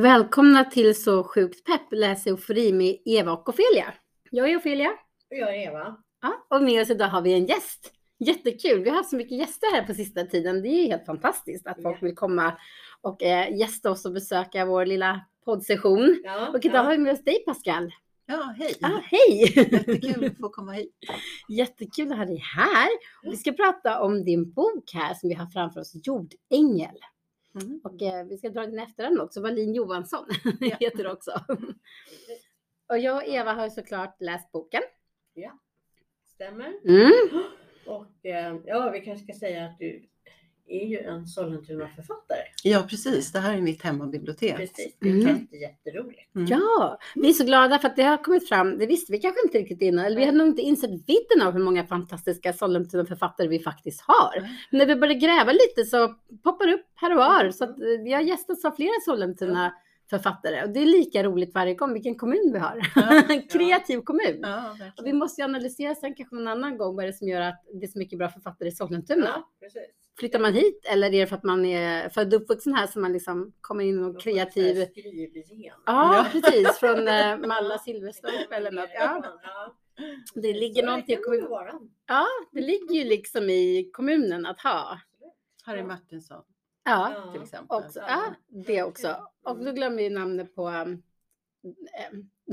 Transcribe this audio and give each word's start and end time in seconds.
Välkomna 0.00 0.64
till 0.64 1.02
Så 1.02 1.24
sjukt 1.24 1.64
pepp 1.64 1.92
läs 1.92 2.26
eufori 2.26 2.72
med 2.72 2.96
Eva 3.04 3.32
och 3.32 3.48
Ofelia. 3.48 3.94
Jag 4.30 4.50
är 4.50 4.56
Ofelia. 4.56 4.90
Och 5.30 5.36
jag 5.36 5.56
är 5.56 5.68
Eva. 5.68 5.96
Ja, 6.22 6.46
och 6.56 6.62
med 6.62 6.82
oss 6.82 6.90
idag 6.90 7.08
har 7.08 7.22
vi 7.22 7.32
en 7.32 7.46
gäst. 7.46 7.92
Jättekul. 8.18 8.82
Vi 8.82 8.90
har 8.90 8.96
haft 8.96 9.10
så 9.10 9.16
mycket 9.16 9.38
gäster 9.38 9.74
här 9.74 9.86
på 9.86 9.94
sista 9.94 10.24
tiden. 10.24 10.62
Det 10.62 10.68
är 10.68 10.86
helt 10.86 11.06
fantastiskt 11.06 11.66
att 11.66 11.82
folk 11.82 12.02
vill 12.02 12.14
komma 12.14 12.52
och 13.00 13.22
eh, 13.22 13.56
gästa 13.56 13.90
oss 13.90 14.04
och 14.04 14.12
besöka 14.12 14.64
vår 14.64 14.86
lilla 14.86 15.20
poddsession. 15.44 16.20
Ja, 16.24 16.48
Och 16.48 16.64
idag 16.64 16.78
ja. 16.78 16.82
har 16.82 16.90
vi 16.90 16.98
med 16.98 17.12
oss 17.12 17.24
dig 17.24 17.44
Pascal. 17.46 17.92
Ja, 18.26 18.54
hej! 18.58 18.74
Ah, 18.82 19.00
hej! 19.04 19.52
Jättekul 19.56 20.24
att 20.24 20.38
få 20.38 20.48
komma 20.48 20.72
hit. 20.72 20.92
Jättekul 21.48 22.12
att 22.12 22.18
ha 22.18 22.24
dig 22.24 22.42
här. 22.56 22.88
Vi 23.22 23.36
ska 23.36 23.52
prata 23.52 24.00
om 24.00 24.24
din 24.24 24.52
bok 24.52 24.90
här 24.94 25.14
som 25.14 25.28
vi 25.28 25.34
har 25.34 25.46
framför 25.46 25.80
oss, 25.80 25.92
Jordängel. 26.04 26.96
Mm. 27.54 27.80
Och 27.84 28.02
eh, 28.02 28.24
vi 28.26 28.38
ska 28.38 28.48
dra 28.48 28.66
din 28.66 28.78
efternamn 28.78 29.20
också, 29.20 29.40
Wallin 29.40 29.74
Johansson 29.74 30.26
Ja. 30.60 30.76
heter 30.80 31.04
du 31.04 31.10
också. 31.10 31.44
Och 32.88 32.98
jag 32.98 33.16
och 33.16 33.28
Eva 33.28 33.52
har 33.52 33.68
såklart 33.68 34.20
läst 34.20 34.52
boken. 34.52 34.82
Stämmer. 36.26 36.74
Mm. 36.84 37.44
Och 37.86 38.26
eh, 38.26 38.56
ja, 38.66 38.90
vi 38.90 39.00
kanske 39.00 39.24
ska 39.24 39.38
säga 39.40 39.64
att 39.64 39.78
du 39.78 40.08
är 40.72 40.86
ju 40.86 40.98
en 40.98 41.26
Sollentuna-författare. 41.26 42.38
Ja, 42.64 42.86
precis. 42.90 43.32
Det 43.32 43.38
här 43.38 43.56
är 43.56 43.60
mitt 43.60 43.82
hemmabibliotek. 43.82 44.56
Precis. 44.56 44.96
Det 45.00 45.08
är 45.08 45.12
Mm. 45.12 45.26
jätte, 45.28 45.56
jätteroligt. 45.56 46.34
Mm. 46.34 46.46
Ja, 46.50 46.98
vi 47.14 47.28
är 47.28 47.32
så 47.32 47.44
glada 47.44 47.78
för 47.78 47.88
att 47.88 47.96
det 47.96 48.02
har 48.02 48.16
kommit 48.24 48.48
fram. 48.48 48.78
Det 48.78 48.86
visste 48.86 49.12
vi 49.12 49.18
kanske 49.18 49.40
inte 49.44 49.58
riktigt 49.58 49.82
innan. 49.82 50.04
Eller 50.04 50.16
vi 50.16 50.24
hade 50.24 50.38
nog 50.38 50.46
inte 50.46 50.62
insett 50.62 50.90
vidden 50.90 51.42
av 51.46 51.52
hur 51.52 51.60
många 51.64 51.84
fantastiska 51.86 52.52
Sollentuna-författare 52.52 53.48
vi 53.48 53.58
faktiskt 53.58 54.00
har. 54.00 54.40
Men 54.70 54.78
när 54.78 54.86
vi 54.86 54.96
började 54.96 55.20
gräva 55.20 55.52
lite 55.52 55.84
så 55.84 56.14
poppar 56.42 56.66
det 56.66 56.74
upp 56.74 56.86
här 56.94 57.10
och 57.10 57.16
var. 57.18 57.50
Så 57.50 57.64
att 57.64 57.70
eh, 57.70 57.86
vi 58.04 58.12
har 58.12 58.20
gästats 58.20 58.64
av 58.64 58.70
flera 58.70 58.92
Sollentuna-författare. 59.04 60.62
Och 60.64 60.70
det 60.70 60.80
är 60.80 60.86
lika 60.86 61.22
roligt 61.22 61.54
varje 61.54 61.74
gång 61.74 61.92
vilken 61.92 62.14
kommun 62.14 62.50
vi 62.52 62.58
har. 62.58 62.80
Ja, 62.96 63.22
En 63.28 63.42
kreativ 63.48 64.00
kommun. 64.00 64.38
Ja, 64.42 64.76
Och 64.98 65.06
vi 65.06 65.12
måste 65.12 65.40
ju 65.40 65.44
analysera 65.44 65.94
sen 65.94 66.14
kanske 66.14 66.34
någon 66.36 66.48
annan 66.48 66.78
gång 66.78 66.96
vad 66.96 67.04
är 67.04 67.06
det 67.06 67.14
som 67.14 67.28
gör 67.28 67.40
att 67.40 67.64
det 67.80 67.86
är 67.86 67.88
så 67.88 67.98
mycket 67.98 68.18
bra 68.18 68.28
författare 68.28 68.68
i 68.68 68.72
Sollentuna. 68.72 69.26
Ja, 69.26 69.48
precis. 69.60 69.82
Flyttar 70.20 70.38
man 70.38 70.54
hit 70.54 70.86
eller 70.92 71.06
är 71.06 71.10
det 71.20 71.26
för 71.26 71.36
att 71.36 71.44
man 71.44 71.64
är 71.64 72.08
född 72.08 72.34
och 72.34 72.40
uppvuxen 72.40 72.74
här 72.74 72.86
som 72.86 73.02
man 73.02 73.12
liksom 73.12 73.52
kommer 73.60 73.84
in 73.84 74.04
och 74.04 74.20
kreativ? 74.20 74.86
Skrivgen. 74.86 75.74
Ja, 75.86 76.26
precis. 76.32 76.78
Från 76.78 77.08
eh, 77.08 77.36
Malla 77.38 77.78
Silverstorp 77.78 78.52
eller 78.52 78.70
något. 78.72 78.90
Ja, 78.94 79.24
Ja. 79.42 79.74
det 80.34 80.52
ligger 80.52 80.86
någonting 80.86 81.14
i 81.18 81.22
kommunen. 81.22 81.90
Ja, 82.06 82.26
det 82.52 82.60
ligger 82.60 82.94
ju 82.94 83.04
liksom 83.04 83.50
i 83.50 83.90
kommunen 83.92 84.46
att 84.46 84.60
ha. 84.60 85.00
Harry 85.64 85.82
Martinsson 85.82 86.42
Ja, 86.84 87.12
Ja. 87.14 87.32
till 87.32 87.42
exempel. 87.42 87.76
också. 87.76 88.00
Ja, 88.08 88.34
det 88.66 88.82
också. 88.82 89.16
Och 89.42 89.64
då 89.64 89.72
glömmer 89.72 89.96
vi 89.96 90.10
namnet 90.10 90.54
på... 90.54 90.68
Um, 90.68 91.02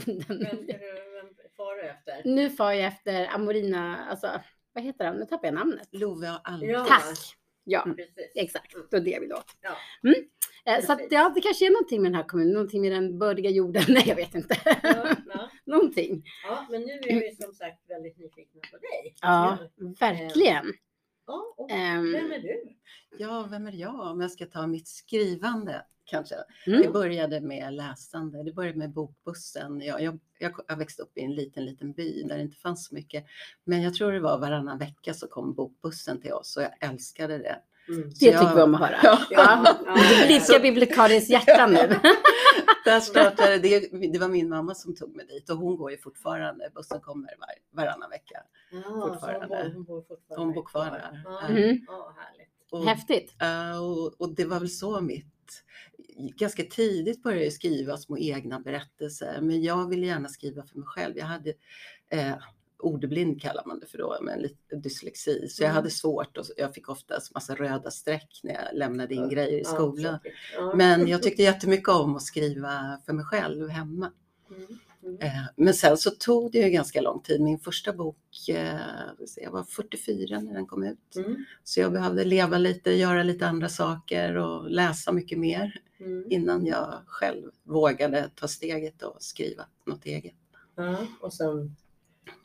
Vem 0.05 0.39
den- 0.39 0.67
vem 0.67 1.35
far 1.57 1.75
du 1.75 1.89
efter? 1.89 2.21
nu 2.29 2.49
far 2.49 2.71
jag 2.71 2.85
efter 2.85 3.27
Amorina, 3.35 3.97
alltså 4.09 4.27
vad 4.73 4.83
heter 4.83 5.05
han? 5.05 5.15
Nu 5.15 5.25
tappar 5.25 5.47
jag 5.47 5.53
namnet. 5.55 5.87
Love 5.91 6.29
och 6.31 6.49
Alm. 6.49 6.69
Ja. 6.69 6.85
Tack! 6.85 7.17
Ja, 7.69 7.81
Precis. 7.97 8.31
exakt. 8.35 8.75
Är 8.93 8.99
det 8.99 9.19
vi 9.21 9.27
då. 9.27 9.41
Ja. 9.61 9.77
Mm. 10.03 10.15
Eh, 10.65 10.85
Så 10.85 10.93
att, 10.93 11.01
ja, 11.11 11.31
det 11.35 11.41
kanske 11.41 11.65
är 11.67 11.71
någonting 11.71 12.01
med 12.01 12.11
den 12.11 12.15
här 12.15 12.27
kommunen, 12.27 12.53
någonting 12.53 12.81
med 12.81 12.91
den 12.91 13.19
bördiga 13.19 13.49
jorden. 13.49 13.83
Nej, 13.87 14.03
jag 14.07 14.15
vet 14.15 14.35
inte. 14.35 14.55
Ja, 14.65 15.15
ja. 15.33 15.49
någonting. 15.65 16.23
ja, 16.47 16.67
men 16.71 16.81
nu 16.81 16.91
är 16.91 17.19
vi 17.19 17.35
som 17.41 17.53
sagt 17.53 17.89
väldigt 17.89 18.17
nyfikna 18.17 18.61
på 18.71 18.77
dig. 18.77 19.15
Ja, 19.21 19.57
verkligen. 19.99 20.65
Ja, 21.27 21.53
och 21.57 21.71
Ehm, 21.71 22.11
vem 22.11 22.31
är 22.31 22.39
du? 22.39 22.63
Ja, 23.17 23.47
vem 23.51 23.67
är 23.67 23.71
jag 23.71 23.99
om 24.11 24.21
jag 24.21 24.31
ska 24.31 24.45
ta 24.45 24.67
mitt 24.67 24.87
skrivande 24.87 25.85
kanske? 26.05 26.35
mm. 26.67 26.81
Det 26.81 26.89
började 26.89 27.41
med 27.41 27.73
läsande. 27.73 28.43
Det 28.43 28.53
började 28.53 28.77
med 28.77 28.93
bokbussen. 28.93 29.81
Jag, 29.81 30.01
jag, 30.01 30.19
jag, 30.39 30.53
jag 30.67 30.77
växte 30.77 31.01
upp 31.01 31.17
i 31.17 31.21
en 31.21 31.35
liten, 31.35 31.65
liten 31.65 31.93
by 31.93 32.23
där 32.23 32.35
det 32.35 32.41
inte 32.41 32.57
fanns 32.57 32.87
så 32.87 32.95
mycket. 32.95 33.25
Men 33.63 33.81
jag 33.81 33.93
tror 33.93 34.11
det 34.11 34.19
var 34.19 34.37
varannan 34.39 34.77
vecka 34.77 35.13
så 35.13 35.27
kom 35.27 35.53
bokbussen 35.53 36.21
till 36.21 36.33
oss 36.33 36.57
och 36.57 36.63
jag 36.63 36.71
älskade 36.89 37.37
det. 37.37 37.61
Mm. 37.89 38.11
Så 38.11 38.25
Det 38.25 38.31
jag- 38.31 38.41
tycker 38.41 38.55
vi 38.55 38.61
om 38.61 38.75
att 38.75 38.81
höra. 38.81 38.97
Ja. 39.03 39.19
Ja. 39.29 39.77
Det 39.85 40.27
blidkar 40.27 40.59
bibliotekariens 40.59 41.29
hjärta 41.29 41.67
nu. 41.67 41.77
Där 42.85 42.99
startade 42.99 43.57
det, 43.57 43.79
det 44.13 44.19
var 44.19 44.27
min 44.27 44.49
mamma 44.49 44.75
som 44.75 44.95
tog 44.95 45.15
mig 45.15 45.25
dit 45.25 45.49
och 45.49 45.57
hon 45.57 45.77
går 45.77 45.91
ju 45.91 45.97
fortfarande. 45.97 46.69
Bussen 46.75 47.01
kommer 47.01 47.29
var, 47.39 47.83
varannan 47.83 48.09
vecka. 48.09 48.35
Ja, 48.71 48.81
hon 48.89 49.09
fortfarande. 49.13 49.47
bor, 49.47 49.73
hon 49.73 49.83
bor 49.83 50.01
fortfarande 50.01 50.45
Hon 50.45 50.53
bor 50.53 50.63
kvar 50.63 50.85
där. 50.85 51.21
Ja, 51.25 51.47
Mm. 51.47 51.79
ja 51.87 52.13
härligt. 52.17 52.49
Och, 52.71 52.85
Häftigt. 52.85 53.33
och, 53.81 54.21
och 54.21 54.35
det 54.35 54.45
var 54.45 54.59
väl 54.59 54.69
så 54.69 55.01
mitt... 55.01 55.33
Ganska 56.37 56.63
tidigt 56.63 57.23
började 57.23 57.43
jag 57.43 57.53
skriva 57.53 57.97
små 57.97 58.17
egna 58.17 58.59
berättelser, 58.59 59.39
men 59.41 59.61
jag 59.63 59.89
ville 59.89 60.05
gärna 60.05 60.29
skriva 60.29 60.63
för 60.63 60.77
mig 60.77 60.87
själv. 60.87 61.17
Jag 61.17 61.25
hade 61.25 61.53
eh, 62.09 62.33
ordblind 62.79 63.41
kallar 63.41 63.63
man 63.65 63.79
det 63.79 63.85
för 63.85 63.97
då, 63.97 64.17
med 64.21 64.41
lite 64.41 64.75
dyslexi. 64.75 65.47
Så 65.49 65.63
jag 65.63 65.67
Mm. 65.69 65.75
hade 65.75 65.89
svårt 65.89 66.37
och 66.37 66.45
jag 66.57 66.73
fick 66.73 66.89
oftast 66.89 67.33
massa 67.33 67.55
röda 67.55 67.91
streck 67.91 68.39
när 68.43 68.53
jag 68.53 68.63
lämnade 68.77 69.13
in 69.15 69.29
grejer 69.29 69.59
i 69.59 69.63
skolan. 69.63 70.19
Men 70.75 71.07
jag 71.07 71.23
tyckte 71.23 71.43
jättemycket 71.43 71.89
om 71.89 72.15
att 72.15 72.21
skriva 72.23 72.99
för 73.05 73.13
mig 73.13 73.25
själv 73.25 73.69
hemma. 73.69 74.11
Mm. 74.49 74.79
Mm. 75.03 75.17
Eh, 75.21 75.43
Men 75.55 75.73
sen 75.73 75.97
så 75.97 76.11
tog 76.11 76.51
det 76.51 76.57
ju 76.59 76.69
ganska 76.69 77.01
lång 77.01 77.21
tid. 77.21 77.41
Min 77.41 77.59
första 77.59 77.93
bok, 77.93 78.17
eh, 78.49 78.79
jag 79.37 79.51
var 79.51 79.63
44 79.63 80.39
när 80.39 80.53
den 80.53 80.65
kom 80.65 80.83
ut. 80.83 81.15
Mm. 81.15 81.45
Så 81.63 81.79
jag 81.79 81.91
behövde 81.91 82.23
leva 82.23 82.57
lite, 82.57 82.91
göra 82.91 83.23
lite 83.23 83.47
andra 83.47 83.69
saker 83.69 84.35
och 84.35 84.69
läsa 84.71 85.11
mycket 85.11 85.39
mer 85.39 85.81
Mm. 85.99 86.25
innan 86.29 86.65
jag 86.65 86.93
själv 87.07 87.51
vågade 87.63 88.29
ta 88.35 88.47
steget 88.47 89.01
och 89.03 89.15
skriva 89.23 89.65
något 89.85 90.05
eget. 90.05 90.33
Ja, 90.75 90.97
och 91.21 91.33
sen 91.33 91.75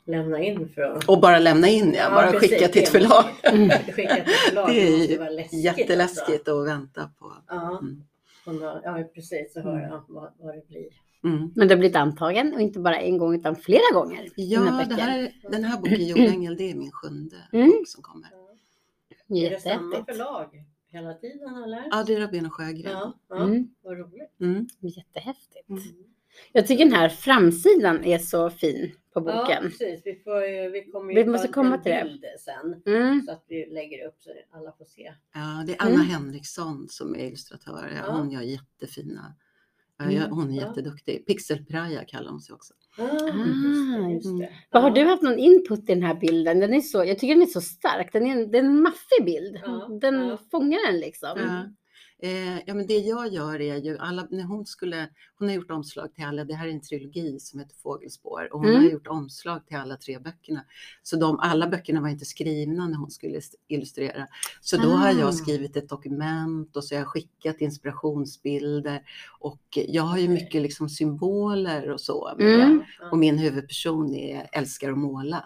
lämna 0.05 0.43
in 0.43 0.69
för 0.69 0.81
att... 0.81 1.09
Och 1.09 1.19
bara 1.21 1.39
lämna 1.39 1.67
in, 1.69 1.93
ja, 1.97 2.09
bara 2.09 2.31
precis, 2.31 2.49
skicka 2.51 2.67
till 2.67 2.83
ett 2.83 2.91
det 2.91 2.99
förlag. 2.99 3.25
måste- 3.59 3.91
Skicka 3.93 4.13
till 4.15 4.23
ett 4.23 4.29
förlag, 4.49 4.67
Det 4.69 4.81
är 4.81 5.07
ju 5.11 5.17
vara 5.17 5.29
läskigt. 5.29 5.63
Jätteläskigt 5.63 6.47
att 6.47 6.67
vänta 6.67 7.09
på. 7.19 7.25
Alltså. 7.25 7.43
Ja, 7.47 7.79
Mm. 8.47 8.61
ja, 8.83 9.03
precis. 9.15 9.53
Så 9.53 9.59
hör 9.61 9.79
jag 9.79 10.03
vad, 10.07 10.33
vad 10.39 10.55
det 10.55 10.67
blir. 10.67 10.85
Mm. 11.23 11.51
Men 11.55 11.67
du 11.67 11.73
har 11.73 11.79
blivit 11.79 11.95
antagen 11.95 12.53
och 12.53 12.61
inte 12.61 12.79
bara 12.79 12.99
en 12.99 13.17
gång 13.17 13.35
utan 13.35 13.55
flera 13.55 13.93
gånger. 13.93 14.29
Ja, 14.35 14.61
här, 14.61 15.31
den 15.51 15.63
här 15.63 15.77
boken 15.77 16.07
Jordängel, 16.07 16.57
det 16.57 16.71
är 16.71 16.75
min 16.75 16.91
sjunde 16.91 17.35
Mm. 17.53 17.67
bok 17.71 17.87
som 17.87 18.03
kommer. 18.03 18.29
Är 19.45 19.49
det 19.49 19.59
samma 19.61 20.05
förlag 20.05 20.65
hela 20.91 21.13
tiden 21.13 21.63
eller? 21.63 21.87
Ja, 21.91 22.03
det 22.07 22.13
är 22.15 22.19
Rabén 22.19 22.45
och 22.45 22.53
Sjögren. 22.53 22.91
Ja, 22.91 23.13
ja 23.29 23.35
Mm. 23.43 23.67
vad 23.83 23.97
roligt. 23.97 24.41
Mm. 24.41 24.67
Jättehäftigt. 24.79 25.69
Jag 26.51 26.67
tycker 26.67 26.85
den 26.85 26.93
här 26.93 27.09
framsidan 27.09 28.03
är 28.03 28.17
så 28.17 28.49
fin 28.49 28.91
på 29.13 29.23
Ja, 29.29 29.41
boken. 29.41 29.63
precis. 29.63 30.01
Vi, 30.05 30.15
får, 30.15 30.69
vi 30.71 30.91
kommer 30.91 31.13
Vi 31.13 31.21
ju 31.21 31.27
måste 31.27 31.47
ta 31.47 31.53
komma 31.53 31.75
en 31.75 31.83
till 31.83 32.21
det. 32.21 32.39
sen. 32.39 32.93
Mm. 32.95 33.21
Så 33.21 33.31
att 33.31 33.45
vi 33.47 33.65
lägger 33.65 34.07
upp 34.07 34.15
så 34.19 34.29
alla 34.51 34.71
får 34.71 34.85
se. 34.85 35.13
Ja, 35.33 35.63
det 35.67 35.73
är 35.73 35.81
Anna 35.81 35.93
Mm. 35.93 36.05
Henriksson 36.07 36.87
som 36.89 37.15
är 37.15 37.19
illustratör. 37.27 37.91
Ja, 37.95 38.03
Ja. 38.07 38.13
Hon 38.17 38.31
gör 38.31 38.41
jättefina. 38.41 39.35
Ja, 39.97 40.03
Mm. 40.05 40.15
jag- 40.17 40.27
hon 40.27 40.51
är 40.51 40.61
Ja. 40.61 40.67
jätteduktig. 40.67 41.25
Pixelpraja 41.27 42.03
kallar 42.05 42.29
hon 42.31 42.41
sig 42.41 42.53
också. 42.53 42.73
Ah, 42.97 43.03
Ah, 43.03 43.07
just 43.07 43.91
det, 44.05 44.11
just 44.13 44.39
det. 44.39 44.49
Vad 44.71 44.83
har 44.83 44.89
Ja. 44.89 44.95
du 44.95 45.03
haft 45.09 45.21
någon 45.23 45.39
input 45.39 45.79
i 45.79 45.93
den 45.93 46.03
här 46.03 46.15
bilden? 46.15 46.59
Den 46.59 46.73
är 46.73 46.81
så, 46.81 46.97
jag 47.05 47.19
tycker 47.19 47.33
den 47.35 47.41
är 47.43 47.47
så 47.47 47.61
stark. 47.61 48.13
Den 48.13 48.27
är 48.27 48.31
en, 48.31 48.51
den 48.51 48.65
är 48.65 48.69
en 48.69 48.81
maffig 48.81 49.25
bild. 49.25 49.59
Ja, 49.65 49.97
Den 50.01 50.27
ja. 50.27 50.37
fångar 50.51 50.91
den 50.91 50.99
liksom. 50.99 51.37
Eh, 52.23 52.59
ja, 52.65 52.73
men 52.73 52.87
det 52.87 52.97
jag 52.97 53.33
gör 53.33 53.61
är 53.61 53.75
ju 53.77 53.97
alla, 53.97 54.27
när 54.31 54.43
hon 54.43 54.65
skulle, 54.65 55.09
hon 55.39 55.47
har 55.47 55.55
gjort 55.55 55.71
omslag 55.71 56.13
till 56.15 56.25
alla, 56.25 56.43
det 56.43 56.53
här 56.53 56.67
är 56.67 56.71
en 56.71 56.81
trilogi 56.81 57.39
som 57.39 57.59
heter 57.59 57.75
Fågelspår 57.83 58.49
och 58.53 58.59
hon 58.59 58.69
Mm. 58.69 58.83
har 58.83 58.89
gjort 58.91 59.07
omslag 59.07 59.67
till 59.67 59.77
alla 59.77 59.97
tre 59.97 60.19
böckerna. 60.19 60.65
Så 61.03 61.15
de, 61.15 61.39
alla 61.39 61.67
böckerna 61.67 62.01
var 62.01 62.09
inte 62.09 62.25
skrivna 62.25 62.87
när 62.87 62.97
hon 62.97 63.11
skulle 63.11 63.41
illustrera. 63.67 64.27
Så 64.61 64.77
då 64.77 64.89
har 64.89 65.07
Ah. 65.07 65.11
jag 65.11 65.33
skrivit 65.35 65.77
ett 65.77 65.89
dokument 65.89 66.75
och 66.77 66.83
så 66.83 66.95
har 66.95 66.99
jag 66.99 67.07
skickat 67.07 67.61
inspirationsbilder 67.61 69.01
och 69.39 69.61
jag 69.87 70.03
har 70.03 70.17
ju 70.17 70.27
mycket 70.29 70.61
liksom 70.61 70.89
symboler 70.89 71.89
och 71.91 72.01
så. 72.01 72.29
Mm. 72.39 72.83
Och 73.11 73.17
min 73.17 73.37
huvudperson 73.37 74.15
är, 74.15 74.47
älskar 74.51 74.91
att 74.91 74.97
måla. 74.97 75.43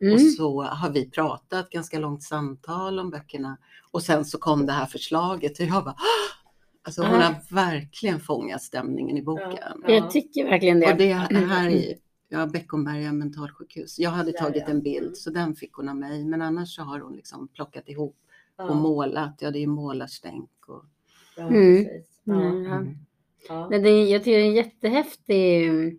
Mm. 0.00 0.14
Och 0.14 0.20
så 0.20 0.62
har 0.62 0.90
vi 0.90 1.10
pratat 1.10 1.70
ganska 1.70 1.98
långt 1.98 2.22
samtal 2.22 2.98
om 2.98 3.10
böckerna. 3.10 3.56
Och 3.96 4.02
sen 4.02 4.24
så 4.24 4.38
kom 4.38 4.66
det 4.66 4.72
här 4.72 4.86
förslaget 4.86 5.60
och 5.60 5.64
jag 5.66 5.84
bara 5.84 5.90
"Ah!" 5.94 6.46
Alltså 6.82 7.02
hon 7.02 7.20
har 7.22 7.34
verkligen 7.54 8.20
fångat 8.20 8.62
stämningen 8.62 9.16
i 9.16 9.22
boken. 9.22 9.82
Ja. 9.86 9.94
Jag 9.94 10.10
tycker 10.10 10.44
verkligen 10.44 10.80
det. 10.80 10.92
Och 10.92 10.98
det 10.98 11.12
här 11.46 11.68
är 11.70 11.94
ja, 12.28 12.46
Beckomberga 12.46 13.12
mentalsjukhus. 13.12 13.98
Jag 13.98 14.10
hade 14.10 14.32
tagit 14.32 14.56
ja. 14.56 14.64
en 14.64 14.70
Mm. 14.70 14.82
bild 14.82 15.16
så 15.16 15.30
den 15.30 15.54
fick 15.54 15.72
hon 15.72 15.88
av 15.88 15.96
mig. 15.96 16.24
Men 16.24 16.42
annars 16.42 16.74
så 16.76 16.82
har 16.82 17.00
hon 17.00 17.16
liksom 17.16 17.48
plockat 17.48 17.88
ihop 17.88 18.16
Ja, 18.58 18.64
och 18.64 18.76
målat. 18.76 19.36
Ja, 19.40 19.50
det 19.50 19.58
är 19.62 19.66
målarstänk. 19.66 20.50
Och, 20.68 20.84
ja, 21.36 21.42
Mm. 21.46 21.86
Ja, 22.24 22.32
Mm. 22.34 22.64
Ja. 22.64 22.84
ja. 23.48 23.68
Nej, 23.70 23.80
det 23.80 23.90
är, 23.90 24.12
jag 24.12 24.24
tycker 24.24 24.38
det 24.38 24.44
är 24.44 24.48
en 24.48 24.54
jättehäftig 24.54 25.68
mm, 25.68 25.98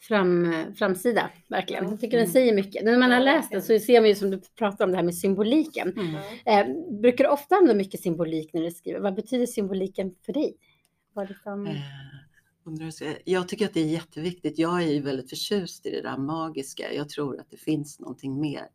fram, 0.00 0.54
framsida, 0.74 1.30
verkligen. 1.48 1.84
Jag 1.90 2.00
tycker 2.00 2.16
den 2.16 2.24
Mm. 2.24 2.32
säger 2.32 2.54
mycket. 2.54 2.84
När 2.84 2.98
man 2.98 3.10
har 3.10 3.20
läst 3.20 3.50
den 3.50 3.62
så 3.62 3.78
ser 3.78 4.00
man 4.00 4.08
ju 4.08 4.14
som 4.14 4.30
du 4.30 4.40
pratar 4.58 4.84
om 4.84 4.90
det 4.90 4.96
här 4.96 5.04
med 5.04 5.14
symboliken. 5.14 5.92
mm. 5.98 6.14
Eh, 6.46 7.00
brukar 7.00 7.24
du 7.24 7.30
ofta 7.30 7.54
använda 7.54 7.74
mycket 7.78 8.00
symbolik 8.00 8.50
när 8.52 8.62
du 8.62 8.70
skriver? 8.70 9.00
Vad 9.00 9.14
betyder 9.14 9.46
symboliken 9.46 10.14
för 10.26 10.32
dig? 10.32 10.56
på 11.14 11.24
liksom... 11.24 11.66
Eh, 11.66 11.72
undrar 12.64 12.92
jag 13.24 13.48
tycker 13.48 13.64
att 13.64 13.74
det 13.74 13.80
är 13.80 13.86
jätteviktigt. 13.86 14.58
Jag 14.58 14.82
är 14.82 14.86
ju 14.86 15.00
väldigt 15.02 15.30
förtjust 15.30 15.86
i 15.86 15.90
det 15.90 16.02
där 16.02 16.16
magiska. 16.16 16.92
Jag 16.92 17.08
tror 17.08 17.40
att 17.40 17.50
det 17.50 17.56
finns 17.56 18.00
någonting 18.00 18.40
mer. 18.40 18.66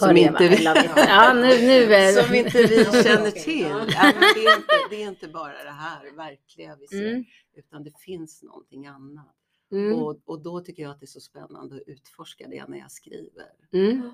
Hör 0.00 0.08
Som 0.08 0.16
inte, 0.16 0.48
vi. 0.48 0.64
Ja, 0.96 1.32
nu, 1.34 1.42
nu 1.42 1.94
är 1.94 2.12
som 2.24 2.34
inte 2.34 2.58
vi 2.62 2.84
känner 3.04 3.30
till. 3.30 3.66
ja. 3.68 4.12
Det, 4.34 4.40
är 4.46 4.56
inte, 4.56 4.74
det 4.90 5.02
är 5.02 5.08
inte 5.08 5.28
bara 5.28 5.64
det 5.64 5.70
här 5.70 6.16
verkliga 6.16 6.76
vi 6.80 6.86
ser, 6.86 7.08
Mm, 7.08 7.24
utan 7.56 7.84
det 7.84 7.92
finns 8.00 8.42
någonting 8.42 8.86
annat. 8.86 9.34
Mm, 9.74 9.98
Och, 9.98 10.20
och 10.24 10.42
då 10.42 10.60
tycker 10.60 10.82
jag 10.82 10.92
att 10.92 11.00
det 11.00 11.04
är 11.04 11.08
så 11.08 11.20
spännande 11.20 11.76
att 11.76 11.82
utforska 11.86 12.48
det 12.48 12.66
när 12.68 12.78
jag 12.78 12.90
skriver. 12.92 13.46
mm. 13.72 14.10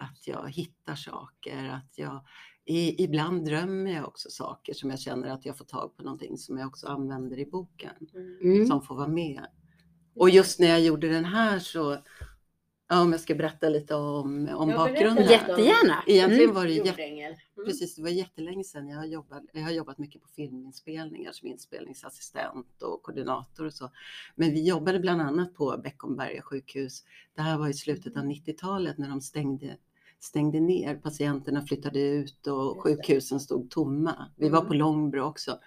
Att 0.00 0.26
jag 0.26 0.50
hittar 0.50 0.94
saker, 0.94 1.68
att 1.68 1.98
jag 1.98 2.24
i, 2.64 3.04
ibland 3.04 3.44
drömmer 3.44 3.90
jag 3.90 4.08
också 4.08 4.30
saker 4.30 4.74
som 4.74 4.90
jag 4.90 5.00
känner 5.00 5.28
att 5.28 5.46
jag 5.46 5.58
får 5.58 5.64
tag 5.64 5.96
på 5.96 6.02
någonting 6.02 6.38
som 6.38 6.58
jag 6.58 6.68
också 6.68 6.86
använder 6.86 7.38
i 7.38 7.46
boken, 7.46 7.94
Mm. 8.42 8.66
som 8.66 8.82
får 8.82 8.94
vara 8.94 9.08
med. 9.08 9.46
Och 10.14 10.30
just 10.30 10.60
när 10.60 10.66
jag 10.68 10.80
gjorde 10.80 11.08
den 11.08 11.24
här 11.24 11.58
så, 11.58 11.98
ja, 12.90 13.02
om 13.02 13.12
jag 13.12 13.20
ska 13.20 13.34
berätta 13.34 13.68
lite 13.68 13.94
om, 13.94 14.48
om 14.54 14.70
Ja, 14.70 14.76
bakgrunden. 14.76 15.24
Jättegärna. 15.28 16.02
Egentligen 16.06 16.42
Mm. 16.44 16.54
var 16.54 16.64
det 16.64 16.72
Jordängel. 16.72 17.32
Mm. 17.56 17.66
precis, 17.66 17.94
det 17.96 18.02
var 18.02 18.08
jättelänge 18.10 18.64
sedan 18.64 18.88
jag 18.88 18.98
har 18.98 19.04
jobbat. 19.06 19.42
Jag 19.52 19.62
har 19.62 19.70
jobbat 19.70 19.98
mycket 19.98 20.22
på 20.22 20.28
filminspelningar 20.28 21.32
som 21.32 21.48
inspelningsassistent 21.48 22.82
och 22.82 23.02
koordinator 23.02 23.66
och 23.66 23.74
så. 23.74 23.90
Men 24.34 24.50
vi 24.50 24.64
jobbade 24.68 24.98
bland 24.98 25.20
annat 25.22 25.54
på 25.54 25.80
Beckomberga 25.84 26.42
sjukhus. 26.42 27.04
Det 27.36 27.42
här 27.42 27.58
var 27.58 27.68
i 27.68 27.74
slutet 27.74 28.16
av 28.16 28.24
90-talet 28.24 28.98
när 28.98 29.08
de 29.08 29.20
stängde 29.20 29.76
stängde 30.22 30.60
ner. 30.60 30.94
Patienterna 30.96 31.62
flyttade 31.62 32.00
ut 32.00 32.46
och 32.46 32.82
sjukhusen 32.82 33.40
stod 33.40 33.70
tomma. 33.70 34.26
Vi 34.36 34.48
var 34.48 34.58
Mm. 34.58 34.68
på 34.68 34.74
Långbro 34.74 35.22
också. 35.22 35.58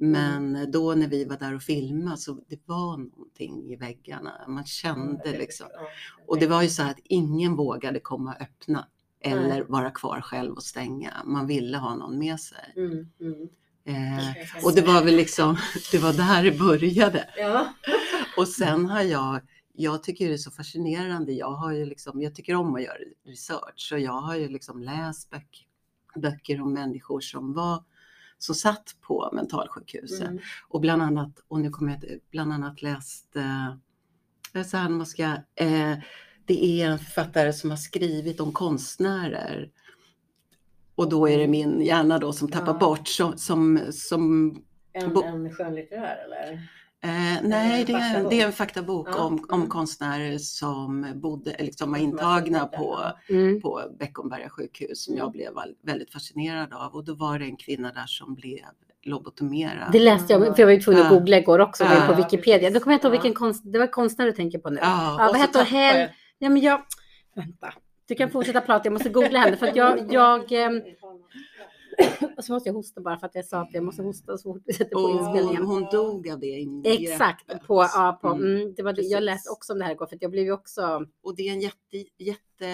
Men 0.00 0.70
då 0.70 0.94
när 0.94 1.08
vi 1.08 1.24
var 1.24 1.36
där 1.36 1.54
och 1.54 1.62
filmade 1.62 2.16
så 2.16 2.38
det 2.48 2.60
var 2.66 2.96
någonting 2.96 3.72
i 3.72 3.76
väggarna. 3.76 4.44
Man 4.48 4.64
kände 4.64 5.38
liksom. 5.38 5.66
Och 6.26 6.38
det 6.38 6.46
var 6.46 6.62
ju 6.62 6.68
så 6.68 6.82
att 6.82 6.98
ingen 7.04 7.56
vågade 7.56 8.00
komma 8.00 8.34
och 8.34 8.42
öppna 8.42 8.86
eller 9.20 9.64
vara 9.64 9.90
kvar 9.90 10.20
själv 10.20 10.52
och 10.52 10.62
stänga. 10.62 11.12
Man 11.24 11.46
ville 11.46 11.78
ha 11.78 11.94
någon 11.94 12.18
med 12.18 12.40
sig. 12.40 12.72
Mm, 12.76 13.08
mm. 13.20 13.48
Eh, 13.84 14.64
och 14.64 14.74
det 14.74 14.82
var 14.82 15.04
väl 15.04 15.16
liksom, 15.16 15.56
det 15.92 15.98
var 15.98 16.12
där 16.12 16.42
det 16.42 16.58
började. 16.58 17.28
Ja. 17.36 17.74
Och 18.36 18.48
sen 18.48 18.86
har 18.86 19.02
jag, 19.02 19.40
jag 19.72 20.02
tycker 20.02 20.28
det 20.28 20.34
är 20.34 20.36
så 20.36 20.50
fascinerande. 20.50 21.32
Jag 21.32 21.50
har 21.50 21.72
ju 21.72 21.86
liksom, 21.86 22.22
jag 22.22 22.34
tycker 22.34 22.54
om 22.54 22.74
att 22.74 22.82
göra 22.82 22.98
research 23.26 23.88
så 23.88 23.98
jag 23.98 24.20
har 24.20 24.36
ju 24.36 24.48
liksom 24.48 24.82
läst 24.82 25.30
böcker, 25.30 25.66
böcker 26.16 26.60
om 26.60 26.72
människor 26.72 27.20
som 27.20 27.52
var 27.52 27.84
som 28.38 28.54
satt 28.54 28.96
på 29.00 29.30
mentalsjukhuset 29.32 30.28
Mm. 30.28 30.38
och 30.68 30.80
bland 30.80 31.02
annat, 31.02 31.32
och 31.48 31.60
nu 31.60 31.70
kommer 31.70 31.92
jag 31.92 32.18
bland 32.30 32.52
annat 32.52 32.82
läst, 32.82 33.36
eh, 33.36 34.62
så 34.64 34.76
här, 34.76 34.88
man 34.88 35.06
ska, 35.06 35.24
eh, 35.54 35.98
det 36.46 36.64
är 36.82 36.90
en 36.90 36.98
författare 36.98 37.52
som 37.52 37.70
har 37.70 37.76
skrivit 37.76 38.40
om 38.40 38.52
konstnärer. 38.52 39.70
Och 40.94 41.08
då 41.08 41.28
är 41.28 41.38
det 41.38 41.48
min 41.48 41.80
hjärna 41.80 42.18
då 42.18 42.32
som 42.32 42.48
tappar 42.50 42.72
Ja. 42.72 42.78
bort 42.78 43.08
som, 43.08 43.38
som, 43.38 43.80
som 43.92 44.56
En, 44.92 45.14
Bo- 45.14 45.22
en 45.22 45.54
skönlitterär 45.54 46.16
eller? 46.24 46.68
Eh, 47.04 47.42
nej, 47.48 47.84
det 47.84 47.92
är, 47.92 47.96
en, 47.96 48.02
faktabok. 48.02 48.30
det 48.30 48.40
är 48.40 48.46
en 48.46 48.52
faktabok 48.52 49.08
Ja, 49.10 49.22
om, 49.24 49.34
om 49.48 49.58
mm. 49.60 49.68
konstnärer 49.68 50.38
som 50.38 51.06
bodde, 51.14 51.50
eller 51.50 51.72
som 51.72 51.90
var 51.90 51.98
intagna 51.98 52.66
på. 52.66 52.98
Mm. 53.28 53.60
på 53.60 53.82
Beckomberga 53.98 54.48
sjukhus 54.50 55.04
som 55.04 55.14
Mm. 55.14 55.24
jag 55.24 55.32
blev 55.32 55.58
all- 55.58 55.74
väldigt 55.82 56.12
fascinerad 56.12 56.72
av. 56.72 56.94
Och 56.94 57.04
då 57.04 57.14
var 57.14 57.38
det 57.38 57.44
en 57.44 57.56
kvinna 57.56 57.92
där 57.92 58.06
som 58.06 58.34
blev 58.34 58.58
lobotomerad. 59.02 59.92
Det 59.92 59.98
läste 60.00 60.32
jag, 60.32 60.42
för 60.56 60.62
jag 60.62 60.66
var 60.66 60.72
ju 60.72 60.80
tvungen 60.80 61.02
att 61.06 61.12
Ja. 61.12 61.18
googla 61.18 61.36
igår 61.38 61.58
också, 61.58 61.84
Ja. 61.84 62.04
på 62.06 62.14
Wikipedia. 62.14 62.70
Då 62.70 62.80
kommer 62.80 62.92
jag 62.94 62.96
inte 62.98 63.06
ihåg 63.06 63.14
Ja. 63.16 63.20
vilken 63.20 63.34
konst, 63.34 63.62
det 63.72 63.78
var 63.78 63.86
konstnär 63.86 64.26
du 64.26 64.32
tänker 64.32 64.58
på 64.58 64.70
nu. 64.70 64.78
Ja, 64.82 65.16
Ja, 65.18 65.26
vad 65.32 65.40
heter 65.40 65.58
hon? 65.98 66.08
Ja, 66.38 66.48
men 66.48 66.62
jag... 66.62 66.82
Vänta. 67.34 67.72
Du 68.08 68.14
kan 68.14 68.30
fortsätta 68.30 68.60
prata, 68.60 68.86
jag 68.86 68.92
måste 68.92 69.08
googla 69.08 69.38
henne 69.38 69.56
för 69.56 69.66
att 69.66 69.76
jag... 69.76 70.12
jag 70.12 70.52
ehm, 70.52 70.82
och 72.36 72.44
så 72.44 72.52
måste 72.52 72.68
jag 72.68 72.74
hosta 72.74 73.00
bara 73.00 73.18
för 73.18 73.26
att 73.26 73.34
jag 73.34 73.44
sa 73.46 73.60
att 73.60 73.68
jag 73.72 73.84
måste 73.84 74.02
hosta 74.02 74.38
så 74.38 74.52
fort 74.52 74.62
vi 74.64 74.72
sätter 74.72 74.94
på 74.94 75.10
inspelningen. 75.10 75.62
hon 75.66 75.82
dog 75.92 76.28
av 76.28 76.40
det 76.40 76.46
ingreppet. 76.46 77.00
Exakt, 77.10 77.66
på, 77.66 77.74
ja, 77.82 78.18
på, 78.22 78.28
Mm, 78.28 78.56
mm, 78.56 78.74
det 78.74 78.82
var 78.82 78.92
det. 78.92 79.02
jag 79.02 79.10
precis. 79.18 79.24
läste 79.26 79.50
också 79.50 79.72
om 79.72 79.78
det 79.78 79.84
här 79.84 79.92
igår 79.92 80.06
för 80.06 80.16
att 80.16 80.22
jag 80.22 80.30
blev 80.30 80.44
ju 80.44 80.52
också... 80.52 81.06
Och 81.22 81.36
det 81.36 81.48
är 81.48 81.52
en 81.52 81.60
jätte, 81.60 82.04
jätte, 82.18 82.68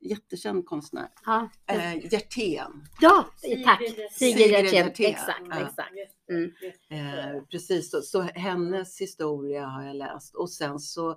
jättekänd 0.00 0.66
konstnär. 0.66 1.08
Ja, 1.26 1.48
Eh, 1.66 1.96
Hjertén. 1.96 2.86
ja 3.00 3.24
tack! 3.64 3.80
Sigrid. 4.12 4.72
Hjertén. 4.72 5.10
Exakt, 5.10 5.42
Ja. 5.50 5.60
exakt. 5.60 5.92
Mm. 6.30 6.50
Eh, 6.90 7.42
precis, 7.50 7.90
så, 7.90 8.02
så 8.02 8.20
hennes 8.20 9.00
historia 9.00 9.66
har 9.66 9.82
jag 9.82 9.96
läst. 9.96 10.34
Och 10.34 10.50
sen 10.50 10.78
så 10.78 11.10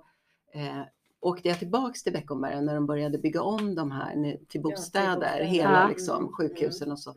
eh, 0.54 0.82
åkte 1.20 1.48
jag 1.48 1.58
tillbaks 1.58 2.02
till 2.02 2.12
Beckomberga 2.12 2.60
när 2.60 2.74
de 2.74 2.86
började 2.86 3.18
bygga 3.18 3.42
om 3.42 3.74
de 3.74 3.90
här 3.90 4.12
till 4.14 4.46
till 4.48 4.60
bostäder, 4.62 5.14
bostäder. 5.16 5.44
hela 5.44 5.80
Ja. 5.82 5.88
liksom, 5.88 6.16
Mm, 6.18 6.32
sjukhusen 6.32 6.92
och 6.92 6.98
så. 7.00 7.14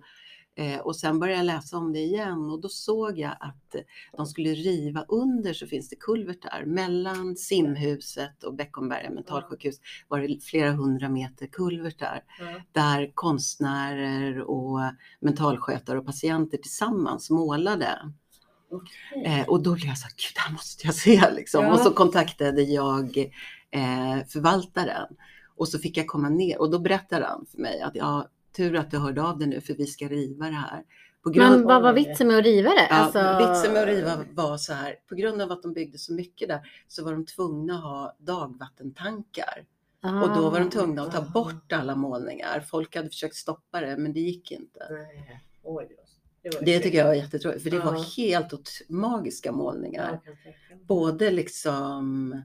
Eh, 0.56 0.80
och 0.80 0.96
sen 0.96 1.20
började 1.20 1.38
jag 1.40 1.46
läsa 1.46 1.78
om 1.78 1.94
det 1.94 2.00
igen 2.00 2.50
och 2.50 2.62
då 2.62 2.70
såg 2.70 3.18
jag 3.20 3.32
att 3.40 3.76
eh, 3.76 3.82
de 4.18 4.26
skulle 4.26 4.50
riva 4.50 5.06
under 5.08 5.54
så 5.54 5.68
finns 5.68 5.90
det 5.90 5.96
kulvertar. 5.96 6.64
Mellan 6.66 7.36
simhuset 7.36 8.44
och 8.44 8.56
Beckomberga 8.56 9.10
mentalsjukhus 9.10 9.76
var 10.08 10.20
det 10.20 10.44
flera 10.44 10.72
hundra 10.72 11.10
meter 11.10 11.48
kulvertar 11.48 12.24
Ja. 12.40 12.46
där 12.72 13.12
konstnärer 13.14 14.42
och 14.42 14.80
mentalskötare 15.20 16.00
och 16.00 16.06
patienter 16.06 16.58
tillsammans 16.58 17.30
målade. 17.30 18.00
Okej. 18.72 19.24
Eh, 19.26 19.48
och 19.50 19.64
då 19.64 19.74
blev 19.74 19.86
jag 19.86 19.98
så 19.98 20.04
här, 20.04 20.12
gud 20.12 20.32
det 20.36 20.40
här 20.42 20.52
måste 20.54 20.88
jag 20.88 20.96
se 20.96 21.32
liksom. 21.36 21.64
Ja. 21.64 21.74
Och 21.74 21.80
så 21.80 21.92
kontaktade 21.92 22.62
jag 22.62 23.30
eh, 23.72 24.26
förvaltaren 24.28 25.08
och 25.58 25.68
så 25.68 25.80
fick 25.80 25.98
jag 25.98 26.08
komma 26.08 26.30
ner 26.30 26.60
och 26.62 26.72
då 26.72 26.80
berättade 26.80 27.26
han 27.26 27.46
för 27.52 27.58
mig 27.58 27.82
att 27.82 27.96
ja, 27.96 28.28
tur 28.58 28.76
att 28.76 28.92
du 28.92 28.98
hörde 28.98 29.24
av 29.24 29.38
dig 29.40 29.48
nu 29.48 29.62
för 29.62 29.74
vi 29.74 29.86
ska 29.86 30.08
riva 30.08 30.46
det 30.46 30.52
här. 30.56 30.84
På 31.24 31.30
grund, 31.30 31.52
Men 31.52 31.64
vad 31.64 31.82
var 31.82 31.94
vitsen 31.94 32.28
med 32.28 32.38
att 32.38 32.44
riva 32.44 32.70
det? 32.70 32.88
ja, 32.90 32.96
Alltså... 32.96 33.20
Vitsen 33.48 33.74
med 33.74 33.82
att 33.82 33.88
riva 33.88 34.18
var 34.34 34.58
så 34.58 34.74
här, 34.74 34.96
på 35.10 35.16
grund 35.16 35.42
av 35.42 35.52
att 35.52 35.64
de 35.64 35.74
byggde 35.74 35.98
så 35.98 36.14
mycket 36.14 36.48
där 36.48 36.60
så 36.88 37.04
var 37.06 37.12
de 37.12 37.26
tvungna 37.26 37.74
att 37.76 37.84
ha 37.84 38.16
dagvattentankar. 38.20 39.66
Och 40.04 40.36
då 40.36 40.50
var 40.50 40.60
de 40.60 40.70
tvungna 40.70 41.02
att 41.02 41.12
ta 41.12 41.18
Ah. 41.18 41.22
bort 41.34 41.72
alla 41.72 41.96
målningar. 41.96 42.60
Folk 42.70 42.96
hade 42.96 43.10
försökt 43.10 43.36
stoppa 43.36 43.82
det 43.82 43.98
men 43.98 44.14
det 44.14 44.20
gick 44.20 44.52
inte. 44.52 44.88
Nej. 44.92 45.42
Oj, 45.64 45.88
det 46.62 46.80
tycker 46.80 46.98
jag 46.98 47.06
var 47.06 47.14
jättetråkigt, 47.14 47.64
för 47.64 47.70
det 47.70 47.80
var 47.80 48.16
helt 48.18 48.54
ot- 48.54 48.82
magiska 48.90 49.52
målningar. 49.52 50.20
Både 50.88 51.32
liksom, 51.32 52.36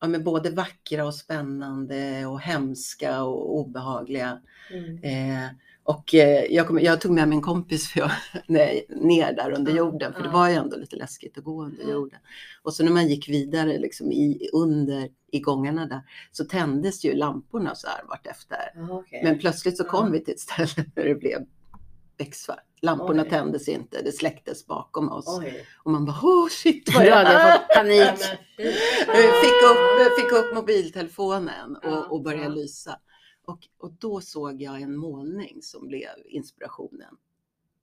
ja 0.00 0.06
men 0.08 0.24
både 0.24 0.50
vackra 0.50 1.06
och 1.06 1.14
spännande 1.14 2.26
och 2.26 2.40
hemska 2.40 3.22
och 3.22 3.56
obehagliga. 3.58 4.40
Mm. 4.70 5.02
Eh, 5.02 5.50
och 5.84 6.14
eh, 6.14 6.44
jag, 6.44 6.66
kom, 6.66 6.78
jag 6.80 7.00
tog 7.00 7.12
med 7.12 7.28
min 7.28 7.42
kompis 7.42 7.88
för 7.88 8.00
jag, 8.00 8.10
nej, 8.46 8.86
ner 8.88 9.32
där 9.32 9.50
under 9.50 9.72
jorden, 9.72 10.12
för 10.12 10.22
det 10.22 10.28
var 10.28 10.48
ju 10.48 10.54
ändå 10.54 10.76
lite 10.76 10.96
läskigt 10.96 11.38
att 11.38 11.44
gå 11.44 11.64
under 11.64 11.82
Ja. 11.84 11.90
jorden. 11.90 12.18
Och 12.62 12.74
så 12.74 12.84
när 12.84 12.92
man 12.92 13.08
gick 13.08 13.28
vidare 13.28 13.78
liksom 13.78 14.12
i, 14.12 14.48
under, 14.52 15.08
i 15.32 15.40
gångarna 15.40 15.86
där, 15.86 16.00
så 16.32 16.44
tändes 16.44 17.04
ju 17.04 17.14
lamporna 17.14 17.74
så 17.74 17.86
här 17.86 18.00
vartefter. 18.08 18.90
Okej. 18.90 19.20
Men 19.24 19.38
plötsligt 19.38 19.76
så 19.76 19.84
kom 19.84 20.12
vi 20.12 20.24
till 20.24 20.34
ett 20.34 20.40
ställe 20.40 20.88
där 20.94 21.04
det 21.04 21.14
blev 21.14 21.46
becksvart. 22.16 22.62
Lamporna 22.82 23.22
Oj. 23.22 23.28
tändes 23.30 23.68
inte, 23.68 24.02
det 24.02 24.12
släcktes 24.12 24.66
bakom 24.66 25.12
oss. 25.12 25.38
Oj. 25.38 25.66
Och 25.84 25.90
man 25.90 26.04
bara, 26.04 26.20
oh 26.22 26.48
shit 26.48 26.94
vad 26.94 27.02
hade 27.08 27.32
jag 27.32 27.38
här? 27.38 27.58
fått 27.58 27.68
panik. 27.68 28.20
Fick 29.42 29.62
upp, 29.70 30.12
fick 30.18 30.32
upp 30.32 30.54
mobiltelefonen 30.54 31.76
och, 31.76 32.12
och 32.12 32.22
började 32.22 32.44
ja. 32.44 32.48
lysa. 32.48 33.00
Och, 33.46 33.58
och 33.78 33.92
då 33.92 34.20
såg 34.20 34.62
jag 34.62 34.80
en 34.80 34.96
målning 34.96 35.62
som 35.62 35.88
blev 35.88 36.10
inspirationen 36.24 37.16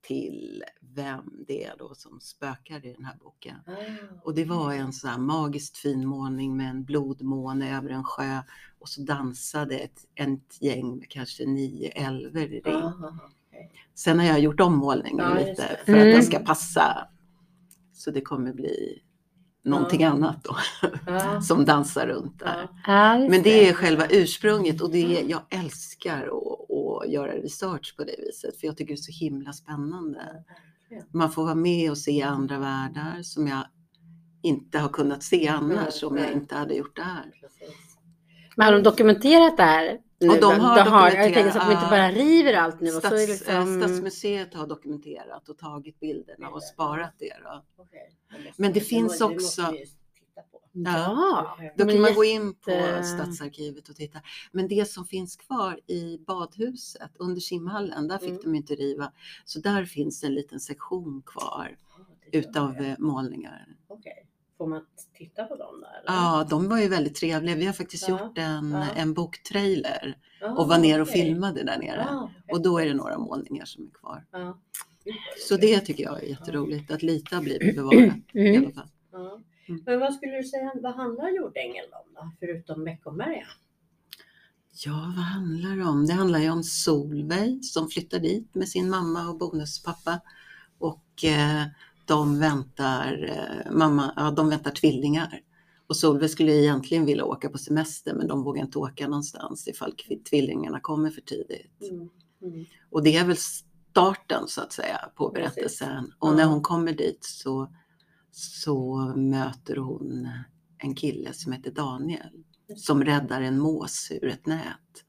till 0.02 0.64
vem 0.80 1.44
det 1.48 1.64
är 1.64 1.76
då 1.78 1.96
som 1.96 2.20
spökar 2.20 2.86
i 2.86 2.94
den 2.94 3.06
här 3.06 3.16
boken. 3.16 3.56
Ah, 3.68 3.72
Och 4.24 4.36
det 4.36 4.46
var 4.46 4.74
en 4.74 4.94
så 4.94 5.08
här 5.08 5.18
magiskt 5.18 5.78
fin 5.78 6.08
målning 6.08 6.58
med 6.58 6.70
en 6.70 6.84
blodmåne 6.84 7.78
över 7.78 7.90
en 7.90 8.04
sjö 8.04 8.40
och 8.80 8.90
så 8.90 9.02
dansade 9.02 9.78
ett, 9.78 10.06
ett 10.16 10.62
gäng 10.62 10.98
med 10.98 11.10
kanske 11.10 11.46
nio 11.46 11.90
älvor 11.90 12.42
i 12.44 12.60
ring. 12.62 12.84
Okej. 12.84 13.10
Sen 13.96 14.20
har 14.20 14.26
jag 14.26 14.40
gjort 14.40 14.60
om 14.60 14.78
målningen 14.78 15.20
Ja, 15.20 15.34
lite 15.34 15.56
för 15.66 15.74
att 15.74 15.88
Mm. 16.02 16.08
den 16.08 16.24
ska 16.24 16.40
passa. 16.40 17.08
Så 17.94 18.12
det 18.12 18.22
kommer 18.22 18.54
bli 18.54 19.00
någonting 19.66 20.02
Ja. 20.02 20.10
annat 20.10 20.44
då 20.44 20.56
Ja. 21.08 21.42
som 21.48 21.66
dansar 21.66 22.08
runt 22.08 22.40
där. 22.40 22.70
Ja. 22.72 22.78
Ja, 22.88 23.18
just 23.20 23.30
Men 23.32 23.44
det 23.44 23.70
är 23.70 23.74
själva 23.74 24.08
ursprunget 24.10 24.82
och 24.82 24.92
det 24.92 25.20
är, 25.20 25.30
jag 25.30 25.42
älskar 25.50 26.22
att, 26.24 27.04
att 27.04 27.12
göra 27.12 27.32
research 27.32 27.96
på 27.98 28.04
det 28.04 28.16
viset 28.20 28.60
för 28.60 28.68
jag 28.68 28.78
tycker 28.78 28.94
det 28.94 29.00
är 29.00 29.02
så 29.02 29.24
himla 29.26 29.54
spännande. 29.54 30.44
Man 31.12 31.32
får 31.32 31.44
vara 31.44 31.56
med 31.56 31.92
och 31.92 31.98
se 31.98 32.22
andra 32.22 32.60
världar 32.60 33.20
som 33.24 33.48
jag 33.48 33.64
inte 34.42 34.80
har 34.80 34.90
kunnat 34.90 35.24
se 35.24 35.48
annars 35.48 36.04
om 36.04 36.18
jag 36.18 36.32
inte 36.32 36.56
hade 36.56 36.74
gjort 36.74 36.96
det 36.96 37.02
här. 37.04 37.26
Men 38.56 38.66
har 38.66 38.74
de 38.74 38.84
dokumenterat 38.84 39.58
det 39.58 39.64
här? 39.64 39.98
Nu. 40.24 40.30
Och 40.30 40.40
de 40.40 40.60
har 40.62 40.78
jag 41.10 41.16
tänker 41.16 41.44
dokumenterat, 41.44 41.54
så 41.54 41.60
att 41.60 41.66
de 41.68 41.72
inte 41.72 41.84
ja. 41.84 41.90
bara 41.90 42.12
river 42.12 42.54
allt 42.54 42.82
nu. 42.82 42.88
Och 42.88 42.94
så 42.94 43.00
Stats, 43.00 43.14
är 43.24 43.28
liksom, 43.28 43.82
eh, 43.82 43.88
Stadsmuseet 43.88 44.54
har 44.54 44.68
dokumenterat 44.68 45.50
och 45.50 45.58
tagit 45.58 46.00
bilderna 46.00 46.50
och 46.50 46.64
sparat 46.64 47.14
det. 47.20 47.34
Måste- 47.44 48.54
Men 48.62 48.74
det 48.74 48.80
finns 48.80 49.22
också- 49.22 49.74
ja. 50.72 51.58
Då 51.78 51.86
kan 51.86 52.02
man 52.02 52.14
gå 52.14 52.24
in 52.24 52.54
på 52.54 53.04
Stadsarkivet 53.04 53.90
och 53.90 53.96
titta. 53.96 54.20
Men 54.52 54.68
det 54.68 54.90
som 54.90 55.06
finns 55.06 55.36
kvar 55.36 55.80
i 55.88 56.18
badhuset 56.28 57.12
under 57.20 57.42
simhallen, 57.42 58.08
där 58.08 58.18
fick 58.18 58.30
Mm. 58.30 58.42
de 58.44 58.56
inte 58.56 58.76
riva. 58.76 59.12
Så 59.46 59.60
där 59.60 59.86
finns 59.86 60.24
en 60.24 60.34
liten 60.34 60.60
sektion 60.60 61.24
kvar 61.26 61.78
utav 62.32 62.76
eh, 62.78 62.96
målningar. 63.00 63.68
Okej. 63.88 64.28
Får 64.58 64.68
man 64.68 64.86
titta 65.18 65.44
på 65.44 65.56
dem 65.56 65.82
där? 65.82 66.00
eller? 66.00 66.18
Ja, 66.20 66.48
de 66.50 66.70
var 66.70 66.80
ju 66.80 66.88
väldigt 66.88 67.16
trevliga. 67.16 67.56
Vi 67.56 67.66
har 67.66 67.74
faktiskt 67.74 68.10
Ja, 68.10 68.20
gjort 68.20 68.38
en, 68.38 68.72
ja. 68.72 68.86
en 68.96 69.14
boktrailer 69.14 70.18
Ja, 70.42 70.52
och 70.58 70.68
var 70.68 70.78
ner 70.78 71.02
och 71.02 71.08
okej. 71.08 71.22
filmade 71.22 71.64
där 71.64 71.78
nere. 71.78 72.06
Ja, 72.10 72.32
Och 72.52 72.62
då 72.62 72.80
är 72.80 72.86
det 72.86 72.94
några 72.94 73.18
målningar 73.18 73.66
som 73.66 73.86
är 73.88 73.90
kvar. 73.92 74.26
Vad 74.32 74.58
Så 75.48 75.58
det 75.58 75.80
tycker 75.80 76.04
jag 76.04 76.24
är 76.24 76.28
jätteroligt, 76.28 76.92
att 76.92 77.04
lite 77.04 77.36
har 77.36 77.44
blivit 77.44 77.76
bevarat 77.76 78.16
i 78.34 78.40
Mm. 78.40 78.64
alla 78.64 78.74
fall. 78.74 78.90
Ja. 79.12 79.40
Mm. 79.68 79.82
Men 79.86 80.00
vad 80.00 80.14
skulle 80.14 80.38
du 80.38 80.44
säga, 80.44 80.72
vad 80.76 80.96
handlar 80.96 81.30
jordängeln 81.30 81.88
om 82.06 82.14
då? 82.16 82.32
Förutom 82.40 82.84
Meckomberga? 82.84 83.48
Ja, 84.86 84.92
vad 85.16 85.26
handlar 85.26 85.76
det 85.78 85.84
om? 85.84 86.06
Det 86.08 86.14
handlar 86.14 86.40
ju 86.40 86.50
om 86.50 86.64
Solveig 86.64 87.66
som 87.66 87.88
flyttar 87.90 88.20
dit 88.20 88.56
med 88.56 88.70
sin 88.70 88.90
mamma 88.90 89.30
och 89.30 89.38
bonuspappa. 89.38 90.20
Och 90.78 91.24
eh, 91.24 91.64
de 92.06 92.40
väntar, 92.40 93.30
eh, 93.30 93.72
mamma, 93.72 94.14
ja, 94.16 94.32
de 94.32 94.50
väntar 94.50 94.72
tvillingar. 94.72 95.40
Och 95.88 95.98
Solveig 95.98 96.30
skulle 96.30 96.52
egentligen 96.52 97.06
vilja 97.06 97.26
åka 97.26 97.50
på 97.50 97.58
semester 97.58 98.14
men 98.14 98.28
de 98.28 98.44
vågar 98.44 98.64
inte 98.64 98.80
åka 98.80 99.08
någonstans 99.08 99.68
ifall 99.68 99.94
tvillingarna 100.30 100.80
kommer 100.80 101.10
för 101.10 101.22
tidigt. 101.22 101.90
Mm. 101.92 102.10
Mm. 102.42 102.66
Och 102.90 103.04
det 103.04 103.16
är 103.16 103.26
väl 103.26 103.38
starten 103.38 104.48
så 104.48 104.62
att 104.62 104.74
säga 104.74 105.00
på 105.16 105.30
Precis. 105.30 105.56
berättelsen. 105.56 106.12
Och 106.20 106.36
när 106.36 106.46
hon 106.46 106.62
kommer 106.62 106.94
dit 106.94 107.24
så, 107.24 107.74
så 108.32 108.98
möter 109.16 109.76
hon 109.76 110.30
en 110.78 110.96
kille 110.96 111.34
som 111.34 111.52
heter 111.52 111.72
Daniel 111.72 112.44
som 112.76 113.04
räddar 113.04 113.42
en 113.42 113.60
mås 113.60 114.12
ur 114.12 114.28
ett 114.28 114.46
nät. 114.46 115.04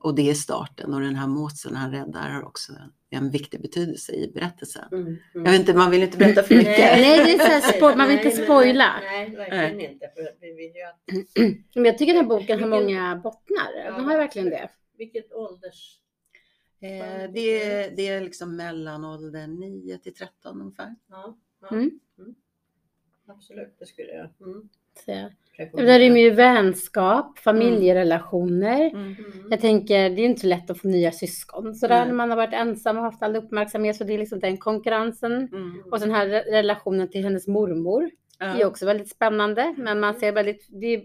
Och 0.00 0.14
det 0.14 0.30
är 0.30 0.34
starten 0.34 0.94
och 0.94 1.00
den 1.00 1.16
här 1.16 1.26
måsen 1.26 1.76
han 1.76 1.90
räddar 1.90 2.30
har 2.30 2.42
också 2.44 2.72
en 2.72 2.92
viktig 3.20 3.60
betydelse 3.62 4.12
i 4.12 4.32
berättelsen. 4.34 4.84
Mm. 4.92 5.06
Mm. 5.06 5.18
Jag 5.32 5.50
vet 5.52 5.60
inte, 5.60 5.74
man 5.74 5.90
vill 5.90 6.02
inte 6.02 6.18
berätta 6.18 6.42
för 6.42 6.54
mycket. 6.54 6.78
Nej, 6.78 7.24
det 7.24 7.32
är 7.32 7.60
så 7.60 7.84
här 7.86 7.96
man 7.96 8.08
vill 8.08 8.16
inte 8.16 8.28
Nej, 8.28 8.44
spoila. 8.44 9.00
Nej, 9.02 9.36
verkligen 9.36 9.80
inte. 9.92 10.10
För 10.14 10.36
vi 10.40 10.52
vill 10.52 10.72
ju 10.74 10.82
att, 10.82 11.00
Men 11.74 11.84
jag 11.84 11.98
tycker 11.98 12.14
den 12.14 12.22
här 12.22 12.28
boken 12.28 12.60
har 12.60 12.68
många 12.68 13.16
bottnar. 13.16 13.72
Ja, 13.84 13.92
Den 13.92 14.04
har 14.04 14.16
verkligen 14.16 14.50
det. 14.50 14.70
vilket 14.98 15.32
ålders... 15.32 15.98
Eh, 16.80 17.32
det, 17.32 17.62
är, 17.62 17.90
det 17.96 18.08
är 18.08 18.20
liksom 18.20 18.56
mellanåldern 18.56 19.60
9 19.60 19.98
till 19.98 20.14
13 20.14 20.60
ungefär. 20.60 20.94
Ja, 21.08 21.38
ja. 21.60 21.68
Mm. 21.70 21.90
Absolut, 23.26 23.78
det 23.78 23.86
skulle 23.86 24.12
jag 24.12 24.28
mm. 25.08 25.30
Så, 25.30 25.62
rekommendera. 25.62 25.98
det 25.98 26.04
rymmer 26.04 26.20
ju 26.20 26.30
vänskap, 26.30 27.38
familjerelationer. 27.38 28.90
Mm. 28.90 29.14
Jag 29.50 29.60
tänker, 29.60 30.10
det 30.10 30.22
är 30.22 30.24
inte 30.24 30.40
så 30.40 30.46
lätt 30.46 30.70
att 30.70 30.78
få 30.80 30.88
nya 30.88 31.12
syskon 31.12 31.74
sådär 31.74 31.98
Nej. 31.98 32.06
när 32.06 32.14
man 32.14 32.30
har 32.30 32.36
varit 32.36 32.54
ensam 32.54 32.96
och 32.98 33.02
haft 33.02 33.22
all 33.22 33.36
uppmärksamhet. 33.36 33.96
Så 33.96 34.04
det 34.04 34.14
är 34.14 34.18
liksom 34.18 34.40
den 34.40 34.56
konkurrensen. 34.56 35.32
Mm. 35.32 35.82
Och 35.90 36.00
den 36.00 36.10
här 36.10 36.26
re- 36.26 36.50
relationen 36.50 37.08
till 37.10 37.22
hennes 37.24 37.46
mormor 37.48 38.10
är 38.40 38.58
Ja. 38.60 38.66
också 38.66 38.86
väldigt 38.86 39.10
spännande. 39.10 39.74
Men 39.78 40.00
man 40.00 40.14
ser 40.14 40.32
väldigt, 40.32 40.66
det 40.70 40.86
är 40.94 41.02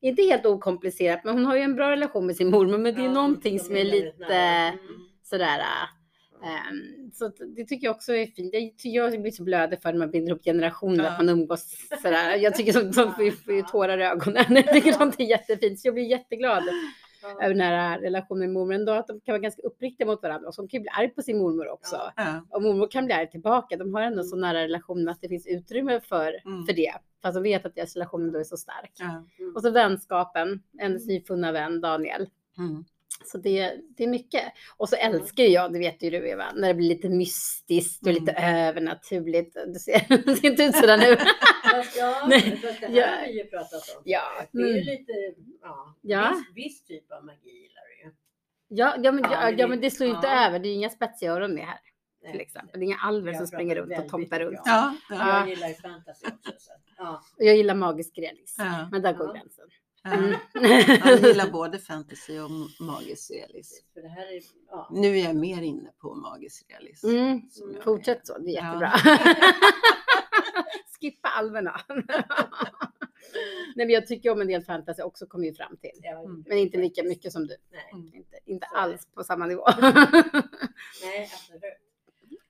inte 0.00 0.22
helt 0.22 0.46
okomplicerat, 0.46 1.24
men 1.24 1.34
hon 1.34 1.44
har 1.44 1.56
ju 1.56 1.62
en 1.62 1.74
bra 1.76 1.90
relation 1.90 2.26
med 2.26 2.36
sin 2.36 2.50
mormor. 2.50 2.78
Men 2.78 2.94
det 2.94 3.00
är 3.00 3.04
Ja, 3.04 3.12
någonting 3.12 3.60
som 3.60 3.76
är 3.76 3.84
lite. 3.84 4.34
Mm. 4.34 4.76
sådär. 5.22 5.60
Ehm, 6.44 7.10
så 7.12 7.28
det 7.28 7.64
tycker 7.64 7.86
jag 7.86 7.94
också 7.96 8.14
är 8.14 8.26
fint. 8.26 8.54
Jag, 8.84 9.22
blir 9.22 9.30
så 9.30 9.42
blödig 9.42 9.82
för 9.82 9.92
när 9.92 9.98
man 9.98 10.10
binder 10.10 10.30
ihop 10.32 10.44
generationer, 10.44 11.04
Ja. 11.04 11.10
att 11.10 11.18
man 11.18 11.28
umgås 11.28 11.76
sådär. 12.02 12.36
Jag 12.36 12.54
tycker 12.54 12.72
sånt, 12.72 12.94
sånt 12.94 13.14
får 13.16 13.24
ju, 13.54 13.62
tårar 13.62 13.98
i 13.98 14.04
ögonen. 14.04 14.44
Jag 14.48 14.72
tycker 14.72 14.92
sånt 14.92 15.20
är 15.20 15.24
jättefint. 15.24 15.80
Så 15.80 15.86
jag 15.88 15.94
blir 15.94 16.04
jätteglad 16.04 16.62
Ja. 17.24 17.44
över 17.44 17.54
den 17.54 17.60
här 17.60 17.98
relationen 18.00 18.38
med 18.40 18.50
mormor. 18.50 18.74
Ändå 18.74 18.92
att 18.92 19.06
de 19.06 19.20
kan 19.20 19.32
vara 19.32 19.42
ganska 19.42 19.62
uppriktiga 19.62 20.06
mot 20.06 20.22
varandra. 20.22 20.48
Och 20.48 20.54
så 20.54 20.62
de 20.62 20.68
kan 20.68 20.78
ju 20.78 20.82
bli 20.82 20.90
arg 20.90 21.08
på 21.08 21.22
sin 21.22 21.38
mormor 21.38 21.68
också. 21.68 21.96
Ja. 22.16 22.46
Och 22.50 22.62
mormor 22.62 22.86
kan 22.90 23.04
bli 23.04 23.14
arg 23.14 23.30
tillbaka. 23.30 23.76
De 23.76 23.94
har 23.94 24.02
ändå 24.02 24.18
Mm. 24.20 24.24
så 24.24 24.36
nära 24.36 24.58
relation 24.62 25.08
att 25.08 25.20
det 25.20 25.28
finns 25.28 25.46
utrymme 25.46 26.00
för, 26.00 26.46
Mm. 26.46 26.66
för 26.66 26.72
det. 26.72 26.92
Fast 27.22 27.34
de 27.34 27.42
vet 27.42 27.66
att 27.66 27.74
deras 27.74 27.94
relation 27.96 28.32
då 28.32 28.38
är 28.38 28.44
så 28.44 28.56
stark. 28.56 28.92
Ja. 28.98 29.24
Mm. 29.38 29.54
Och 29.56 29.62
så 29.62 29.70
vänskapen, 29.70 30.62
hennes 30.78 31.06
nyfunna 31.06 31.52
vän 31.52 31.80
Daniel. 31.80 32.26
Mm. 32.58 32.84
Så 33.24 33.38
det, 33.38 33.74
det 33.96 34.04
är 34.04 34.08
mycket. 34.08 34.42
Och 34.76 34.88
så 34.88 34.96
älskar 34.96 35.44
jag, 35.44 35.72
det 35.72 35.78
vet 35.78 36.02
ju 36.02 36.10
du 36.10 36.28
Eva, 36.28 36.52
när 36.54 36.68
det 36.68 36.74
blir 36.74 36.88
lite 36.88 37.08
mystiskt 37.08 38.06
och 38.06 38.12
lite 38.12 38.32
övernaturligt. 38.32 39.56
Du 39.66 39.78
ser, 39.78 40.24
det 40.26 40.36
ser 40.36 40.48
inte 40.50 40.62
ut 40.64 40.76
sådär 40.76 40.98
nu. 40.98 41.16
Fast, 41.70 41.96
ja, 41.98 42.26
Nej. 42.28 42.40
fast 42.56 42.80
det 42.80 42.86
här 42.86 42.94
Ja. 42.96 43.06
har 43.06 43.26
vi 43.26 43.38
ju 43.38 43.44
pratat 43.44 43.96
om. 43.96 44.02
Ja. 44.04 44.22
Det 44.52 44.58
är 44.62 44.66
ju 44.66 44.72
Mm. 44.72 44.84
lite, 44.84 45.12
ja, 45.62 45.96
Ja. 46.00 46.34
Viss, 46.54 46.64
viss 46.66 46.84
typ 46.84 47.12
av 47.12 47.24
magi 47.24 47.48
gillar 47.50 47.82
du 47.88 48.04
ju. 48.08 48.14
Ja, 48.68 48.94
ja, 49.02 49.12
men, 49.12 49.24
Ja, 49.30 49.50
ja, 49.50 49.66
men 49.66 49.80
det- 49.80 49.90
slår 49.90 50.08
ju 50.08 50.14
inte 50.14 50.26
ja. 50.26 50.46
över. 50.46 50.58
Det 50.58 50.68
är 50.68 50.70
ju 50.70 50.76
inga 50.76 50.90
spetsiga 50.90 51.32
öron 51.32 51.54
med 51.54 51.64
här 51.64 51.78
till 52.32 52.40
exempel. 52.40 52.80
Det 52.80 52.84
är 52.84 52.86
inga 52.86 52.98
alver 52.98 53.32
som 53.32 53.46
springer 53.46 53.74
runt 53.76 53.98
och 53.98 54.08
tomtar 54.08 54.40
runt. 54.40 54.60
Ja, 54.64 54.94
Ja. 55.10 55.16
ja, 55.16 55.38
Jag 55.38 55.48
gillar 55.48 55.68
ju 55.68 55.74
fantasy 55.74 56.26
också. 56.26 56.52
Så. 56.58 56.72
Ja. 56.98 57.22
Och 57.38 57.44
jag 57.44 57.56
gillar 57.56 57.74
magisk 57.74 58.18
realism. 58.18 58.62
Ja. 58.62 58.88
Men 58.92 59.02
där 59.02 59.12
går 59.12 59.26
Ja. 59.26 59.32
gränsen. 59.32 59.64
Ja. 60.04 60.10
Mm. 60.54 61.00
Jag 61.04 61.20
gillar 61.20 61.50
både 61.50 61.78
fantasy 61.78 62.38
och 62.38 62.50
magisk 62.80 63.30
realism. 63.30 63.84
För 63.94 64.00
det 64.02 64.08
här 64.08 64.22
är, 64.36 64.42
ja. 64.70 64.88
Nu 64.92 65.18
är 65.18 65.24
jag 65.24 65.36
mer 65.36 65.62
inne 65.62 65.90
på 66.00 66.14
magisk 66.14 66.66
realism. 66.70 67.06
Mm. 67.08 67.40
Fortsätt 67.84 68.20
är. 68.20 68.24
så, 68.24 68.38
det 68.38 68.50
är 68.50 68.54
Ja. 68.54 68.66
jättebra. 68.66 68.92
Skippa 71.00 71.28
alverna. 71.28 71.80
Nej, 73.76 73.86
men 73.86 73.90
jag 73.90 74.06
tycker 74.06 74.30
om 74.30 74.40
en 74.40 74.46
del 74.46 74.62
fantasy 74.62 75.02
också, 75.02 75.26
kommer 75.26 75.44
vi 75.46 75.54
fram 75.54 75.76
till. 75.76 75.90
Ja, 76.02 76.18
Mm. 76.24 76.44
Men 76.48 76.58
inte 76.58 76.78
lika 76.78 77.02
mycket 77.02 77.32
som 77.32 77.46
du. 77.46 77.56
Nej, 77.72 77.90
Mm. 77.92 78.14
Inte, 78.14 78.38
inte 78.44 78.66
alls 78.66 79.06
på 79.14 79.24
samma 79.24 79.46
nivå. 79.46 79.64
nej 81.02 81.30
absolut. 81.34 81.62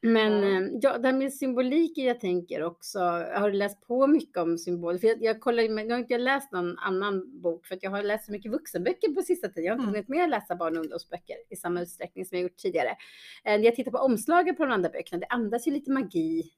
Men 0.04 0.32
Ja. 0.42 0.60
eh, 0.60 0.68
ja, 0.82 0.98
det 0.98 1.08
här 1.08 1.14
med 1.18 1.32
symboliken 1.34 2.04
jag 2.04 2.20
tänker 2.20 2.62
också. 2.62 2.98
Har 2.98 3.50
du 3.50 3.56
läst 3.58 3.80
på 3.86 4.06
mycket 4.06 4.36
om 4.38 4.58
symbol? 4.58 4.98
För 4.98 5.08
jag, 5.08 5.22
jag 5.22 5.40
kollar, 5.40 5.62
jag 5.62 5.90
har 5.90 5.98
inte 5.98 6.18
läst 6.18 6.52
någon 6.52 6.78
annan 6.78 7.40
bok 7.40 7.66
för 7.66 7.74
att 7.74 7.82
jag 7.82 7.90
har 7.90 8.02
läst 8.02 8.26
så 8.26 8.32
mycket 8.32 8.52
vuxenböcker 8.52 9.08
på 9.14 9.22
sista 9.22 9.48
tiden. 9.48 9.64
Jag 9.64 9.72
har 9.72 9.76
inte 9.78 9.82
Mm. 9.84 9.94
hunnit 9.94 10.08
med 10.08 10.24
att 10.24 10.30
läsa 10.30 10.56
barn 10.56 10.76
och 10.76 10.80
ungdomsböcker 10.82 11.36
i 11.50 11.56
samma 11.56 11.82
utsträckning 11.82 12.24
som 12.26 12.38
jag 12.38 12.42
gjort 12.42 12.56
tidigare. 12.56 12.88
Eh, 12.88 12.96
När 13.44 13.58
jag 13.64 13.74
tittar 13.74 13.90
på 13.90 13.98
omslaget 13.98 14.56
på 14.56 14.64
de 14.64 14.72
andra 14.72 14.90
böckerna, 14.90 15.20
det 15.20 15.26
andas 15.26 15.66
ju 15.66 15.70
lite 15.70 15.90
magi 15.90 16.52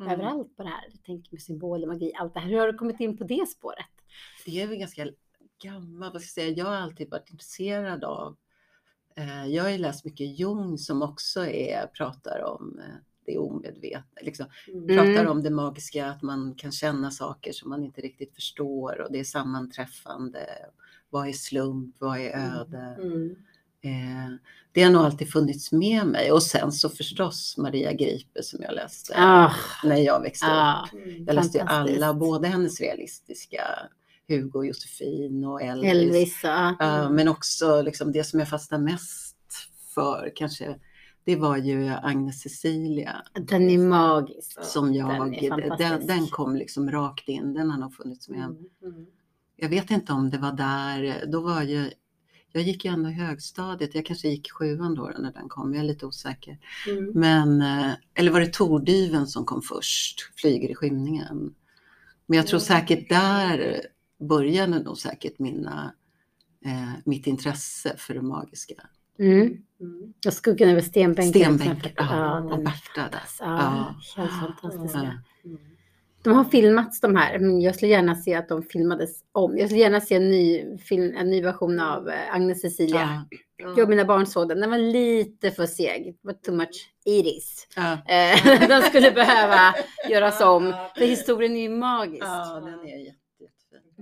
Mm. 0.00 0.12
överallt 0.12 0.56
på 0.56 0.62
det 0.62 0.68
här. 0.68 0.84
Jag 0.92 1.02
tänker 1.04 1.32
med 1.32 1.42
symboler, 1.42 1.86
magi, 1.86 2.12
allt 2.14 2.34
det 2.34 2.40
här. 2.40 2.48
Hur 2.50 2.58
har 2.58 2.66
du 2.72 2.78
kommit 2.78 3.00
in 3.00 3.16
på 3.16 3.24
det 3.24 3.48
spåret? 3.48 3.86
Det 4.46 4.62
är 4.62 4.66
väl 4.66 4.76
ganska 4.78 5.06
gammalt, 5.62 6.12
vad 6.12 6.22
ska 6.22 6.40
jag 6.40 6.46
säga. 6.46 6.56
Jag 6.58 6.64
har 6.66 6.74
alltid 6.76 7.10
varit 7.10 7.30
intresserad 7.30 8.04
av, 8.04 8.36
jag 9.48 9.62
har 9.62 9.70
ju 9.70 9.78
läst 9.78 10.04
mycket 10.04 10.38
Jung 10.38 10.78
som 10.78 11.02
också 11.02 11.46
är, 11.46 11.86
pratar 11.86 12.44
om 12.44 12.78
eh, 12.78 12.94
det 13.26 13.38
omedvetna, 13.38 14.20
liksom, 14.22 14.46
Mm. 14.68 14.90
Mm. 14.90 14.96
pratar 15.14 15.30
om 15.30 15.42
det 15.42 15.50
magiska, 15.50 16.06
att 16.06 16.22
man 16.22 16.54
kan 16.54 16.72
känna 16.72 17.10
saker 17.10 17.52
som 17.52 17.70
man 17.70 17.84
inte 17.84 18.00
riktigt 18.00 18.34
förstår 18.34 19.00
och 19.00 19.12
det 19.12 19.20
är 19.20 19.24
sammanträffande. 19.24 20.46
Vad 21.10 21.28
är 21.28 21.32
slump? 21.32 21.96
Vad 21.98 22.18
är 22.18 22.58
öde? 22.60 22.96
Mm. 23.02 23.36
Eh, 23.84 24.32
det 24.72 24.82
har 24.82 24.90
nog 24.90 25.02
alltid 25.02 25.32
funnits 25.32 25.72
med 25.72 26.06
mig 26.06 26.32
och 26.32 26.42
sen 26.42 26.72
så 26.72 26.88
förstås 26.88 27.54
Maria 27.58 27.92
Gripe 27.92 28.42
som 28.42 28.62
jag 28.62 28.74
läste 28.74 29.14
Ah, 29.16 29.52
när 29.84 29.96
jag 29.96 30.20
växte 30.20 30.46
ah. 30.48 30.84
upp. 30.86 30.92
Mm. 31.02 31.24
Jag 31.24 31.34
läste 31.34 31.58
ju 31.58 31.64
alla, 31.64 32.14
både 32.14 32.48
hennes 32.48 32.80
realistiska 32.80 33.62
Hugo 34.28 34.58
och 34.58 34.66
Josefin 34.66 35.44
och 35.44 35.62
Elvis. 35.62 35.90
Elvis, 35.90 36.40
ja. 36.42 36.76
Ja, 36.78 37.10
men 37.10 37.28
också 37.28 37.82
liksom 37.82 38.12
det 38.12 38.24
som 38.24 38.38
jag 38.38 38.48
fastnade 38.48 38.84
mest 38.84 39.36
för 39.94 40.32
kanske, 40.34 40.76
det 41.24 41.36
var 41.36 41.56
ju 41.56 41.88
Agnes 41.88 42.40
Cecilia 42.40 43.22
Den 43.34 43.70
är 43.70 43.78
magisk. 43.78 44.64
som 44.64 44.94
jag, 44.94 45.32
den 45.40 45.78
den, 45.78 46.06
den 46.06 46.26
kom 46.26 46.56
liksom 46.56 46.90
rakt 46.90 47.28
in, 47.28 47.54
den 47.54 47.70
har 47.70 47.78
nog 47.78 47.94
funnits 47.94 48.28
med. 48.28 48.44
Mm. 48.44 48.56
Mm. 48.82 49.06
Jag 49.56 49.68
vet 49.68 49.90
inte 49.90 50.12
om 50.12 50.30
det 50.30 50.38
var 50.38 50.52
där, 50.52 51.24
då 51.26 51.40
var 51.40 51.62
ju, 51.62 51.90
jag 52.52 52.62
gick 52.62 52.84
ju 52.84 52.90
ändå 52.90 53.10
i 53.10 53.12
högstadiet, 53.12 53.94
jag 53.94 54.06
kanske 54.06 54.28
gick 54.28 54.52
sjuan 54.52 54.94
då 54.94 55.12
när 55.18 55.32
den 55.32 55.48
kom, 55.48 55.74
jag 55.74 55.80
är 55.84 55.86
lite 55.86 56.06
osäker. 56.06 56.58
Mm. 56.88 57.10
Men, 57.14 57.62
eh, 57.62 57.92
eller 58.14 58.30
var 58.32 58.40
det 58.40 58.52
Tordyven 58.52 59.26
som 59.26 59.44
kom 59.44 59.62
först, 59.62 60.20
Flyger 60.40 60.68
i 60.70 60.74
skymningen. 60.74 61.54
Men 62.26 62.36
jag 62.36 62.46
tror 62.46 62.60
Ja. 62.60 62.64
säkert 62.64 63.08
där 63.08 63.82
började 64.28 64.78
nog 64.78 64.98
säkert 64.98 65.38
mina, 65.38 65.94
eh, 66.64 66.92
mitt 67.04 67.26
intresse 67.26 67.94
för 67.96 68.14
det 68.14 68.22
magiska. 68.22 68.74
Mm. 69.18 69.40
Mm. 69.40 70.12
Och 70.26 70.32
skuggan 70.32 70.68
över 70.68 70.80
stenbänken. 70.80 71.42
Stenbänken, 71.58 71.92
ja, 71.96 72.06
Ja, 72.16 72.38
och 72.54 72.58
Berta 72.64 73.08
där. 73.10 73.22
Ja, 73.40 73.94
Ja. 74.16 74.22
helt 74.22 74.32
fantastiska. 74.32 74.98
Ja. 75.42 75.48
Mm. 75.50 75.58
De 76.22 76.32
har 76.34 76.44
filmats 76.44 77.00
de 77.00 77.16
här, 77.16 77.38
men 77.38 77.60
jag 77.60 77.74
skulle 77.74 77.90
gärna 77.90 78.14
se 78.14 78.34
att 78.34 78.48
de 78.48 78.62
filmades 78.62 79.10
om. 79.32 79.58
Jag 79.58 79.68
skulle 79.68 79.80
gärna 79.80 80.00
se 80.00 80.14
en 80.14 80.30
ny, 80.30 80.78
film, 80.78 81.16
en 81.16 81.30
ny 81.30 81.42
version 81.42 81.80
av 81.80 82.08
eh, 82.08 82.34
Agnes 82.34 82.60
Cecilia. 82.60 83.24
Ja, 83.30 83.38
Ja. 83.56 83.68
Jag 83.68 83.78
och 83.78 83.88
mina 83.88 84.04
barn 84.04 84.26
såg 84.26 84.48
den. 84.48 84.60
Den 84.60 84.70
var 84.70 84.78
lite 84.78 85.50
för 85.50 85.66
seg. 85.66 86.04
Det 86.22 86.26
var 86.26 86.32
too 86.32 86.54
much 86.54 86.92
iris. 87.04 87.66
ja. 87.76 87.92
Eh, 87.92 88.44
den 88.68 88.82
skulle 88.82 89.10
behöva 89.10 89.74
göras 90.10 90.40
om. 90.40 90.74
För 90.96 91.04
historien 91.06 91.56
är 91.56 91.60
ju 91.60 91.68
magisk. 91.68 92.22
ja, 92.24 92.60
den 92.64 92.80
är 92.80 93.04
jätte. 93.04 93.18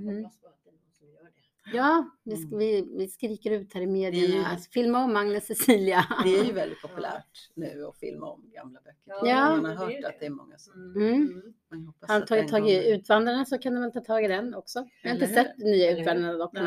Jag 0.04 0.12
Mm. 0.12 0.24
hoppas 0.24 0.38
på 0.40 0.48
att 0.48 0.64
det 0.64 0.70
är 0.70 0.72
någon 0.72 0.92
som 0.92 1.08
gör 1.08 1.24
det. 1.24 1.76
Ja, 1.76 2.10
vi, 2.24 2.34
sk- 2.34 2.46
Mm. 2.46 2.58
vi, 2.58 2.88
vi 2.98 3.08
skriker 3.08 3.50
ut 3.50 3.74
här 3.74 3.80
i 3.80 3.86
medierna. 3.86 4.34
ju- 4.54 4.60
Filma 4.72 5.04
om 5.04 5.16
Agnes 5.16 5.46
Cecilia. 5.46 6.04
Det 6.24 6.38
är 6.38 6.44
ju 6.44 6.52
väldigt 6.62 6.82
populärt 6.82 7.50
nu 7.54 7.84
att 7.86 7.98
filma 7.98 8.26
om 8.26 8.50
gamla 8.54 8.80
böcker. 8.80 9.28
Ja. 9.28 9.56
Man 9.56 9.64
har 9.64 9.74
hört 9.74 9.92
det. 10.02 10.08
att 10.08 10.20
det 10.20 10.26
är 10.26 10.30
många 10.30 10.58
som 10.58 10.72
Mm. 10.96 11.14
Mm. 11.14 11.52
Man 11.70 11.92
Har 12.00 12.20
tagit 12.20 12.48
tag 12.48 12.68
i. 12.70 12.92
Utvandrarna 12.92 13.44
så 13.44 13.58
kan 13.58 13.74
de 13.74 13.80
väl 13.80 13.92
ta 13.92 14.00
tag 14.00 14.24
i 14.24 14.28
den 14.28 14.54
också. 14.54 14.86
Jag 15.02 15.10
har 15.10 15.14
inte 15.14 15.26
sett 15.26 15.58
nya? 15.58 15.98
Utvandrarna 15.98 16.32
dock. 16.38 16.52
Men... 16.52 16.66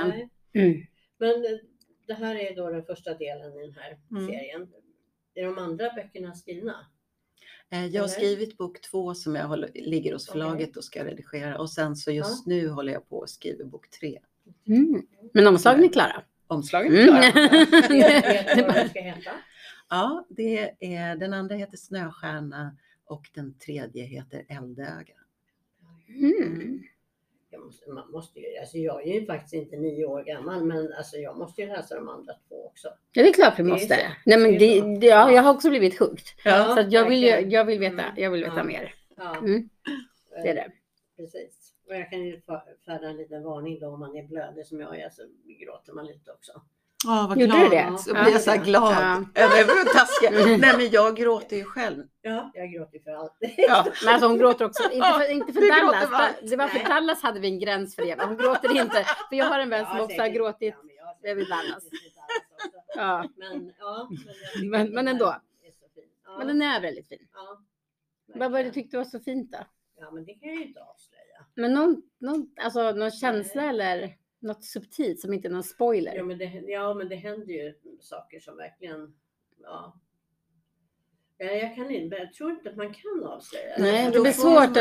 Mm. 0.53 0.85
Men 1.17 1.29
eh, 1.45 1.51
det 2.07 2.13
här 2.13 2.35
är 2.35 2.55
då 2.55 2.69
den 2.69 2.83
första 2.83 3.13
delen 3.13 3.53
i 3.57 3.61
den 3.61 3.73
här 3.75 3.97
Mm. 4.11 4.27
serien. 4.27 4.67
Är 5.35 5.45
de 5.45 5.57
andra 5.57 5.89
böckerna 5.95 6.33
skrivna? 6.35 6.85
Eh, 7.73 7.85
Jag 7.85 8.01
har 8.03 8.07
skrivit 8.07 8.57
bok 8.57 8.81
två 8.81 9.13
som 9.15 9.35
jag 9.35 9.47
håller, 9.47 9.69
ligger 9.73 10.13
hos 10.13 10.29
förlaget 10.29 10.77
och 10.77 10.83
ska 10.83 11.05
redigera 11.05 11.57
och 11.57 11.69
sen 11.69 11.95
så 11.95 12.11
just 12.11 12.45
nu 12.47 12.69
håller 12.69 12.93
jag 12.93 13.09
på 13.09 13.23
att 13.23 13.29
skriva 13.29 13.65
bok 13.65 13.89
tre. 13.89 14.19
Mm. 14.67 15.01
Men 15.33 15.47
omslagen 15.47 15.83
är 15.83 15.87
klara. 15.87 16.23
Omslagen 16.47 16.93
Mm. 16.95 17.07
klara. 17.07 17.31
Den 18.73 18.89
ska 18.89 18.99
heta? 19.01 19.31
Ja, 19.89 20.25
det 20.29 20.75
är, 20.79 21.15
den 21.15 21.33
andra 21.33 21.55
heter 21.55 21.77
Snöstjärna 21.77 22.77
och 23.05 23.29
den 23.33 23.57
tredje 23.57 24.03
heter 24.05 24.45
Eldöga. 24.49 25.15
Mm. 26.07 26.83
Jag 27.53 27.65
måste, 27.65 27.89
man 27.91 28.11
måste 28.11 28.39
ju, 28.39 28.57
alltså 28.57 28.77
jag 28.77 29.07
är 29.07 29.19
ju 29.19 29.25
faktiskt 29.25 29.53
inte 29.53 29.75
nio 29.77 30.05
år 30.05 30.23
gammal 30.23 30.63
men 30.65 30.93
alltså 30.93 31.17
jag 31.17 31.37
måste 31.37 31.61
ju 31.61 31.67
läsa 31.67 31.95
de 31.95 32.09
andra 32.09 32.33
två 32.47 32.65
också. 32.65 32.87
Ja, 33.11 33.23
det 33.23 33.29
är 33.29 33.33
klart 33.33 33.59
vi 33.59 33.63
är 33.63 33.67
måste. 33.67 33.97
Nej, 34.25 34.37
men 34.39 34.51
Det 34.57 34.99
det, 34.99 35.07
ja, 35.07 35.31
jag 35.31 35.41
har 35.41 35.53
också 35.53 35.69
blivit 35.69 35.99
hooked. 35.99 36.25
Ja, 36.45 36.75
Så 36.75 36.87
jag, 36.89 37.09
vill, 37.09 37.51
jag 37.51 37.65
vill 37.65 37.79
veta, 37.79 37.93
Mm. 38.03 38.13
jag 38.23 38.31
vill 38.31 38.43
veta 38.43 38.57
Ja. 38.57 38.63
mer. 38.63 38.93
Mm. 39.37 39.69
Det 40.43 40.49
är 40.49 40.55
det. 40.55 40.71
Precis. 41.17 41.73
Och 41.87 41.95
jag 41.95 42.09
kan 42.09 42.23
ju 42.25 42.41
färda 42.85 43.07
en 43.09 43.17
liten 43.17 43.43
varning 43.43 43.79
då 43.79 43.87
om 43.87 43.99
man 43.99 44.15
är 44.17 44.23
blödig 44.23 44.65
som 44.65 44.79
jag 44.79 44.99
är 44.99 45.09
så 45.09 45.21
gråter 45.59 45.93
man 45.93 46.05
lite 46.05 46.31
också. 46.31 46.51
Ja, 47.05 47.25
vad 47.29 47.37
Gjorde 47.39 47.51
glad. 47.57 47.61
du 47.61 47.69
det? 47.69 47.97
Så 47.97 48.09
Ja. 48.15 48.23
blir 48.23 48.33
jag 48.33 48.41
så 48.41 48.51
här 48.51 48.57
glad. 48.65 48.93
Ja. 49.33 49.41
Över 49.43 49.93
taskiga. 49.93 50.57
Nej, 50.57 50.77
men 50.77 50.89
jag 50.89 51.15
gråter 51.15 51.55
ju 51.57 51.63
själv. 51.63 52.03
Ja, 52.21 52.51
jag 52.53 52.71
gråter 52.71 52.99
för 52.99 53.11
allt. 53.11 53.37
Ja. 53.57 53.85
Men 54.05 54.13
alltså 54.13 54.27
hon 54.27 54.37
gråter 54.37 54.65
också. 54.65 54.91
Inte 54.91 55.07
för, 55.07 55.31
inte 55.31 55.53
för 55.53 55.61
Dallas. 55.81 56.09
för. 56.09 56.47
Det 56.49 56.55
var 56.55 56.67
för 56.67 56.77
Nej. 56.79 56.87
Dallas 56.87 57.21
hade 57.23 57.39
vi 57.39 57.47
en 57.47 57.59
gräns 57.59 57.95
för 57.95 58.03
det. 58.05 58.15
Men 58.15 58.27
hon 58.27 58.37
gråter 58.37 58.77
inte. 58.81 59.03
För 59.29 59.35
jag 59.35 59.45
har 59.45 59.59
en 59.59 59.69
vän 59.69 59.85
som 59.85 59.99
också 59.99 60.21
har 60.21 60.27
gråtit. 60.27 60.75
Ja, 60.97 61.29
över 61.29 61.41
Dallas. 61.49 61.83
Ja. 62.95 63.29
Men, 63.37 63.71
ja, 63.79 64.09
men, 64.61 64.69
Men- 64.69 64.93
men 64.93 65.07
ändå. 65.07 65.25
här 65.25 65.39
är 65.67 65.71
så 65.71 65.85
fin. 65.95 66.03
Ja, 66.25 66.37
Men 66.37 66.47
den 66.47 66.61
är 66.61 66.81
väldigt 66.81 67.07
fin. 67.07 67.27
ja, 67.33 67.59
Vad 68.35 68.51
var 68.51 68.59
det 68.59 68.65
du 68.65 68.71
tyckte 68.71 68.97
var 68.97 69.03
så 69.03 69.19
fint 69.19 69.51
då? 69.51 69.57
Ja, 69.99 70.11
men 70.11 70.25
det 70.25 70.33
kan 70.33 70.49
jag 70.49 70.57
ju 70.57 70.65
inte 70.67 70.79
avslöja. 70.79 71.45
Men 71.55 71.73
någon, 71.73 72.01
någon, 72.19 72.47
alltså, 72.63 72.91
någon 72.91 73.11
känsla 73.11 73.63
eller 73.63 74.13
något 74.43 74.63
subtilt 74.63 75.19
som 75.19 75.33
inte 75.33 75.47
är 75.47 75.51
någon 75.51 75.63
spoiler? 75.63 76.15
Ja 76.15 76.23
men, 76.23 76.37
det, 76.37 76.45
ja, 76.67 76.93
men 76.93 77.09
det 77.09 77.15
händer 77.15 77.53
ju 77.53 77.73
saker 77.99 78.39
som 78.39 78.57
verkligen, 78.57 79.13
ja. 79.61 79.99
Ja, 81.37 81.45
jag 81.51 81.75
kan 81.75 81.91
inte, 81.91 82.15
jag 82.15 82.33
tror 82.33 82.51
inte 82.51 82.69
att 82.69 82.75
man 82.75 82.93
kan 82.93 83.23
avslöja. 83.23 83.75
Nej, 83.79 84.11
det 84.11 84.19
blir 84.19 84.31
svårt. 84.31 84.53
man- 84.53 84.63
Att, 84.63 84.75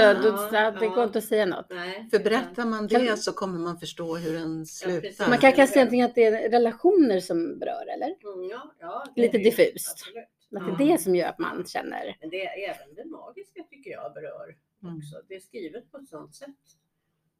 Ja, 0.52 0.66
att 0.66 0.81
det 0.81 0.87
går 0.88 0.99
ja. 0.99 1.04
inte 1.04 1.19
att 1.19 1.25
säga 1.25 1.47
något. 1.47 1.67
Nej. 1.71 2.08
För 2.10 2.19
berättar 2.19 2.67
man 2.67 2.89
Kan- 2.89 3.00
det 3.06 3.17
så 3.17 3.32
kommer 3.32 3.58
man 3.58 3.78
förstå 3.78 4.17
hur 4.17 4.32
den 4.32 4.67
slutar. 4.67 5.28
Man 5.28 5.39
kan 5.39 5.52
kanske 5.52 5.82
antingen 5.82 6.06
att 6.06 6.15
det 6.15 6.25
är 6.25 6.50
relationer 6.50 7.21
som 7.21 7.58
berör 7.58 7.87
eller? 7.95 8.06
Mm, 8.06 8.49
ja, 8.50 8.75
ja, 8.80 9.04
det 9.15 9.21
Lite 9.23 9.37
är 9.37 9.39
det 9.39 9.45
ju. 9.45 9.50
diffust. 9.50 9.91
Absolut. 9.93 10.71
Att 10.73 10.78
det 10.78 10.84
är 10.84 10.89
det 10.89 10.99
som 10.99 11.17
gör 11.17 11.28
att 11.28 11.39
man 11.39 11.65
känner. 11.67 12.17
Men 12.21 12.30
det 12.30 12.47
är 12.47 12.71
även 12.75 12.95
det 12.95 13.04
magiska 13.04 13.63
tycker 13.71 13.91
jag 13.91 14.15
berör 14.15 14.56
Mm. 14.82 14.97
också. 14.97 15.23
Det 15.28 15.34
är 15.34 15.41
skrivet 15.41 15.91
på 15.91 15.97
ett 15.99 16.08
sånt 16.08 16.34
sätt. 16.34 16.49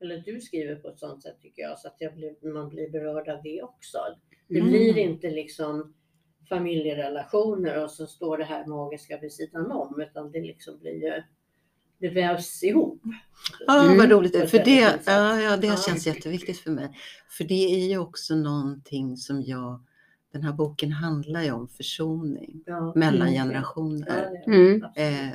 Eller 0.03 0.19
du 0.27 0.41
skriver 0.41 0.75
på 0.77 0.89
ett 0.89 0.99
sånt 0.99 1.23
sätt 1.23 1.37
tycker 1.43 1.63
jag 1.63 1.79
så 1.79 1.89
att 1.89 1.97
jag 1.99 2.15
blir, 2.15 2.53
man 2.53 2.69
blir 2.69 2.91
berörd 2.91 3.29
av 3.29 3.43
det 3.43 3.63
också. 3.63 3.99
Det 4.49 4.59
Mm. 4.59 4.71
blir 4.71 4.99
inte 4.99 5.31
liksom 5.31 5.95
familjerelationer 6.49 7.85
och 7.85 7.91
så 7.91 8.07
står 8.07 8.39
det 8.39 8.45
här 8.45 8.67
magiska 8.67 9.19
vid 9.19 9.33
sidan 9.33 9.73
om 9.73 10.01
utan 10.01 10.31
det 10.31 10.41
liksom 10.41 10.79
blir 10.79 10.93
ju 10.93 11.23
det 11.99 12.09
vävs 12.09 12.63
ihop. 12.65 13.01
Ja, 13.67 13.85
Mm. 13.85 13.99
vad 13.99 14.11
roligt. 14.11 14.51
För 14.51 14.59
det, 14.59 14.87
sätt. 14.87 15.01
ja, 15.07 15.41
ja, 15.41 15.57
det 15.57 15.67
Ja. 15.67 15.77
känns 15.77 16.07
jätteviktigt 16.07 16.59
för 16.59 16.71
mig. 16.71 16.89
För 17.39 17.45
det 17.45 17.65
är 17.83 17.89
ju 17.89 17.99
också 17.99 18.35
någonting 18.35 19.17
som 19.17 19.43
jag, 19.43 19.81
den 20.33 20.43
här 20.43 20.53
boken 20.53 20.93
handlar 20.93 21.43
ju 21.43 21.53
om 21.53 21.69
försoning 21.69 22.63
Ja. 22.67 22.93
mellan 22.97 23.29
Mm. 23.29 23.35
Ja, 23.35 23.43
generationer. 23.43 24.31
det- 24.47 24.53
Mm. 24.53 24.83
Eh, 24.97 25.33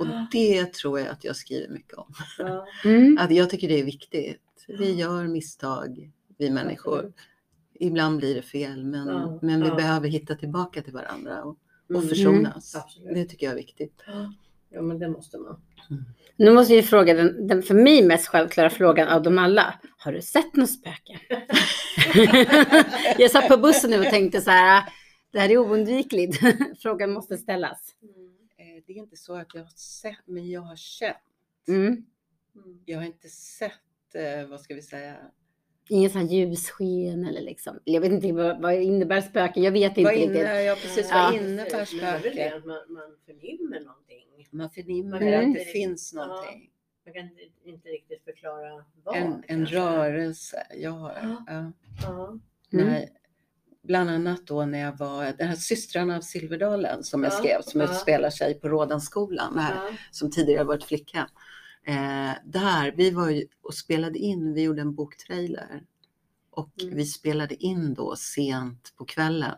och 0.00 0.06
det 0.32 0.72
tror 0.72 0.98
jag 1.00 1.08
att 1.08 1.24
jag 1.24 1.36
skriver 1.36 1.68
mycket 1.68 1.94
om. 1.94 2.14
Ja, 2.38 2.66
Mm. 2.84 3.18
Att 3.20 3.30
jag 3.30 3.50
tycker 3.50 3.68
det 3.68 3.80
är 3.80 3.84
viktigt. 3.84 4.40
Vi 4.68 4.92
gör 4.94 5.24
misstag, 5.26 6.10
vi 6.38 6.50
människor. 6.50 6.96
absolut. 6.98 7.14
Ibland 7.74 8.18
blir 8.18 8.34
det 8.34 8.42
fel, 8.42 8.84
men, 8.84 9.08
Ja, 9.08 9.38
men 9.42 9.62
vi 9.62 9.68
ja. 9.68 9.74
behöver 9.74 10.08
hitta 10.08 10.34
tillbaka 10.34 10.82
till 10.82 10.92
varandra 10.92 11.42
och, 11.44 11.56
och 11.88 11.96
Mm. 11.96 12.08
försonas. 12.08 12.74
Absolut. 12.76 13.14
Det 13.14 13.24
tycker 13.24 13.46
jag 13.46 13.52
är 13.52 13.56
viktigt. 13.56 14.02
Ja 14.72 14.82
men 14.82 14.98
det 14.98 15.08
måste 15.08 15.38
man. 15.38 15.60
Nu 16.36 16.52
måste 16.52 16.74
jag 16.74 16.84
fråga 16.84 17.14
den, 17.14 17.46
den 17.46 17.62
för 17.62 17.74
mig 17.74 18.02
mest 18.06 18.26
självklara 18.28 18.70
frågan 18.70 19.08
av 19.08 19.22
dem 19.22 19.38
alla. 19.38 19.74
Har 19.98 20.12
du 20.12 20.22
sett 20.22 20.56
något 20.56 20.70
spöke? 20.70 21.20
jag 23.18 23.30
satt 23.30 23.48
på 23.48 23.56
bussen 23.56 23.90
nu 23.90 23.98
och 23.98 24.04
tänkte 24.10 24.40
så 24.40 24.50
här. 24.50 24.84
Det 25.32 25.38
här 25.40 25.48
är 25.50 25.58
oundvikligt. 25.58 26.40
Frågan 26.82 27.12
måste 27.12 27.36
ställas. 27.38 27.94
Det 28.86 28.92
är 28.92 28.96
inte 28.96 29.16
så 29.16 29.34
att 29.34 29.54
jag 29.54 29.62
har 29.62 29.70
sett, 29.76 30.16
men 30.26 30.50
jag 30.50 30.60
har 30.60 30.76
känt. 30.76 31.16
Mm. 31.68 31.86
Mm. 31.86 32.82
Jag 32.84 32.98
har 32.98 33.04
inte 33.06 33.28
sett, 33.28 34.14
eh, 34.14 34.48
vad 34.48 34.60
ska 34.60 34.74
vi 34.74 34.82
säga, 34.82 35.16
Ingen 35.92 36.10
sån 36.10 36.20
här 36.20 36.28
ljussken 36.28 37.24
eller 37.24 37.40
liksom. 37.40 37.78
Jag 37.84 38.00
vet 38.00 38.12
inte 38.12 38.32
vad, 38.32 38.62
vad 38.62 38.74
innebär 38.74 39.20
spöke. 39.20 39.60
Jag 39.60 39.72
vet 39.72 39.90
inte 39.90 40.02
Vad 40.02 40.12
riktigt. 40.14 40.30
inne, 40.36 40.74
precis 40.74 41.06
Ja. 41.10 41.16
var 41.30 41.38
inne 41.38 41.64
på 41.64 41.76
Men 41.76 41.86
det 41.98 42.04
är 42.06 42.12
väl 42.12 42.22
det 42.22 42.28
spöke. 42.30 42.56
att 42.56 42.64
man, 42.64 42.76
man 42.88 43.16
förnimmer 43.26 43.80
någonting. 43.80 44.48
Man 44.50 44.70
förnimmer 44.70 45.18
kan 45.18 45.48
att 45.50 45.54
det 45.54 45.64
finns 45.64 46.12
ja. 46.14 46.26
någonting. 46.26 46.70
Man 47.04 47.14
kan 47.14 47.30
inte, 47.64 47.88
riktigt 47.88 48.24
förklara 48.24 48.84
vad. 49.04 49.16
En, 49.16 49.44
en 49.48 49.66
rörelse. 49.66 50.66
Ja, 50.70 51.12
Ja. 51.22 51.44
ja. 51.46 51.72
Ja. 52.02 52.26
Mm. 52.72 52.86
Nej. 52.86 53.12
Bland 53.82 54.10
annat 54.10 54.46
då 54.46 54.64
när 54.64 54.78
jag 54.78 54.98
var, 54.98 55.24
den 55.38 55.48
här 55.48 55.56
systrarna 55.56 56.16
av 56.16 56.20
Silverdalen 56.20 57.04
som 57.04 57.22
jag 57.24 57.32
Ja, 57.32 57.36
skrev, 57.36 57.62
som 57.62 57.80
ja. 57.80 57.86
utspelar 57.90 58.30
sig 58.30 58.54
på 58.54 58.68
Rådanskolan, 58.68 59.54
det 59.54 59.60
här, 59.60 59.74
Ja. 59.74 59.96
som 60.10 60.30
tidigare 60.30 60.64
varit 60.64 60.84
flicka. 60.84 61.28
Eh, 61.86 62.30
där, 62.44 62.92
vi 62.96 63.10
var 63.10 63.30
ju 63.30 63.46
och 63.62 63.74
spelade 63.74 64.18
in, 64.18 64.54
vi 64.54 64.62
gjorde 64.62 64.80
en 64.80 64.94
boktrailer. 64.94 65.82
Och 66.50 66.70
Mm. 66.82 66.94
vi 66.96 67.04
spelade 67.06 67.54
in 67.64 67.94
då 67.94 68.16
sent 68.16 68.92
på 68.96 69.04
kvällen. 69.04 69.54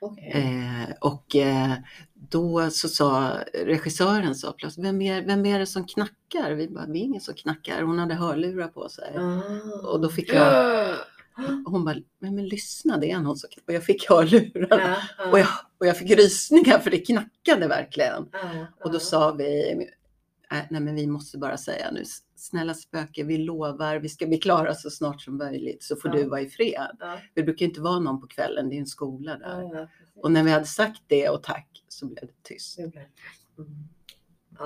Okej. 0.00 0.30
Eh, 0.32 0.94
och 1.00 1.36
eh, 1.36 1.72
då 2.14 2.70
så 2.70 2.88
sa 2.88 3.38
regissören 3.64 4.34
sa 4.34 4.52
plötsligt, 4.52 4.86
vem 4.86 5.02
är, 5.02 5.22
vem 5.22 5.46
är 5.46 5.58
det 5.58 5.66
som 5.66 5.86
knackar? 5.86 6.52
Vi 6.52 6.68
bara, 6.68 6.86
vi 6.86 7.00
är 7.00 7.04
ingen 7.04 7.20
som 7.20 7.34
knackar. 7.34 7.82
Hon 7.82 7.98
hade 7.98 8.14
hörlurar 8.14 8.68
på 8.68 8.88
sig. 8.88 9.14
Ah. 9.18 9.88
Och 9.88 10.00
då 10.00 10.08
fick 10.08 10.28
jag, 10.34 10.96
hon 11.66 11.84
bara, 11.84 11.96
men, 12.18 12.34
men 12.34 12.48
lyssna 12.48 12.96
det 12.98 13.10
är 13.10 13.18
någon 13.20 13.36
som. 13.36 13.50
Och 13.66 13.72
jag 13.74 13.84
fick 13.84 14.08
hörlurarna. 14.08 14.82
Ja, 14.82 14.96
ja, 15.18 15.30
Och, 15.30 15.38
jag, 15.38 15.48
och 15.78 15.86
jag 15.86 15.96
fick 15.98 16.10
rysningar 16.10 16.78
för 16.78 16.90
det 16.90 16.98
knackade 16.98 17.68
verkligen. 17.68 18.28
ja, 18.32 18.66
Och 18.84 18.92
då 18.92 18.98
sa 18.98 19.32
vi, 19.32 19.70
"Äh, 20.52 20.58
nej 20.70 20.80
men 20.80 20.94
vi 20.94 21.06
måste 21.06 21.38
bara 21.38 21.56
säga 21.56 21.90
nu, 21.90 22.02
snälla 22.36 22.74
spöke, 22.74 23.24
vi 23.24 23.38
lovar, 23.38 23.96
vi 23.98 24.08
ska 24.08 24.26
bli 24.26 24.38
klara 24.38 24.74
så 24.74 24.90
snart 24.90 25.20
som 25.22 25.36
möjligt 25.36 25.82
så 25.82 25.96
får 25.96 26.08
du 26.08 26.24
vara 26.28 26.40
i 26.40 26.48
fred. 26.48 26.96
Det 27.34 27.42
brukar 27.42 27.66
inte 27.66 27.80
vara 27.80 27.98
någon 27.98 28.20
på 28.20 28.26
kvällen, 28.26 28.68
det 28.68 28.76
är 28.76 28.80
en 28.80 28.86
skola 28.86 29.36
där. 29.38 29.62
Och 30.22 30.32
när 30.32 30.42
vi 30.42 30.50
hade 30.50 30.66
sagt 30.66 31.02
det 31.06 31.28
och 31.28 31.42
tack 31.42 31.84
så 31.88 32.06
blev 32.06 32.26
det 32.26 32.42
tyst. 32.42 32.78
Mm. 32.78 32.92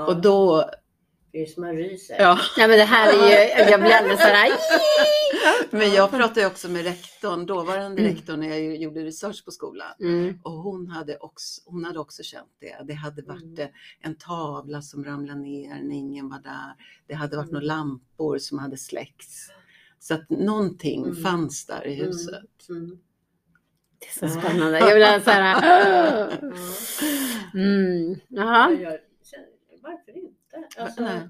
Och 0.07 0.20
då, 0.20 0.70
det 1.38 1.42
är 1.42 1.46
som 1.46 1.61
man 1.62 1.77
ryser. 1.77 2.16
ja, 2.18 2.38
Nej 2.57 2.68
men 2.68 2.79
det 2.79 2.85
här 2.85 3.09
är 3.12 3.29
ju, 3.29 3.70
jag 3.70 3.81
blir 3.81 3.90
alldeles 3.90 4.20
sådär. 4.20 4.48
men 5.70 5.92
jag 5.94 6.11
pratade 6.11 6.46
också 6.46 6.68
med 6.68 6.85
rektorn, 6.85 7.46
dåvarande 7.46 8.03
Mm. 8.03 8.14
rektorn 8.14 8.40
när 8.40 8.48
jag 8.48 8.77
gjorde 8.77 9.01
research 9.01 9.44
på 9.44 9.51
skolan. 9.51 9.87
Mm. 10.01 10.40
Och 10.44 10.53
hon 10.53 10.87
hade 10.90 11.16
också, 11.16 11.61
hon 11.66 11.85
hade 11.85 11.98
också 11.98 12.22
känt 12.22 12.48
det. 12.61 12.77
Det 12.87 12.92
hade 12.92 13.22
varit 13.22 13.42
Mm. 13.42 13.59
eh, 13.61 13.68
en 14.01 14.14
tavla 14.14 14.83
som 14.83 15.05
ramlade 15.05 15.40
ner 15.40 15.83
när 15.83 15.94
ingen 15.96 16.29
var 16.29 16.38
där. 16.38 16.74
Det 17.09 17.14
hade 17.14 17.37
varit 17.37 17.51
Mm. 17.51 17.55
några 17.62 17.74
lampor 17.74 18.38
som 18.38 18.59
hade 18.59 18.77
släckts. 18.77 19.48
Så 19.98 20.14
att 20.14 20.31
någonting 20.31 21.05
Mm. 21.05 21.16
fanns 21.22 21.66
där 21.66 21.87
i 21.87 21.94
huset. 21.94 22.68
Mm. 22.68 22.98
Det 23.98 24.24
är 24.24 24.29
så 24.29 24.40
spännande. 24.40 24.79
Jag 24.79 24.94
blir 24.96 25.20
så 25.24 25.31
här. 25.31 26.38
Mm. 27.55 28.20
Ja, 28.29 28.70
Jaha. 28.70 28.98
Varför 29.83 30.16
inte? 30.18 30.38
Alltså, 30.78 31.02
Nej. 31.02 31.28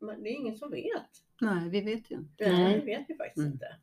man, 0.00 0.22
det 0.22 0.28
är 0.28 0.34
ingen 0.34 0.56
som 0.56 0.70
vet. 0.70 1.10
Nej, 1.40 1.68
vi 1.70 1.80
vet 1.80 2.10
ju 2.10 2.14
inte. 2.16 2.48
Nej. 2.50 2.58
Nej. 2.58 2.78
Det 2.80 2.84
vet 2.86 3.04
vi 3.08 3.14
faktiskt 3.16 3.38
Mm. 3.38 3.52
inte. 3.52 3.76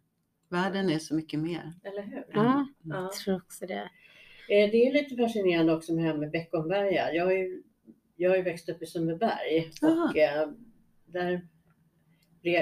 Världen 0.50 0.90
är 0.90 1.00
så 1.00 1.16
mycket 1.16 1.40
mer. 1.40 1.74
Eller 1.84 2.02
hur? 2.02 2.26
Ja, 2.34 2.52
Mm. 2.52 2.68
jag 3.04 3.12
tror 3.14 3.36
också 3.36 3.66
det. 3.66 3.90
Eh, 4.50 4.72
Det 4.72 4.88
är 4.88 4.94
lite 4.94 5.16
fascinerande 5.16 5.76
också 5.76 5.94
med 5.94 6.04
det 6.06 6.12
här 6.12 6.18
med 6.18 6.32
Beckomberga. 6.32 7.14
Jag 7.14 7.26
har 7.26 7.32
ju, 7.32 7.64
jag 8.16 8.30
har 8.30 8.38
ju 8.38 8.44
växt 8.44 8.70
upp 8.70 8.82
i 8.82 8.86
Sundbyberg 8.86 9.72
och 9.82 10.18
eh, 10.18 10.50
där 11.06 11.42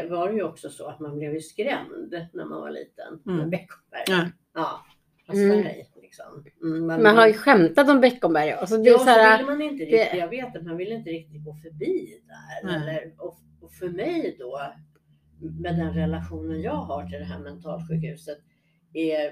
var 0.09 0.29
det 0.29 0.35
ju 0.35 0.43
också 0.43 0.69
så 0.69 0.87
att 0.87 0.99
man 0.99 1.17
blev 1.17 1.33
ju 1.33 1.41
skrämd 1.41 2.27
när 2.33 2.45
man 2.45 2.61
var 2.61 2.71
liten 2.71 3.19
med 3.23 3.35
Mm. 3.35 3.49
Beckomberga. 3.49 4.03
Ja. 4.07 4.25
Ja, 4.53 4.85
passa 5.27 5.39
Mm. 5.39 5.63
Liksom. 6.07 6.43
Mm, 6.63 7.03
Man 7.03 7.17
har 7.17 7.27
ju 7.27 7.33
skämtat 7.33 7.89
om 7.89 8.01
Beckomberga. 8.01 8.61
Och 8.61 8.69
så 8.69 8.77
det 8.77 8.89
är 8.89 8.91
Ja, 8.91 8.97
så 8.97 9.03
så 9.03 9.09
här, 9.09 9.37
vill 9.37 9.45
man 9.47 9.61
inte 9.61 9.85
det- 9.85 9.91
riktigt, 10.03 10.19
jag 10.19 10.27
vet 10.27 10.55
att 10.55 10.63
man 10.65 10.77
vill 10.77 10.91
inte 10.91 11.09
riktigt 11.09 11.43
gå 11.45 11.53
förbi 11.63 12.21
där. 12.27 12.67
Nej. 12.67 12.75
Eller, 12.75 13.13
och, 13.17 13.35
och 13.61 13.71
för 13.71 13.89
mig 13.89 14.35
då, 14.39 14.59
med 15.61 15.75
den 15.75 15.93
relationen 15.93 16.61
jag 16.61 16.75
har 16.75 17.03
till 17.09 17.19
det 17.19 17.25
här 17.25 17.39
mentalsjukhuset, 17.39 18.37
är 18.93 19.27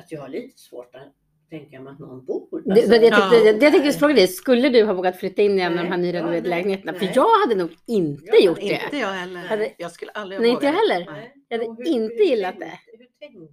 att 0.00 0.12
jag 0.12 0.20
har 0.20 0.28
lite 0.28 0.58
svårt 0.58 0.94
att 0.94 1.14
tänka 1.50 1.80
mig 1.80 1.92
att 1.92 1.98
någon 1.98 2.24
bor 2.24 2.62
där. 2.64 2.74
Det, 2.74 2.88
men 2.88 3.02
jag, 3.02 3.12
tänkte, 3.12 3.36
Ja. 3.36 3.44
jag, 3.44 3.54
jag 3.54 3.60
tänkte 3.72 3.86
just 3.86 3.98
fråga 3.98 4.14
dig, 4.14 4.28
skulle 4.28 4.68
du 4.68 4.84
ha 4.84 4.92
vågat 4.94 5.16
flytta 5.16 5.42
in 5.42 5.58
i 5.58 5.62
en 5.62 5.78
av 5.78 5.84
de 5.84 5.90
här 5.90 5.96
nyrenoverade 5.96 6.36
Ja, 6.36 6.42
nej. 6.42 6.50
lägenheterna? 6.50 6.94
För 6.98 7.10
jag 7.14 7.38
hade 7.46 7.54
nog 7.54 7.70
inte 7.86 8.26
Jag 8.26 8.40
gjort 8.42 8.60
det. 8.60 8.80
Inte 8.84 8.96
jag 8.98 9.08
heller. 9.12 9.40
Hade- 9.40 9.72
Jag 9.78 9.92
skulle 9.92 10.10
aldrig 10.10 10.38
ha 10.38 10.42
Nej, 10.42 10.50
inte 10.50 10.66
jag 10.66 10.72
vågat. 10.72 10.88
heller. 10.90 11.12
Nej. 11.12 11.34
Jag 11.48 11.58
hade 11.58 11.70
Och 11.70 11.84
inte 11.84 12.22
gillat 12.22 12.58
tänkte, 12.58 12.78
Hur 12.98 13.06
tänkte 13.20 13.38
man? 13.38 13.48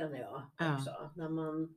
Känner 0.00 0.18
jag 0.18 0.42
Ja. 0.58 0.74
också. 0.76 0.90
När 1.16 1.28
man, 1.28 1.74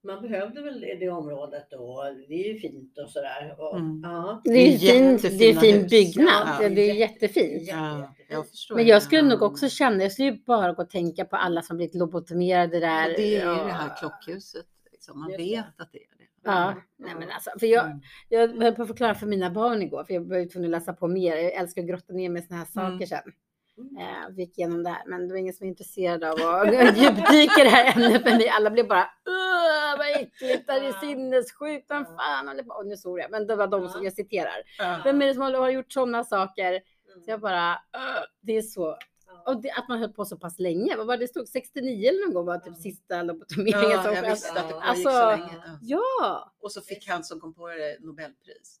man 0.00 0.22
behövde 0.22 0.62
väl 0.62 0.80
det, 0.80 0.94
det 0.94 1.08
området 1.08 1.66
då. 1.70 2.04
Det 2.28 2.34
är 2.34 2.52
ju 2.54 2.58
fint 2.58 2.98
och 2.98 3.10
sådär. 3.10 3.54
Och, 3.58 3.76
Mm. 3.78 4.00
ja. 4.04 4.40
Det 4.44 4.50
är 4.50 4.72
ju 4.72 4.78
Det 4.78 4.98
är 4.98 5.18
fint, 5.18 5.38
det 5.38 5.44
är 5.44 5.54
fin 5.54 5.80
hus. 5.82 5.90
byggnad. 5.90 6.48
Ja. 6.62 6.68
det 6.68 6.90
är 6.90 6.94
jättefint. 6.94 7.68
Ja, 7.68 8.14
jag 8.28 8.48
förstår. 8.48 8.76
Men 8.76 8.86
jag 8.86 9.02
skulle 9.02 9.22
nog 9.22 9.42
också 9.42 9.68
känna, 9.68 10.02
jag 10.02 10.12
skulle 10.12 10.28
ju 10.28 10.38
bara 10.46 10.72
gå 10.72 10.82
och 10.82 10.90
tänka 10.90 11.24
på 11.24 11.36
alla 11.36 11.62
som 11.62 11.76
blivit 11.76 11.94
lobotomerade 11.94 12.80
där. 12.80 13.08
Ja, 13.08 13.16
det 13.16 13.22
är 13.22 13.30
ju 13.30 13.58
Ja. 13.58 13.64
det 13.64 13.72
här 13.72 13.96
klockhuset. 14.00 14.66
Liksom. 14.92 15.20
Man 15.20 15.28
Just 15.30 15.38
det. 15.38 15.44
vet 15.56 15.64
att 15.80 15.92
det 15.92 15.98
är 15.98 16.08
det. 16.18 16.24
Ja, 16.44 16.74
nej 16.96 17.14
men 17.18 17.30
alltså, 17.30 17.50
för 17.58 17.66
jag, 17.66 17.84
Mm. 17.86 18.00
jag 18.28 18.48
höll 18.62 18.74
på 18.74 18.82
att 18.82 18.88
förklara 18.88 19.14
för 19.14 19.26
mina 19.26 19.50
barn 19.50 19.82
igår, 19.82 20.04
för 20.04 20.14
jag 20.14 20.20
var 20.28 20.48
tvungen 20.52 20.74
att 20.74 20.80
läsa 20.80 20.92
på 20.92 21.08
mer. 21.08 21.36
Jag 21.36 21.52
älskar 21.52 21.82
att 21.82 21.88
grotta 21.88 22.12
ner 22.12 22.28
mig 22.28 22.42
i 22.42 22.46
såna 22.46 22.58
här 22.58 22.66
saker 22.66 22.86
Mm. 22.94 23.06
sen. 23.06 23.32
Mm. 23.78 23.96
Eh, 23.96 24.28
vi 24.30 24.42
gick 24.42 24.58
igenom 24.58 24.82
det 24.82 24.90
här, 24.90 25.02
men 25.06 25.28
det 25.28 25.34
var 25.34 25.38
ingen 25.38 25.54
som 25.54 25.64
var 25.64 25.68
intresserad 25.68 26.24
av 26.24 26.30
att 26.32 26.72
djupdyka 26.98 27.60
i 27.60 27.64
det 27.64 27.68
här 27.68 27.92
ämnet 27.96 28.22
för 28.22 28.30
mig. 28.30 28.48
Alla 28.48 28.70
blev 28.70 28.88
bara 28.88 29.10
"Åh, 29.28 29.98
vad 29.98 30.08
äckligt, 30.10 30.66
det 30.66 30.72
är 30.72 31.00
sinnessjukt, 31.00 31.90
vem 31.90 32.04
fan 32.04 32.48
håller 32.48 32.62
på? 32.62 32.74
Och 32.74 32.86
nu 32.86 32.96
såg 32.96 33.18
jag, 33.18 33.30
men 33.30 33.46
det 33.46 33.56
var 33.56 33.66
de 33.66 33.88
som 33.88 34.04
jag 34.04 34.12
citerar. 34.12 34.62
Ja. 34.78 35.00
Vem 35.04 35.22
är 35.22 35.26
det 35.26 35.34
som 35.34 35.42
har 35.42 35.70
gjort 35.70 35.92
sådana 35.92 36.24
saker? 36.24 36.68
Mm. 36.72 37.24
Så 37.24 37.30
jag 37.30 37.40
bara, 37.40 37.72
"Åh, 37.96 38.24
det 38.40 38.56
är 38.56 38.62
så. 38.62 38.96
Ja. 39.26 39.52
Och 39.52 39.62
det, 39.62 39.70
att 39.70 39.88
man 39.88 39.98
höll 39.98 40.12
på 40.12 40.24
så 40.24 40.36
pass 40.36 40.58
länge. 40.58 40.96
Vad 40.96 41.06
var 41.06 41.16
det 41.16 41.28
stod? 41.28 41.48
69 41.48 42.08
eller 42.08 42.26
någon 42.26 42.34
gång 42.34 42.46
var 42.46 42.58
typ 42.58 42.72
Ja. 42.76 42.82
sista 42.82 43.22
lobotomeringen. 43.22 43.90
Ja, 43.90 44.02
som 44.02 44.14
jag 44.14 44.30
visste 44.30 44.60
att 44.60 44.68
det 44.68 44.74
pågick 44.74 44.88
Alltså, 44.88 45.10
så 45.10 45.30
länge. 45.30 45.54
Ja. 45.80 46.00
Ja, 46.20 46.52
Och 46.60 46.72
så 46.72 46.80
fick 46.80 47.08
han 47.08 47.24
som 47.24 47.40
kom 47.40 47.54
på 47.54 47.68
det 47.68 47.96
Nobelpris. 48.00 48.80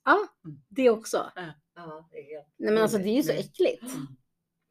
det 0.68 0.90
också. 0.90 1.30
Ja, 1.76 2.08
det 2.12 2.18
är 2.18 2.34
helt 2.36 2.46
Nej 2.56 2.72
men 2.72 2.82
alltså 2.82 2.98
det 2.98 3.08
är 3.08 3.14
ju 3.16 3.22
så 3.22 3.32
Mm. 3.32 4.06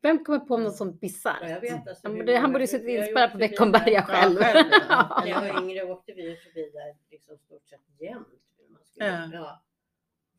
Vem 0.07 0.23
kommer 0.23 0.39
på 0.39 0.57
något 0.57 0.75
sånt 0.75 0.93
Ja, 0.95 0.99
bisarrt? 1.01 1.49
jag 1.49 1.61
vet, 1.61 1.87
alltså, 1.87 2.07
Han 2.07 2.17
borde, 2.17 2.37
han 2.37 2.51
borde 2.53 2.65
ju 2.65 2.97
inspärrad 2.97 3.31
på 3.31 3.37
Beckomberga 3.37 4.03
själv. 4.03 4.37
Ja, 4.41 4.43
själv, 4.43 4.67
ja. 4.89 5.21
När 5.25 5.29
jag 5.31 5.53
var 5.53 5.61
yngre 5.63 5.83
åkte 5.83 6.13
vi 6.13 6.35
förbi 6.35 6.69
där 6.73 6.95
liksom 7.11 7.37
stort 7.37 7.67
sett 7.69 7.79
jämt. 7.99 8.27
Man 8.69 8.79
skulle, 8.85 9.05
Ja. 9.07 9.29
ja. 9.33 9.63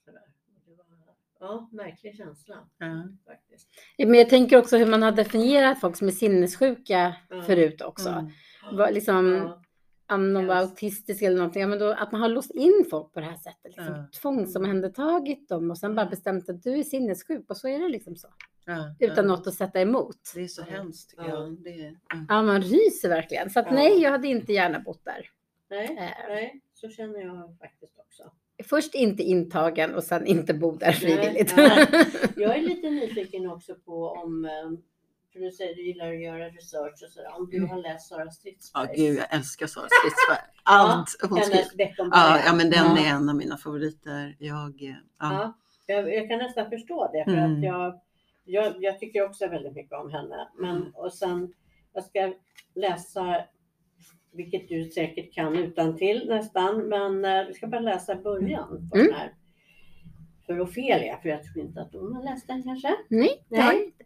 sådär. 0.04 0.20
Det 0.66 0.74
var, 0.74 0.84
ja, 1.40 1.68
märklig 1.72 2.16
känsla 2.16 2.56
Ja. 2.78 3.08
faktiskt. 3.26 3.68
Ja, 3.96 4.06
Men 4.06 4.18
jag 4.18 4.28
tänker 4.30 4.56
också 4.58 4.76
hur 4.76 4.86
man 4.86 5.02
har 5.02 5.12
definierat 5.12 5.80
folk 5.80 5.96
som 5.96 6.06
är 6.08 6.12
sinnessjuka 6.12 7.14
Ja. 7.30 7.42
förut 7.42 7.82
också. 7.82 8.08
Mm. 8.08 8.94
Liksom, 8.94 9.34
Ja. 9.34 9.62
Om 10.10 10.32
de 10.34 10.46
var 10.46 10.60
Yes. 10.60 10.70
autistiska 10.70 11.26
eller 11.26 11.36
någonting, 11.36 11.62
ja, 11.62 11.68
men 11.68 11.78
då, 11.78 11.86
att 11.92 12.12
man 12.12 12.20
har 12.20 12.28
låst 12.28 12.50
in 12.50 12.84
folk 12.90 13.12
på 13.12 13.20
det 13.20 13.26
här 13.26 13.36
sättet. 13.36 13.64
Liksom, 13.64 13.84
Ja. 13.86 14.04
Tvångsomhändertagit 14.20 15.48
dem 15.48 15.70
och 15.70 15.78
sen 15.78 15.94
bara 15.94 16.06
bestämt 16.06 16.48
att 16.48 16.62
du 16.62 16.78
är 16.78 16.82
sinnessjuk 16.84 17.50
och 17.50 17.56
så 17.56 17.68
är 17.68 17.78
det 17.78 17.88
liksom 17.88 18.16
så. 18.16 18.28
Ja. 18.64 18.94
Utan 19.00 19.16
ja. 19.16 19.22
något 19.36 19.46
att 19.46 19.54
sätta 19.54 19.80
emot. 19.80 20.16
Det 20.34 20.40
är 20.40 20.48
så 20.48 20.62
hemskt 20.62 21.10
tycker 21.10 21.22
Ja. 21.24 21.28
jag. 21.30 21.62
Det 21.64 21.70
är, 21.70 21.90
ja. 22.08 22.24
Ja, 22.28 22.42
man 22.42 22.62
ryser 22.62 23.08
verkligen. 23.08 23.50
Så 23.50 23.60
att 23.60 23.66
Ja. 23.66 23.72
nej, 23.74 23.98
jag 24.02 24.10
hade 24.10 24.28
inte 24.28 24.52
gärna 24.52 24.80
bott 24.80 25.04
där. 25.04 25.30
Nej, 25.70 25.84
Eh. 25.86 26.28
nej, 26.28 26.60
så 26.74 26.88
känner 26.88 27.20
jag 27.20 27.56
faktiskt 27.60 27.98
också. 27.98 28.30
Först 28.64 28.94
inte 28.94 29.22
intagen 29.22 29.94
och 29.94 30.04
sen 30.04 30.26
inte 30.26 30.54
bo 30.54 30.76
där 30.76 30.92
frivilligt. 30.92 31.56
nej. 31.56 31.86
Jag 32.36 32.56
är 32.56 32.62
lite 32.62 32.90
nyfiken 32.90 33.50
också 33.50 33.74
på 33.74 34.08
om, 34.08 34.44
eh, 34.44 34.50
för 35.38 35.44
du 35.44 35.50
säger 35.52 35.74
du 35.74 35.82
gillar 35.86 36.12
att 36.12 36.20
göra 36.20 36.48
research 36.48 37.02
och 37.04 37.10
sådär, 37.10 37.30
om 37.38 37.48
du 37.50 37.56
Mm. 37.56 37.70
har 37.70 37.78
läst 37.78 38.08
Sara 38.08 38.24
ja, 38.24 38.30
Stridsbergs? 38.30 38.96
gud, 38.96 39.18
jag 39.18 39.34
älskar 39.34 39.66
Sara 39.66 39.86
Stridsberg. 39.90 40.44
Allt 40.62 41.08
hon 41.30 41.38
skriver. 41.44 41.94
Ja, 41.98 42.40
ja, 42.46 42.54
men 42.54 42.70
den 42.70 42.96
Ja. 42.96 42.98
är 42.98 43.10
en 43.10 43.28
av 43.28 43.36
mina 43.36 43.56
favoriter. 43.56 44.36
Jag, 44.38 44.82
eh, 44.82 44.88
ja. 44.88 44.94
Ja, 45.18 45.94
jag, 45.94 46.14
jag 46.14 46.28
kan 46.28 46.38
nästan 46.38 46.70
förstå 46.70 47.10
det 47.12 47.24
för 47.24 47.32
Mm. 47.38 47.56
att 47.58 47.62
jag, 47.64 48.00
jag, 48.44 48.74
jag 48.84 48.98
tycker 49.00 49.24
också 49.24 49.46
väldigt 49.46 49.72
mycket 49.74 49.92
om 49.92 50.10
henne. 50.10 50.48
Men, 50.58 50.76
Mm. 50.76 50.94
och 50.94 51.12
sen, 51.12 51.52
jag 51.92 52.04
ska 52.04 52.32
läsa, 52.74 53.44
vilket 54.32 54.68
du 54.68 54.90
säkert 54.90 55.34
kan 55.34 55.56
utan 55.56 55.96
till 55.96 56.28
nästan, 56.28 56.88
men 56.88 57.24
eh, 57.24 57.30
jag 57.30 57.56
ska 57.56 57.66
bara 57.66 57.80
läsa 57.80 58.14
början 58.14 58.88
på 58.90 58.96
Mm. 58.96 59.06
den 59.06 59.16
här. 59.16 59.34
För 60.46 60.60
Ofelia, 60.60 61.18
för 61.22 61.28
jag 61.28 61.42
tror 61.44 61.64
inte 61.64 61.80
att 61.80 61.92
hon 61.92 62.14
har 62.16 62.22
läst 62.24 62.46
den 62.46 62.62
kanske. 62.62 62.96
nej, 63.08 63.84
inte. 63.86 63.97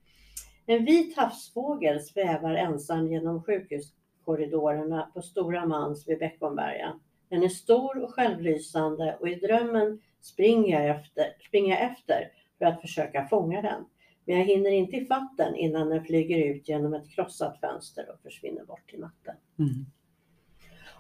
En 0.66 0.85
vit 0.85 1.16
havsfågel 1.16 2.01
svävar 2.01 2.55
ensam 2.55 3.12
genom 3.12 3.42
sjukhuskorridorerna 3.42 5.11
på 5.14 5.22
Stora 5.22 5.66
Mans 5.66 6.09
vid 6.09 6.18
Beckomberga. 6.18 6.92
Den 7.29 7.42
är 7.42 7.48
stor 7.48 8.03
och 8.03 8.14
självlysande 8.14 9.16
och 9.20 9.29
i 9.29 9.35
drömmen 9.35 10.01
springer 10.20 10.81
jag 10.87 10.96
efter, 10.96 11.25
springer 11.48 11.75
jag 11.75 11.90
efter 11.90 12.29
för 12.59 12.64
att 12.64 12.81
försöka 12.81 13.29
fånga 13.29 13.62
den. 13.62 13.85
Men 14.25 14.38
jag 14.38 14.44
hinner 14.44 14.70
inte 14.70 14.96
ifatt 14.96 15.37
den 15.37 15.55
innan 15.57 15.88
den 15.88 16.05
flyger 16.05 16.46
ut 16.55 16.68
genom 16.68 16.94
ett 16.94 17.11
krossat 17.11 17.61
fönster 17.61 18.07
och 18.14 18.20
försvinner 18.22 18.64
bort 18.64 18.92
i 18.94 18.98
natten. 18.98 19.35
Mm. 19.59 19.87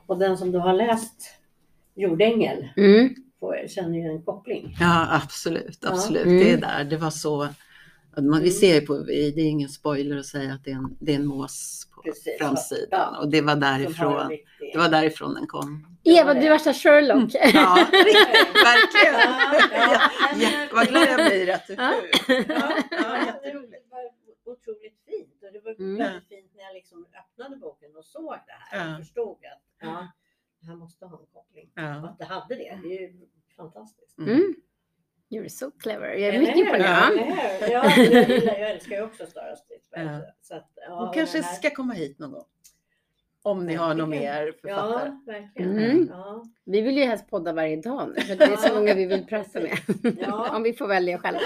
Och 0.06 0.18
den 0.18 0.38
som 0.38 0.52
då 0.52 0.58
har 0.58 0.72
läst 0.72 1.38
Jordängel 1.94 2.68
Mm. 2.76 3.14
får, 3.40 3.64
känner 3.68 3.98
ju 3.98 4.04
en 4.04 4.22
koppling. 4.22 4.76
ja, 4.80 5.08
absolut. 5.22 5.78
Ja. 5.82 5.88
absolut. 5.88 6.26
Mm. 6.26 6.38
Det 6.38 6.50
är 6.52 6.56
där. 6.60 6.84
Det 6.84 6.96
var 6.96 7.10
så. 7.10 7.48
Man, 8.16 8.24
vi 8.24 8.36
Mm. 8.38 8.50
ser 8.50 8.74
ju 8.80 8.86
på, 8.86 8.98
det 8.98 9.12
är 9.12 9.38
ingen 9.38 9.68
spoiler 9.68 10.16
att 10.16 10.26
säga 10.26 10.52
att 10.54 10.64
det 10.64 10.70
är 10.70 10.74
en, 10.74 10.96
det 11.00 11.12
är 11.12 11.16
en 11.16 11.26
mås 11.26 11.88
på 11.94 12.02
Precis, 12.02 12.38
framsidan. 12.38 12.88
ja. 12.90 13.18
Och 13.20 13.30
det 13.30 13.40
var 13.40 13.56
därifrån, 13.56 14.28
det 14.72 14.78
var 14.78 14.88
därifrån 14.88 15.34
den 15.34 15.46
kom. 15.46 15.86
Eva, 16.04 16.34
du 16.34 16.40
är 16.40 16.50
värsta 16.50 16.72
Sherlock. 16.74 17.30
Ja, 17.34 17.88
verkligen. 18.68 19.14
Ja, 19.14 19.60
ja. 19.72 20.10
Ja, 20.36 20.50
vad 20.74 20.88
glad 20.88 21.08
jag 21.08 21.26
blir 21.30 21.50
att 21.54 21.66
du 21.66 21.74
Ja. 21.74 21.92
Ja, 22.28 22.44
Ja, 22.48 22.84
ja, 22.90 23.26
jätteroligt. 23.26 23.72
det 23.72 23.90
var 23.90 24.52
otroligt 24.52 24.98
fint. 25.06 25.42
Och 25.42 25.52
det 25.52 25.60
var 25.64 25.72
Mm. 25.78 25.96
väldigt 25.98 26.28
fint 26.28 26.50
när 26.56 26.62
jag 26.62 26.74
liksom 26.74 27.06
öppnade 27.20 27.56
boken 27.56 27.96
och 27.96 28.04
såg 28.04 28.32
det 28.46 28.52
här 28.58 28.86
Ja. 28.88 28.92
och 28.94 28.98
förstod 29.04 29.36
att 29.36 29.62
ja, 29.80 30.08
det 30.60 30.66
här 30.66 30.76
måste 30.76 31.06
ha 31.06 31.18
en 31.20 31.26
koppling. 31.32 31.66
Och 31.76 31.82
Ja. 31.82 32.08
att 32.08 32.18
det 32.18 32.24
hade 32.24 32.54
det, 32.54 32.78
det 32.82 32.98
är 32.98 33.00
ju 33.00 33.12
fantastiskt. 33.56 34.18
Mm. 34.18 34.54
You're 35.30 35.48
so 35.62 35.70
clever. 35.70 36.08
Jag 36.08 36.34
är 36.34 36.38
mycket 36.38 36.56
imponerad. 36.56 37.12
Ja, 37.60 37.68
jag, 37.70 37.98
gillar, 37.98 38.58
jag 38.58 38.70
älskar 38.70 38.96
ju 38.96 39.02
också. 39.02 39.24
Ja. 39.90 40.20
Så 40.42 40.54
att, 40.54 40.70
ja, 40.74 40.94
Hon 40.94 41.08
och 41.08 41.14
kanske 41.14 41.42
ska 41.42 41.70
komma 41.70 41.92
hit 41.92 42.18
någon 42.18 42.32
gång. 42.32 42.44
Om 43.42 43.66
ni 43.66 43.74
har 43.74 43.94
någon 43.94 44.10
mer 44.10 44.52
författare. 44.60 45.08
Ja, 45.08 45.22
verkligen. 45.26 45.78
Mm. 45.78 46.08
Ja. 46.10 46.44
Vi 46.64 46.80
vill 46.80 46.96
ju 46.96 47.04
helst 47.04 47.30
podda 47.30 47.52
varje 47.52 47.76
dag 47.76 48.12
nu, 48.16 48.20
för 48.20 48.36
det 48.36 48.44
är 48.44 48.56
så 48.56 48.74
många 48.74 48.94
vi 48.94 49.06
vill 49.06 49.26
prata 49.26 49.60
med. 49.60 49.78
Ja. 50.20 50.56
Om 50.56 50.62
vi 50.62 50.72
får 50.72 50.88
välja 50.88 51.18
själva. 51.18 51.40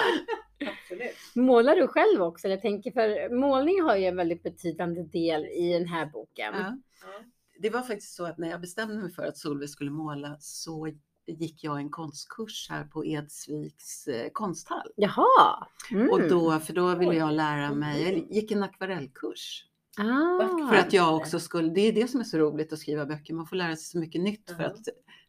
Absolut. 0.60 1.16
Målar 1.34 1.76
du 1.76 1.88
själv 1.88 2.22
också? 2.22 2.48
Jag 2.48 2.62
tänker 2.62 2.90
för 2.90 3.34
målning 3.34 3.82
har 3.82 3.96
ju 3.96 4.04
en 4.04 4.16
väldigt 4.16 4.42
betydande 4.42 5.02
del 5.02 5.44
i 5.44 5.72
den 5.72 5.88
här 5.88 6.06
boken. 6.06 6.54
Ja. 6.54 6.78
Ja. 7.02 7.24
Det 7.58 7.70
var 7.70 7.80
faktiskt 7.80 8.14
så 8.14 8.24
att 8.24 8.38
när 8.38 8.50
jag 8.50 8.60
bestämde 8.60 8.94
mig 8.94 9.12
för 9.12 9.26
att 9.26 9.38
Solveig 9.38 9.70
skulle 9.70 9.90
måla 9.90 10.36
så 10.40 10.88
gick 11.26 11.64
jag 11.64 11.78
en 11.78 11.90
konstkurs 11.90 12.66
här 12.70 12.84
på 12.84 13.04
Edsviks 13.04 14.06
eh, 14.08 14.28
konsthall. 14.32 14.88
Jaha! 14.96 15.66
Mm. 15.90 16.10
Och 16.10 16.28
då, 16.28 16.60
för 16.60 16.72
då 16.72 16.94
ville 16.94 17.14
jag 17.14 17.32
lära 17.34 17.74
mig, 17.74 18.02
jag 18.02 18.12
Mm. 18.12 18.26
gick 18.30 18.50
en 18.50 18.62
akvarellkurs. 18.62 19.64
ah. 19.98 20.68
För 20.68 20.76
att 20.76 20.92
jag 20.92 21.16
också 21.16 21.40
skulle, 21.40 21.68
det 21.74 21.80
är 21.80 21.92
det 21.92 22.08
som 22.08 22.20
är 22.20 22.24
så 22.24 22.38
roligt 22.38 22.72
att 22.72 22.78
skriva 22.78 23.06
böcker, 23.06 23.34
man 23.34 23.46
får 23.46 23.56
lära 23.56 23.76
sig 23.76 23.84
så 23.84 23.98
mycket 23.98 24.20
nytt 24.20 24.50
för 24.56 24.64
att 24.64 24.78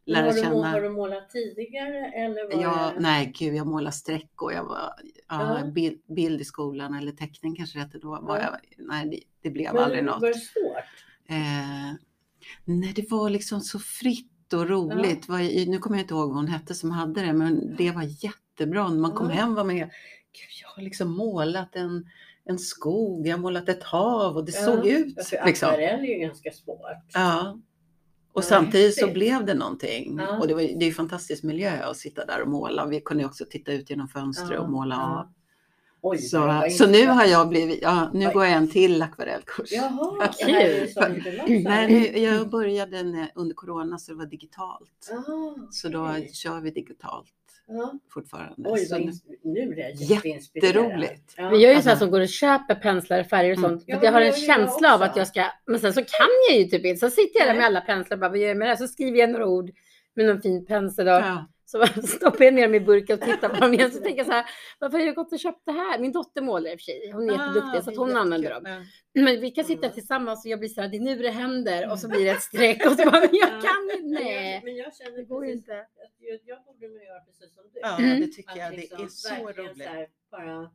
lära 0.06 0.26
har, 0.26 0.34
du, 0.34 0.42
känna. 0.42 0.68
har 0.72 0.82
du 0.82 0.90
målat 0.90 1.30
tidigare 1.30 2.06
eller 2.12 2.56
var 2.56 2.64
Ja, 2.64 2.92
det... 2.96 3.00
nej 3.02 3.34
gud, 3.38 3.56
jag 3.56 3.68
målade 3.68 3.92
streck 3.96 4.42
och 4.42 4.54
jag 4.54 4.64
var 4.64 4.94
ja, 5.28 5.60
Ja. 5.60 5.66
bild, 5.72 6.02
bild 6.16 6.42
i 6.42 6.46
skolan 6.46 6.94
eller 6.94 7.12
teckning 7.12 7.56
kanske 7.56 7.78
det 7.80 7.84
hette 7.84 8.00
då. 8.00 8.10
Var 8.22 8.38
Ja. 8.38 8.44
jag, 8.44 8.86
nej, 8.88 9.10
det, 9.10 9.20
det 9.42 9.50
blev 9.50 9.74
Men 9.74 9.84
aldrig 9.84 10.04
något. 10.04 10.22
Var 10.22 10.28
det 10.28 10.34
svårt? 10.36 10.78
Eh, 11.30 11.94
nej, 12.66 12.94
det 12.96 13.12
var 13.12 13.30
liksom 13.30 13.62
så 13.62 13.80
fritt 13.80 14.32
och 14.54 14.70
roligt. 14.70 15.30
Var, 15.30 15.70
nu 15.72 15.78
kommer 15.78 15.98
jag 15.98 16.04
inte 16.04 16.14
ihåg 16.14 16.28
vad 16.28 16.36
hon 16.36 16.48
hette 16.48 16.76
som 16.76 16.92
hade 16.92 17.22
det, 17.22 17.34
men 17.34 17.76
det 17.76 17.92
var 17.92 18.04
jättebra. 18.24 18.88
När 18.90 19.00
man 19.00 19.12
kom 19.12 19.30
Ja. 19.30 19.34
hem 19.36 19.56
var 19.56 19.64
man 19.64 19.76
Gud, 19.76 19.88
jag 20.62 20.70
har 20.76 20.82
liksom 20.82 21.12
målat 21.12 21.76
en, 21.76 22.06
en 22.46 22.60
skog, 22.60 23.28
jag 23.28 23.34
har 23.34 23.42
målat 23.42 23.70
ett 23.70 23.84
hav 23.84 24.36
och 24.38 24.46
det 24.46 24.52
såg 24.52 24.88
ut. 24.88 25.16
Liksom. 25.18 25.38
akvarell 25.42 26.00
är 26.00 26.08
ju 26.08 26.20
ganska 26.20 26.52
svårt. 26.52 26.80
Ja. 27.14 27.60
Och 28.34 28.44
Ja, 28.44 28.48
samtidigt 28.48 29.00
så 29.00 29.08
blev 29.12 29.46
det 29.46 29.54
någonting. 29.54 30.18
Ja. 30.20 30.40
Och 30.40 30.48
det, 30.48 30.54
var, 30.54 30.62
det 30.62 30.86
är 30.86 30.88
ju 30.88 30.94
fantastisk 30.94 31.44
miljö 31.44 31.84
att 31.84 31.98
sitta 31.98 32.26
där 32.26 32.42
och 32.42 32.48
måla. 32.48 32.86
Vi 32.86 33.02
kunde 33.02 33.26
också 33.26 33.46
titta 33.50 33.72
ut 33.74 33.90
genom 33.90 34.08
fönstret 34.08 34.60
och 34.60 34.70
måla 34.70 34.96
av. 35.02 35.34
Oj, 36.02 36.18
Så, 36.18 36.64
så 36.72 36.88
nu 36.88 37.06
har 37.08 37.26
jag 37.26 37.50
blivit, 37.50 37.80
ja, 37.82 38.10
nu 38.14 38.28
Oj. 38.28 38.34
går 38.34 38.46
jag 38.46 38.54
en 38.54 38.68
till 38.68 39.02
akvarellkurs. 39.02 39.72
Jaha, 39.72 40.28
kul. 40.46 41.64
Nej, 41.64 42.24
jag 42.24 42.50
började 42.50 43.04
när- 43.04 43.32
under 43.36 43.56
corona 43.56 43.98
så 43.98 44.12
det 44.12 44.18
var 44.18 44.26
digitalt. 44.26 45.10
Ah, 45.12 45.54
Så 45.72 45.90
då 45.90 46.10
kör 46.34 46.62
vi 46.62 46.72
digitalt 46.72 47.28
Ja. 47.68 47.94
fortfarande. 48.14 48.70
Oj, 48.70 48.80
så 48.86 48.96
vad 48.96 49.12
nu, 49.44 49.60
är 49.62 49.78
jag 49.78 50.26
jätteroligt. 50.26 51.34
Ja. 51.38 51.52
Men 51.52 51.60
jag 51.60 51.72
är 51.72 51.76
ju 51.76 51.82
så 51.82 51.84
här 51.86 51.92
Alltså- 51.92 52.06
som 52.06 52.12
går 52.12 52.22
och 52.22 52.28
köper 52.30 52.76
penslar, 52.76 53.24
färger 53.24 53.52
och 53.52 53.58
Mm. 53.58 53.70
sånt. 53.70 53.86
För 53.86 53.92
Ja, 53.92 54.00
jag 54.04 54.12
har 54.12 54.22
en 54.22 54.28
jag 54.28 54.38
känsla 54.40 54.94
av 54.96 55.02
att 55.02 55.16
jag 55.16 55.28
ska, 55.28 55.44
men 55.66 55.80
sen 55.80 55.94
så 55.94 56.00
kan 56.02 56.28
jag 56.50 56.58
ju 56.60 56.64
typ 56.66 56.86
inte. 56.86 57.00
Så 57.00 57.16
sitter 57.16 57.40
jag 57.40 57.48
där 57.48 57.56
med 57.56 57.66
alla 57.66 57.82
penslar 57.82 58.16
och 58.18 58.22
bara, 58.22 58.30
vad 58.30 58.38
gör 58.40 58.48
jag 58.48 58.58
med 58.58 58.66
det 58.68 58.70
här? 58.70 58.76
Så 58.78 58.88
skriver 58.88 59.20
jag 59.20 59.30
några 59.30 59.48
ord 59.48 59.70
med 60.16 60.26
någon 60.26 60.42
fin 60.42 60.66
pensel 60.66 61.08
och 61.08 61.14
ja. 61.14 61.48
Så 61.72 61.86
stoppar 62.08 62.46
jag 62.46 62.54
ner 62.54 62.62
dem 62.64 62.76
i 62.76 62.80
burken 62.80 63.20
och 63.20 63.26
tittar 63.26 63.50
på 63.50 63.56
dem 63.56 63.74
igen. 63.74 63.92
Så 63.92 64.00
tänker 64.02 64.18
jag 64.18 64.26
så 64.26 64.32
här, 64.32 64.46
varför 64.80 64.98
har 64.98 65.06
jag 65.06 65.16
gått 65.16 65.34
och 65.34 65.40
köpt 65.40 65.66
det 65.66 65.72
här? 65.72 66.00
Min 66.00 66.12
dotter 66.12 66.42
målar 66.42 66.72
i 66.72 66.76
och 66.76 66.80
för 66.80 66.84
sig. 66.84 67.12
Hon 67.12 67.30
är 67.30 67.34
jätteduktig 67.34 67.84
så 67.84 67.90
att 67.92 67.98
hon 67.98 68.16
använder 68.16 68.50
dem. 68.50 68.86
Men 69.14 69.42
vi 69.42 69.52
kan 69.52 69.64
sitta 69.66 69.86
Mm. 69.88 69.94
tillsammans 69.94 70.46
och 70.46 70.52
jag 70.52 70.60
blir 70.60 70.70
så 70.70 70.82
här, 70.82 70.88
det 70.88 70.98
är 70.98 71.02
nu 71.02 71.16
det 71.16 71.30
händer 71.30 71.92
och 71.92 72.00
så 72.00 72.08
blir 72.10 72.26
det 72.26 72.32
ett 72.32 72.42
streck 72.52 72.86
och 72.86 72.92
så 72.92 73.10
bara, 73.12 73.20
men 73.20 73.30
jag 73.32 73.50
Ja. 73.50 73.62
kan 73.62 74.00
inte. 74.04 74.24
Nej, 74.24 74.62
men 74.64 74.76
jag 74.76 74.96
känner 74.96 75.18
det 75.18 75.24
går 75.24 75.42
precis 75.42 75.56
inte. 75.58 75.80
att 75.80 75.88
jag, 76.20 76.40
jag 76.46 76.64
borde 76.66 76.88
nog 76.88 77.04
göra 77.04 77.20
precis 77.20 77.54
som 77.56 77.64
du. 77.74 77.80
Ja, 77.82 77.98
det 78.20 78.28
tycker 78.28 78.52
Att 78.52 78.58
jag. 78.58 78.72
Det 78.72 78.78
liksom 78.78 79.04
är 79.06 79.08
så 79.08 79.62
roligt. 79.62 80.10
bara, 80.32 80.72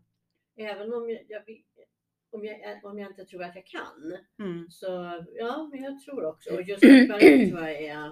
även 0.59 0.93
om 0.93 1.11
jag, 1.11 1.21
om, 2.33 2.45
jag, 2.45 2.85
om 2.85 2.99
jag 2.99 3.11
inte 3.11 3.25
tror 3.25 3.43
att 3.43 3.55
jag 3.55 3.67
kan. 3.67 4.19
Mm. 4.47 4.67
Så 4.71 4.87
ja, 5.35 5.69
men 5.73 5.83
jag 5.83 6.01
tror 6.01 6.25
också. 6.25 6.51
Och 6.55 6.63
just 6.63 6.85
akvarell 6.85 7.49
tror 7.51 7.61
jag 7.61 7.83
är 7.83 8.11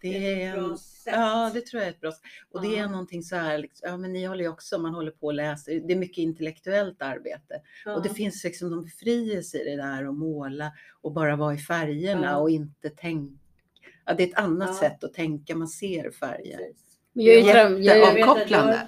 Det 0.00 0.42
är 0.42 0.48
ett 0.48 0.54
bra 0.60 0.70
en, 0.70 0.78
sätt. 0.78 1.12
ja, 1.16 1.50
det 1.54 1.60
tror 1.60 1.80
jag 1.82 1.86
är 1.86 1.92
ett 1.92 2.00
bra 2.00 2.12
sätt. 2.12 2.20
Och 2.52 2.62
det 2.62 2.78
är 2.78 2.88
någonting 2.88 3.22
så 3.22 3.36
här, 3.36 3.58
liksom, 3.58 3.88
ja 3.90 3.96
men 3.96 4.12
ni 4.12 4.24
håller 4.24 4.42
ju 4.44 4.48
också, 4.50 4.78
man 4.78 4.94
håller 4.94 5.10
på 5.10 5.26
och 5.26 5.34
läser, 5.34 5.80
det 5.80 5.92
är 5.92 5.96
mycket 5.98 6.18
intellektuellt 6.18 7.02
arbete. 7.02 7.60
Ja. 7.84 7.94
Och 7.96 8.02
det 8.02 8.08
finns 8.08 8.44
liksom 8.44 8.70
någon 8.70 8.84
befrielse 8.84 9.58
i 9.58 9.64
det 9.70 9.76
där 9.76 10.04
att 10.08 10.14
måla 10.14 10.72
och 11.00 11.12
bara 11.12 11.36
vara 11.36 11.54
i 11.54 11.58
färgerna 11.58 12.26
Ja. 12.26 12.36
och 12.36 12.50
inte 12.50 12.90
tänka. 12.90 13.34
Ja, 14.06 14.14
det 14.14 14.22
är 14.22 14.26
ett 14.28 14.38
annat 14.38 14.68
Ja. 14.68 14.74
sätt 14.88 15.04
att 15.04 15.14
tänka, 15.14 15.54
man 15.56 15.68
ser 15.68 16.10
färger. 16.10 16.56
Precis. 16.56 16.84
Men 17.12 17.24
jag 17.24 17.34
jag 17.34 17.56
är, 17.56 17.78
Jag 17.80 18.14
vet 18.14 18.28
att 18.28 18.50
jag 18.50 18.58
har, 18.58 18.78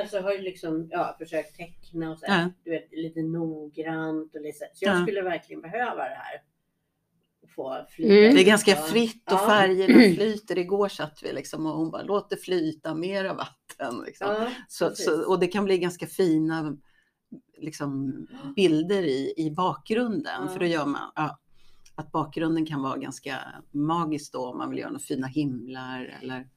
alltså 0.00 0.20
har 0.20 0.32
ju 0.32 0.40
liksom, 0.42 0.88
ja, 0.90 1.16
försökt 1.18 1.56
teckna 1.56 2.10
och 2.10 2.18
så 2.18 2.26
här, 2.26 2.42
Ja. 2.42 2.50
du 2.64 2.70
vet, 2.70 2.92
lite 2.92 3.22
noggrant 3.22 4.34
och 4.34 4.40
lite, 4.40 4.58
så 4.74 4.84
jag 4.84 4.96
Ja. 4.96 5.02
skulle 5.02 5.22
verkligen 5.22 5.62
behöva 5.62 5.94
det 6.08 6.14
här. 6.22 6.42
Få 7.54 7.86
flyta 7.90 8.12
Mm. 8.14 8.34
Det 8.34 8.42
är 8.42 8.46
ganska 8.46 8.76
fritt 8.76 9.32
och 9.32 9.32
Ja. 9.32 9.46
färgerna 9.48 10.14
flyter. 10.14 10.58
Igår 10.58 10.88
satt 10.88 11.20
vi 11.22 11.32
liksom 11.32 11.66
och 11.66 11.72
hon 11.72 11.90
bara, 11.90 12.02
låt 12.02 12.30
det 12.30 12.36
flyta 12.36 12.94
mera 12.94 13.34
vatten. 13.34 14.02
Liksom. 14.06 14.26
Ja, 14.28 14.50
Så, 14.68 14.90
så, 14.94 15.28
och 15.28 15.40
det 15.40 15.46
kan 15.46 15.64
bli 15.64 15.78
ganska 15.78 16.06
fina 16.06 16.76
liksom, 17.58 18.14
bilder 18.56 19.02
i, 19.02 19.34
i 19.36 19.50
bakgrunden. 19.50 20.42
Ja. 20.42 20.48
För 20.48 20.58
då 20.60 20.66
gör 20.66 20.86
man 20.86 21.00
ja, 21.14 21.38
att 21.94 22.12
bakgrunden 22.12 22.66
kan 22.66 22.82
vara 22.82 22.96
ganska 22.96 23.38
magisk 23.70 24.32
då 24.32 24.46
om 24.46 24.58
man 24.58 24.70
vill 24.70 24.78
göra 24.78 24.90
några 24.90 25.02
fina 25.02 25.26
himlar 25.26 26.18
eller 26.22 26.48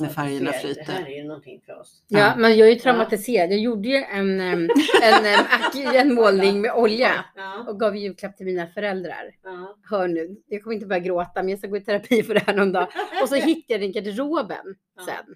när 0.00 0.08
Ja, 0.08 0.14
färgerna 0.14 0.52
ser, 0.52 0.68
Det 0.68 0.74
flyter. 0.74 0.92
här 0.92 1.06
är 1.06 1.16
ju 1.16 1.24
någonting 1.24 1.60
för 1.66 1.80
oss. 1.80 2.02
ja, 2.08 2.34
men 2.36 2.56
jag 2.58 2.68
är 2.68 2.72
ju 2.72 2.78
traumatiserad. 2.78 3.52
Jag 3.52 3.58
gjorde 3.58 3.88
ju 3.88 3.96
en, 3.96 4.40
en, 4.40 4.70
ak- 4.70 5.94
en 5.94 6.14
målning 6.20 6.60
med 6.60 6.72
olja 6.74 7.24
Ja, 7.36 7.64
och 7.68 7.80
gav 7.80 7.96
julklapp 7.96 8.36
till 8.36 8.46
mina 8.46 8.66
föräldrar. 8.66 9.30
ja. 9.44 9.76
Hör 9.90 10.08
nu, 10.08 10.36
jag 10.46 10.62
kommer 10.62 10.74
inte 10.74 10.86
börja 10.86 11.00
gråta, 11.00 11.30
men 11.34 11.48
jag 11.48 11.58
ska 11.58 11.68
gå 11.68 11.76
i 11.76 11.80
terapi 11.80 12.22
för 12.22 12.34
det 12.34 12.42
här 12.46 12.54
någon 12.54 12.72
dag. 12.72 12.88
Och 13.22 13.28
så 13.28 13.34
hittade 13.34 13.64
jag 13.66 13.80
den 13.80 13.88
i 13.90 13.92
garderoben 13.92 14.74
Ja. 14.96 15.02
sen. 15.04 15.34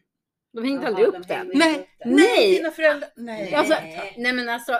De 0.53 0.65
hängde 0.65 0.81
Jaha, 0.83 0.89
aldrig 0.89 1.07
de 1.13 1.19
upp 1.19 1.29
den. 1.29 1.37
hängde 1.39 1.55
Nej, 1.59 1.89
den. 1.99 2.13
Nej. 2.17 2.57
dina 2.57 2.71
föräldrar. 2.71 3.09
Nej. 3.17 3.55
Alltså, 3.55 3.75
Nej. 3.83 4.15
nej 4.19 4.33
men 4.33 4.49
alltså, 4.49 4.73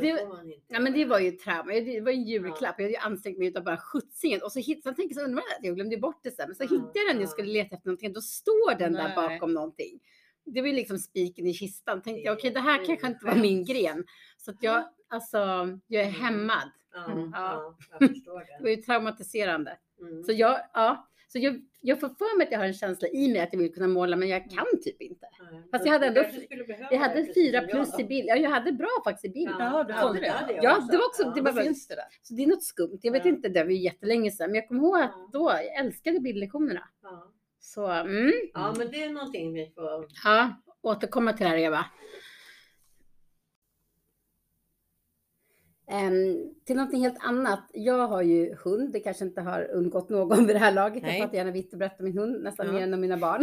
det, 0.00 0.28
ja, 0.68 0.80
men 0.80 0.92
det 0.92 1.04
var 1.04 1.18
ju 1.18 1.30
trauma. 1.30 1.72
Det 1.72 2.00
var 2.00 2.12
en 2.12 2.22
julklapp. 2.22 2.74
Jag 2.78 2.84
hade 2.84 2.88
ju 2.90 2.96
ansträngt 2.96 3.38
mig 3.38 3.48
utav 3.48 3.64
bara 3.64 3.76
skjutsingen. 3.76 4.42
Och 4.42 4.52
så 4.52 4.58
hittade 4.58 5.02
jag, 5.02 5.24
undrar 5.24 5.42
jag 5.48 5.58
att 5.58 5.64
jag 5.64 5.74
glömde 5.74 5.96
bort 5.96 6.20
det 6.22 6.30
sen. 6.30 6.44
Men 6.48 6.54
så 6.56 6.62
Ja, 6.62 6.68
hittade 6.68 6.90
jag 6.98 7.06
den 7.06 7.16
när 7.16 7.22
jag 7.22 7.28
ja. 7.28 7.32
skulle 7.32 7.52
leta 7.52 7.76
efter 7.76 7.88
någonting. 7.88 8.12
Då 8.12 8.20
står 8.20 8.78
den 8.78 8.92
där 8.92 9.02
Nej. 9.16 9.16
bakom 9.16 9.52
någonting. 9.54 10.00
Det 10.44 10.60
var 10.60 10.68
ju 10.68 10.74
liksom 10.74 10.98
spiken 10.98 11.46
i 11.46 11.54
kistan. 11.54 12.02
Tänkte 12.02 12.20
jag, 12.22 12.36
okej 12.36 12.50
det 12.50 12.60
här 12.60 12.80
är 12.80 12.84
kanske 12.86 13.06
inte 13.06 13.26
var 13.26 13.34
min 13.34 13.64
gren. 13.64 14.04
Så 14.36 14.50
att 14.50 14.62
jag, 14.62 14.84
alltså, 15.08 15.38
jag 15.86 16.02
är 16.02 16.08
Mm. 16.08 16.20
hämmad. 16.20 16.70
Ja, 16.94 17.12
Mm. 17.12 17.30
ja, 17.34 17.76
förstår 17.98 18.38
Det 18.58 18.62
var 18.62 18.70
ju 18.70 18.76
traumatiserande. 18.76 19.78
Mm. 20.00 20.24
Så 20.24 20.32
jag, 20.32 20.60
ja. 20.72 21.08
Så 21.28 21.38
jag, 21.38 21.60
jag 21.80 22.00
får 22.00 22.08
för 22.08 22.38
mig 22.38 22.46
att 22.46 22.52
jag 22.52 22.58
har 22.58 22.66
en 22.66 22.72
känsla 22.74 23.08
i 23.08 23.28
mig 23.32 23.40
att 23.40 23.52
jag 23.52 23.60
vill 23.60 23.74
kunna 23.74 23.86
måla, 23.88 24.16
men 24.16 24.28
jag 24.28 24.50
kan 24.50 24.66
typ 24.84 25.02
inte. 25.02 25.26
Nej, 25.52 25.62
Fast 25.70 25.86
jag 25.86 25.92
hade 25.92 26.06
ändå- 26.06 26.24
Jag 26.90 26.98
hade 26.98 27.34
fyra 27.34 27.60
plus 27.60 27.98
i 28.00 28.04
bild. 28.04 28.28
Ja, 28.28 28.36
jag 28.36 28.50
hade 28.50 28.72
bra 28.72 28.88
faktiskt 29.04 29.24
i 29.24 29.28
bild. 29.28 29.50
Ja, 29.58 29.84
du 29.84 29.92
hade 29.92 30.20
det. 30.20 30.26
Ja, 30.62 30.86
det 30.90 30.96
var 30.96 31.06
också- 31.06 31.22
Ja. 31.22 31.32
det 31.34 31.40
var- 31.40 31.62
finns 31.62 31.88
det 31.88 31.94
där? 31.94 32.04
Så 32.22 32.34
det 32.34 32.42
är 32.42 32.46
något 32.46 32.62
skumt. 32.64 32.98
Jag 33.02 33.12
vet 33.12 33.24
Ja. 33.24 33.28
inte, 33.30 33.48
det 33.48 33.64
var 33.64 33.70
ju 33.70 33.78
jättelänge 33.82 34.30
sedan. 34.30 34.46
Men 34.50 34.54
jag 34.54 34.68
kommer 34.68 34.80
ihåg 34.82 35.00
att 35.00 35.32
då, 35.32 35.50
jag 35.54 35.74
älskade 35.86 36.20
bildlektionerna. 36.20 36.88
Ja. 37.02 37.32
Så 37.60 37.86
mm, 37.86 38.32
ja, 38.54 38.74
men 38.78 38.90
det 38.90 39.02
är 39.02 39.10
någonting 39.10 39.52
vi 39.54 39.72
får... 39.74 40.06
ja, 40.24 40.62
återkomma 40.82 41.32
till 41.32 41.44
det 41.44 41.50
här 41.50 41.58
Eva. 41.58 41.84
Ehm, 45.88 46.54
till 46.64 46.76
någonting 46.76 47.00
helt 47.00 47.18
annat. 47.20 47.70
Jag 47.72 48.08
har 48.08 48.22
ju 48.22 48.54
hund. 48.64 48.92
Det 48.92 49.00
kanske 49.00 49.24
inte 49.24 49.40
har 49.40 49.70
undgått 49.72 50.08
någon 50.08 50.46
vid 50.46 50.56
det 50.56 50.60
här 50.60 50.72
laget. 50.72 51.02
Nej. 51.02 51.12
Jag 51.12 51.22
pratar 51.22 51.36
gärna 51.36 51.50
vitt 51.50 51.72
och 51.72 51.78
brett 51.78 51.98
om 52.00 52.04
min 52.04 52.18
hund, 52.18 52.42
nästan 52.42 52.66
Ja. 52.66 52.72
mer 52.72 52.82
än 52.82 52.94
om 52.94 53.00
mina 53.00 53.16
barn. 53.16 53.42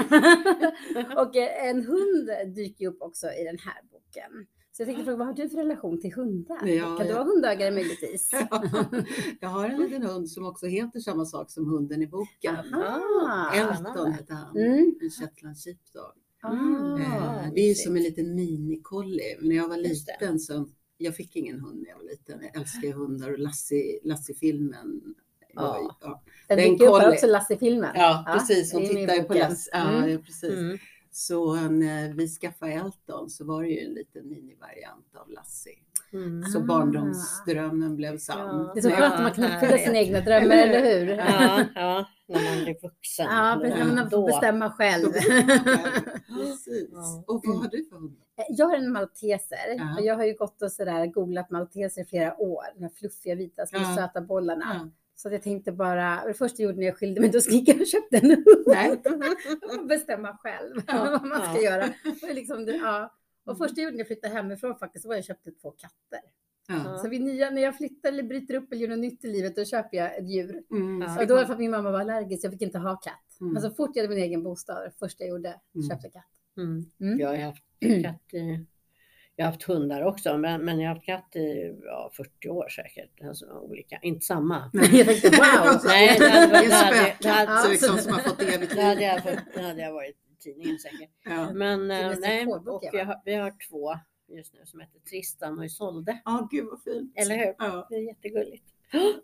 och 1.17 1.35
eh, 1.35 1.67
en 1.69 1.83
hund 1.85 2.55
dyker 2.55 2.81
ju 2.85 2.89
upp 2.91 3.01
också 3.01 3.27
i 3.27 3.43
den 3.43 3.57
här 3.57 3.81
boken. 3.91 4.45
Så 4.71 4.81
jag 4.81 4.87
tänkte 4.87 5.03
fråga, 5.03 5.17
vad 5.17 5.27
har 5.27 5.33
du 5.33 5.49
för 5.49 5.57
relation 5.57 6.01
till 6.01 6.13
hundar? 6.13 6.67
Ja, 6.67 6.97
kan 6.97 7.07
du 7.07 7.13
ja. 7.13 7.15
vara 7.15 7.27
hundägare 7.27 7.71
möjligtvis? 7.71 8.29
jag 9.39 9.49
har 9.49 9.69
en 9.69 9.81
liten 9.81 10.03
hund 10.03 10.29
som 10.29 10.45
också 10.45 10.65
heter 10.65 10.99
samma 10.99 11.25
sak 11.25 11.51
som 11.51 11.65
hunden 11.69 12.01
i 12.01 12.07
boken. 12.07 12.55
Ah, 12.73 13.53
Elton 13.53 14.11
heter 14.13 14.33
han. 14.33 14.57
Mm. 14.57 14.95
En 15.01 15.09
shetland 15.09 15.57
sheepdog. 15.57 16.11
Ah, 16.41 16.53
Eh, 16.99 17.51
det 17.55 17.61
är 17.61 17.67
ju 17.67 17.75
som 17.75 17.95
en 17.95 18.03
liten 18.03 18.35
minicollie. 18.35 19.37
När 19.41 19.55
jag 19.55 19.67
var 19.67 19.77
liten 19.77 20.39
så, 20.39 20.67
jag 21.03 21.15
fick 21.15 21.35
ingen 21.35 21.59
hund 21.59 21.81
när 21.81 21.89
jag 21.89 21.97
var 21.97 22.03
liten. 22.03 22.39
Jag 22.41 22.61
älskar 22.61 22.91
hundar 22.93 23.31
och 23.33 23.39
Lassie, 23.39 23.99
Lassie-filmen. 24.03 25.15
Ja. 25.55 25.97
Ja. 26.01 26.23
Den 26.47 26.57
Den 26.57 26.71
dyker 26.71 26.85
upp 27.07 27.13
också, 27.13 27.27
Lasse-filmen. 27.27 27.91
ja, 27.95 28.25
precis. 28.33 28.73
Hon 28.73 28.81
tittar 28.81 29.13
ju 29.15 29.23
på. 29.23 29.33
Lassie. 29.33 29.71
Ja, 29.73 29.89
Mm. 29.97 30.09
ja, 30.11 30.17
precis. 30.17 30.53
Mm. 30.53 30.77
Så 31.11 31.55
när 31.55 32.13
vi 32.13 32.27
skaffade 32.27 32.71
Elton 32.71 33.29
så 33.29 33.45
var 33.45 33.63
det 33.63 33.69
ju 33.69 33.79
en 33.79 33.93
liten 33.93 34.29
minivariant 34.29 35.15
av 35.15 35.29
Lassie. 35.29 35.73
Mm. 36.13 36.43
Så 36.43 36.59
Ah. 36.59 36.61
barndomsdrömmen 36.61 37.95
blev 37.95 38.17
sann. 38.17 38.71
Det 38.73 38.79
är 38.79 38.81
så 38.81 38.89
Ja, 38.89 38.95
skönt 38.95 39.13
att 39.13 39.21
man 39.21 39.31
kan 39.31 39.43
uppfylla 39.43 39.77
sina 39.77 39.97
egna 39.97 40.19
drömmar, 40.19 40.55
eller 40.55 40.81
hur? 40.99 41.07
Ja, 41.17 41.63
ja, 41.75 42.05
när 42.27 42.55
man 42.55 42.63
blir 42.63 42.81
vuxen. 42.81 43.25
Ja, 43.29 43.59
precis. 43.61 43.79
När 43.85 43.95
man 43.95 44.09
får 44.09 44.25
bestämma 44.27 44.71
själv. 44.71 45.11
Precis. 46.37 46.89
Ja. 46.91 47.23
Och 47.27 47.41
vad 47.45 47.57
har 47.57 47.67
du 47.69 47.85
för 47.89 47.95
hund? 47.95 48.15
Jag 48.49 48.65
har 48.65 48.75
en 48.75 48.91
malteser 48.91 49.57
Ja. 49.77 49.95
och 49.99 50.05
jag 50.05 50.15
har 50.15 50.23
ju 50.25 50.33
gått 50.33 50.61
och 50.61 50.71
sådär 50.71 51.05
googlat 51.05 51.51
malteser 51.51 52.01
i 52.01 52.05
flera 52.05 52.41
år. 52.41 52.63
De 52.75 52.83
här 52.83 52.91
fluffiga 52.99 53.35
vita 53.35 53.65
små 53.65 53.79
Ja. 53.79 53.95
söta 53.95 54.21
bollarna. 54.21 54.65
Ja. 54.83 54.89
Så 55.15 55.29
jag 55.31 55.41
tänkte 55.43 55.71
bara, 55.71 56.23
det 56.27 56.33
första 56.33 56.61
jag 56.61 56.67
gjorde 56.69 56.79
när 56.79 56.85
jag 56.87 56.97
skilde 56.97 57.21
mig, 57.21 57.29
då 57.29 57.39
gick 57.39 57.69
jag 57.69 57.81
och 57.81 57.87
köpte 57.87 58.17
en 58.17 58.29
hund. 58.29 58.45
Nej. 58.67 58.89
Man 59.09 59.79
får 59.79 59.87
bestämma 59.87 60.37
själv 60.37 60.75
Ja. 60.87 61.07
vad 61.11 61.25
man 61.29 61.41
ska 61.41 61.61
Ja. 61.61 61.71
göra. 61.71 61.83
Och, 62.29 62.35
liksom 62.35 62.67
ja. 62.83 63.13
Och 63.45 63.57
första 63.57 63.81
jag 63.81 63.83
gjorde 63.83 63.93
när 63.93 63.99
jag 63.99 64.07
flyttade 64.07 64.33
hemifrån 64.33 64.75
faktiskt, 64.77 65.03
så 65.03 65.09
var 65.09 65.15
jag 65.15 65.25
köpte 65.25 65.51
två 65.51 65.71
katter. 65.71 66.19
Ja. 66.67 66.97
Så 66.97 67.09
vid 67.09 67.21
nya, 67.21 67.49
när 67.49 67.61
jag 67.61 67.77
flyttar 67.77 68.09
eller 68.09 68.23
bryter 68.23 68.53
upp 68.53 68.71
eller 68.71 68.81
gör 68.81 68.89
något 68.89 68.99
nytt 68.99 69.25
i 69.25 69.27
livet, 69.27 69.55
då 69.55 69.65
köper 69.65 69.97
jag 69.97 70.17
ett 70.17 70.29
djur. 70.29 70.63
Mm. 70.71 71.01
Ja. 71.01 71.21
Och 71.21 71.27
då 71.27 71.33
var 71.33 71.41
det 71.41 71.47
för 71.47 71.53
att 71.53 71.59
min 71.59 71.71
mamma 71.71 71.91
var 71.91 71.99
allergisk, 71.99 72.45
jag 72.45 72.51
fick 72.51 72.61
inte 72.61 72.77
ha 72.79 72.95
katt. 72.95 73.37
Mm. 73.41 73.53
Men 73.53 73.61
så 73.61 73.69
fort 73.71 73.91
jag 73.93 74.03
hade 74.03 74.15
min 74.15 74.23
egen 74.23 74.43
bostad, 74.43 74.83
det 74.85 74.91
första 74.99 75.23
jag 75.23 75.29
gjorde, 75.29 75.59
Mm. 75.75 75.89
köpte 75.89 76.09
katt. 76.09 76.31
Mm. 76.57 76.85
Mm. 77.01 77.19
Jag 77.19 77.27
har 77.29 77.37
haft 77.37 77.63
katt 78.03 78.33
i, 78.33 78.65
jag 79.35 79.45
har 79.45 79.51
haft 79.51 79.63
hundar 79.63 80.01
också, 80.03 80.37
men, 80.37 80.65
men 80.65 80.79
jag 80.79 80.89
har 80.89 80.95
haft 80.95 81.05
katt 81.05 81.35
i 81.35 81.75
ja, 81.83 82.11
40 82.13 82.49
år 82.49 82.69
säkert. 82.69 83.21
Alltså, 83.23 83.45
olika, 83.45 83.99
inte 84.01 84.25
samma. 84.25 84.69
jag 84.73 85.05
tänkte 85.07 85.29
wow! 85.29 85.79
Nej, 85.85 86.15
det 86.19 86.29
hade, 86.29 86.47
Det 86.51 86.57
är 86.57 86.69
det 86.69 86.75
hade, 86.75 87.15
det 87.21 87.29
hade, 87.29 87.77
som 87.77 88.13
har 88.13 88.19
fått 88.19 88.41
evigt 88.41 88.75
det 88.75 88.81
hade, 88.81 89.01
jag, 89.03 89.23
fått- 89.23 89.53
det 89.55 89.61
hade 89.61 89.81
jag 89.81 89.93
varit 89.93 90.17
tidningen 90.43 90.79
säkert. 90.79 91.09
Ja. 91.25 91.53
Men 91.53 91.87
nästan 91.87 92.21
nej, 92.21 92.47
och 92.47 92.53
har, 92.53 93.21
vi 93.25 93.33
har 93.33 93.69
två 93.69 93.93
just 94.27 94.53
nu 94.53 94.59
som 94.65 94.79
heter 94.79 94.99
Tristan 94.99 95.59
och 95.59 95.65
Isolde. 95.65 96.21
Ja, 96.25 96.47
gud 96.51 96.65
vad 96.65 96.83
fint. 96.83 97.13
Eller 97.15 97.37
hur? 97.37 97.55
Ja. 97.57 97.87
Det 97.89 97.95
är 97.95 98.07
jättegulligt. 98.07 98.72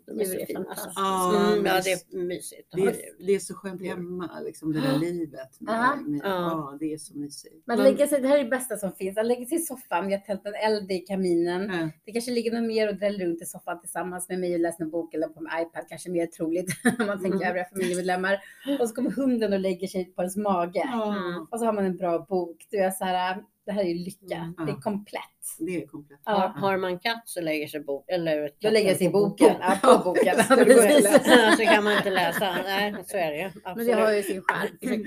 De 0.06 0.20
är 0.20 0.24
så 0.24 0.46
fina. 0.46 0.58
Alltså. 0.60 0.90
fantastiskt. 0.90 0.92
Ja, 0.96 1.52
Mm, 1.52 1.64
det- 1.64 2.18
är 2.18 2.24
mysigt. 2.24 2.68
Det 2.72 2.80
är, 2.82 2.96
det 3.26 3.32
är 3.34 3.38
så 3.38 3.54
skönt 3.54 3.82
hemma, 3.82 4.40
liksom 4.44 4.72
det 4.72 4.80
där 4.80 4.98
livet. 4.98 5.60
Med, 5.60 5.74
Ja. 5.74 5.96
med, 6.06 6.20
Ja. 6.24 6.76
det 6.80 6.92
är 6.94 6.98
så 6.98 7.18
mysigt. 7.18 7.66
Man 7.66 7.76
Men- 7.76 7.86
lägger 7.86 8.06
sig, 8.06 8.20
det 8.20 8.28
här 8.28 8.38
är 8.38 8.44
det 8.44 8.50
bästa 8.50 8.76
som 8.76 8.92
finns. 8.92 9.16
Man 9.16 9.28
lägger 9.28 9.46
sig 9.46 9.58
i 9.58 9.60
soffan, 9.60 10.06
vi 10.06 10.12
har 10.14 10.20
tänt 10.20 10.46
en 10.46 10.54
eld 10.54 10.92
i 10.92 10.98
kaminen. 10.98 11.62
Ja. 11.80 11.90
Det 12.04 12.12
kanske 12.12 12.30
ligger 12.30 12.52
någon 12.52 12.66
mer 12.66 12.88
och 12.88 12.94
dräller 12.96 13.24
runt 13.26 13.42
i 13.42 13.46
soffan 13.46 13.80
tillsammans 13.80 14.28
med 14.28 14.40
mig 14.40 14.54
och 14.54 14.60
läser 14.60 14.84
en 14.84 14.90
bok 14.90 15.14
eller 15.14 15.28
på 15.28 15.40
min 15.40 15.50
iPad, 15.62 15.84
kanske 15.88 16.10
mer 16.10 16.26
troligt 16.26 16.68
om 17.00 17.06
man 17.06 17.22
tänker 17.22 17.36
Mm. 17.38 17.48
övriga 17.48 17.64
familjemedlemmar. 17.64 18.38
Och 18.80 18.88
så 18.88 18.94
kommer 18.94 19.10
hunden 19.10 19.52
och 19.52 19.60
lägger 19.60 19.86
sig 19.86 20.04
på 20.04 20.22
ens 20.22 20.36
mage. 20.36 20.82
Ja, 20.92 21.46
Och 21.50 21.58
så 21.58 21.64
har 21.64 21.72
man 21.72 21.84
en 21.84 21.96
bra 21.96 22.18
bok. 22.28 22.66
Du 22.70 22.76
är 22.78 22.90
så 22.90 23.04
här, 23.04 23.44
det 23.66 23.72
här 23.72 23.82
är 23.84 23.88
ju 23.88 23.94
lycka. 24.04 24.36
Mm. 24.36 24.66
Det 24.66 24.72
är 24.72 24.80
komplett. 24.80 25.22
det 25.58 25.82
är 25.82 25.86
komplett. 25.86 26.20
Ja. 26.24 26.32
Har, 26.32 26.48
har 26.70 26.76
man 26.78 26.98
katt 26.98 27.22
så 27.24 27.40
lägger 27.40 27.66
sig 27.66 27.80
bok, 27.80 28.04
eller 28.08 28.50
Då 28.60 28.70
lägger 28.70 28.94
sig 28.94 29.06
på 29.06 29.12
boken. 29.12 29.56
Ja, 29.60 29.78
på 29.82 30.04
boken. 30.04 30.36
Läsa? 30.36 31.56
så 31.56 31.64
kan 31.64 31.84
man 31.84 31.96
inte 31.96 32.10
läsa. 32.10 32.56
Nej, 32.62 32.94
så 33.06 33.16
är 33.16 33.30
det 33.30 33.36
ju. 33.38 33.50
Men 33.76 33.86
det 33.86 33.92
har 33.92 34.12
ju 34.12 34.22
sin 34.22 34.42
charm. 34.42 35.04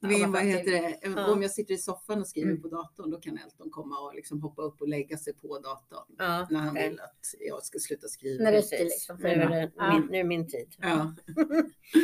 Komma 0.00 0.26
vad 0.28 0.42
heter 0.42 0.70
det? 0.70 0.98
Ja. 1.02 1.32
Om 1.32 1.42
jag 1.42 1.50
sitter 1.50 1.74
i 1.74 1.78
soffan 1.78 2.20
och 2.20 2.28
skriver 2.28 2.50
Mm. 2.50 2.62
på 2.62 2.68
datorn, 2.68 3.10
då 3.10 3.20
kan 3.20 3.38
Elton 3.44 3.70
komma 3.70 3.98
och 4.00 4.14
liksom 4.14 4.42
hoppa 4.42 4.62
upp 4.62 4.80
och 4.80 4.88
lägga 4.88 5.16
sig 5.16 5.34
på 5.34 5.58
datorn. 5.58 6.14
Ja, 6.18 6.46
När 6.50 6.60
han 6.60 6.74
vill 6.74 7.00
att 7.00 7.20
jag 7.48 7.62
ska 7.64 7.78
sluta 7.78 8.08
skriva. 8.08 8.44
När 8.44 8.52
det 8.52 8.58
räcker 8.58 8.84
liksom. 8.84 9.16
Nu 9.20 9.28
är 9.28 9.48
det 9.48 9.70
Ja. 9.76 9.92
min, 9.92 10.08
nu 10.10 10.18
är 10.18 10.24
min 10.24 10.48
tid. 10.48 10.74
Ja. 10.80 11.14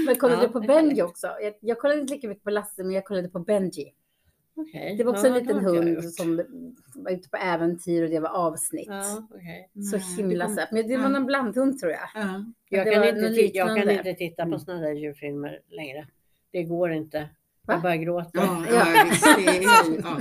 Men 0.07 0.17
kollade 0.17 0.43
Ja, 0.43 0.47
du 0.47 0.53
på 0.53 0.61
Benji 0.61 1.03
också? 1.03 1.27
Jag, 1.27 1.55
jag 1.61 1.79
kollade 1.79 2.01
inte 2.01 2.15
lika 2.15 2.29
mycket 2.29 2.45
på 2.45 2.51
Lasse, 2.51 2.83
men 2.85 2.93
jag 2.93 3.05
kollade 3.05 3.29
på 3.29 3.39
Benji. 3.39 3.95
Okej. 4.55 4.95
Det 4.97 5.05
var 5.05 5.13
också 5.13 5.27
Ja, 5.27 5.33
en 5.37 5.43
liten 5.43 5.59
hund 5.65 6.05
som 6.15 6.37
var 6.95 7.11
ute 7.11 7.29
på 7.29 7.37
äventyr 7.37 8.03
och 8.05 8.11
det 8.11 8.21
var 8.21 8.29
avsnitt. 8.31 8.87
Ja, 8.89 9.29
okej. 9.31 9.71
Så 9.91 9.97
Nej, 9.97 10.17
himla 10.17 10.49
söt. 10.49 10.69
Men 10.73 10.89
det 10.89 10.97
var 10.97 11.05
Ja. 11.05 11.09
någon 11.09 11.27
blandhund 11.27 11.79
tror 11.79 11.93
jag. 11.93 12.09
Ja. 12.15 12.45
Jag, 12.69 12.93
kan 12.93 13.05
inte, 13.09 13.57
jag 13.59 13.77
kan 13.77 13.91
inte 13.91 14.15
titta 14.15 14.43
på 14.43 14.47
Mm. 14.49 14.59
sådana 14.61 14.81
där 14.81 14.93
djurfilmer 14.93 15.61
längre. 15.69 16.07
Det 16.51 16.63
går 16.63 16.93
inte. 16.93 17.29
Va? 17.67 17.75
Jag 17.75 17.83
bara 17.83 17.97
gråter. 17.97 18.31
Ja, 18.41 18.65
ja, 18.71 18.87
ja. 20.03 20.21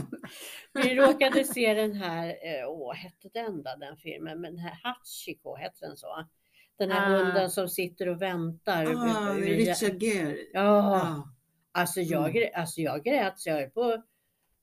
Vi 0.74 0.96
råkade 0.96 1.44
se 1.44 1.74
den 1.74 1.94
här, 1.94 2.28
eh, 2.28 2.68
åh, 2.70 2.94
hette 2.94 3.30
den 3.34 3.64
då, 3.64 3.70
den 3.80 3.98
filmen? 3.98 4.42
Men 4.42 4.52
den 4.56 4.62
här 4.64 4.80
Hachiko, 4.84 5.56
hette 5.56 5.86
den 5.86 5.98
så? 5.98 6.08
Den 6.78 6.92
här 6.92 7.14
Ah. 7.16 7.18
hunden 7.18 7.50
som 7.50 7.70
sitter 7.70 8.08
och 8.10 8.22
väntar. 8.22 8.86
Ah, 8.86 9.34
Richard 9.34 10.04
Gere. 10.04 10.36
Ja, 10.54 10.62
Ja. 10.64 11.28
alltså 11.72 12.02
jag, 12.02 12.36
Mm. 12.38 12.50
alltså 12.56 12.82
jag 12.82 13.04
grät 13.04 13.40
så 13.40 13.50
jag 13.50 13.56
höll 13.56 13.70
på 13.70 14.04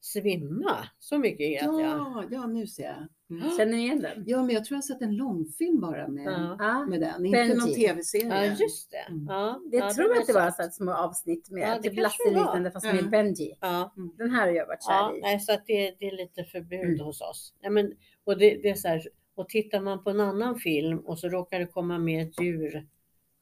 svimma. 0.01 0.77
Så 0.99 1.19
mycket 1.19 1.39
grät 1.53 1.63
jag. 1.63 1.81
Ja, 1.81 2.25
ja, 2.31 2.47
nu 2.47 2.67
ser 2.67 2.83
jag. 2.85 3.09
Mm. 3.31 3.51
Känner 3.57 3.73
ni 3.73 3.83
igen 3.83 4.01
den? 4.03 4.25
Ja, 4.27 4.43
men 4.43 4.55
jag 4.55 4.65
tror 4.65 4.75
jag 4.77 4.79
har 4.79 4.83
sett 4.83 5.03
en 5.03 5.17
långfilm 5.17 5.81
bara 5.81 6.09
med, 6.09 6.25
Ja. 6.27 6.57
Ja. 6.59 6.87
med 6.87 7.01
den, 7.01 7.27
inte 7.27 7.39
Benji. 7.39 7.55
någon 7.55 7.75
tv-serie. 7.75 8.47
Ja, 8.47 8.57
just 8.61 8.91
det. 8.91 8.97
Mm. 9.13 9.27
Ja, 9.29 9.61
Jag 9.73 9.81
ja, 9.89 9.95
tror 9.95 10.09
den 10.09 10.19
att 10.19 10.27
det 10.27 10.33
var 10.33 10.51
så 10.51 10.71
små 10.71 10.93
avsnitt 10.93 11.51
med 11.51 11.63
Ja, 11.63 11.69
det 11.69 11.75
typ 11.75 11.83
kanske 11.85 12.03
Lasse 12.03 12.29
det 12.29 12.35
var. 12.35 12.43
liknande 12.45 12.71
fast 12.71 12.87
Ja. 12.87 12.93
med 12.93 13.11
Benji. 13.11 13.55
Ja, 13.61 13.93
Den 14.19 14.31
här 14.31 14.41
har 14.47 14.55
jag 14.55 14.67
varit 14.67 14.85
ja 14.89 15.11
kär 15.13 15.19
i. 15.19 15.21
nej, 15.21 15.41
så 15.41 15.53
att 15.53 15.67
det, 15.67 15.95
det 15.99 16.07
är 16.07 16.17
lite 16.17 16.45
förbud 16.45 16.85
Mm. 16.85 17.01
hos 17.01 17.21
oss. 17.21 17.55
Ja, 17.61 17.71
men, 17.71 17.93
och, 18.25 18.39
det, 18.39 18.57
det 18.63 18.69
är 18.71 18.75
så 18.75 18.89
här, 18.89 19.03
och 19.35 19.49
tittar 19.49 19.81
man 19.81 20.05
på 20.05 20.11
en 20.11 20.21
annan 20.21 20.57
film 20.59 20.99
och 20.99 21.19
så 21.19 21.29
råkar 21.29 21.59
det 21.61 21.67
komma 21.67 21.99
med 21.99 22.29
ett 22.29 22.41
djur, 22.41 22.87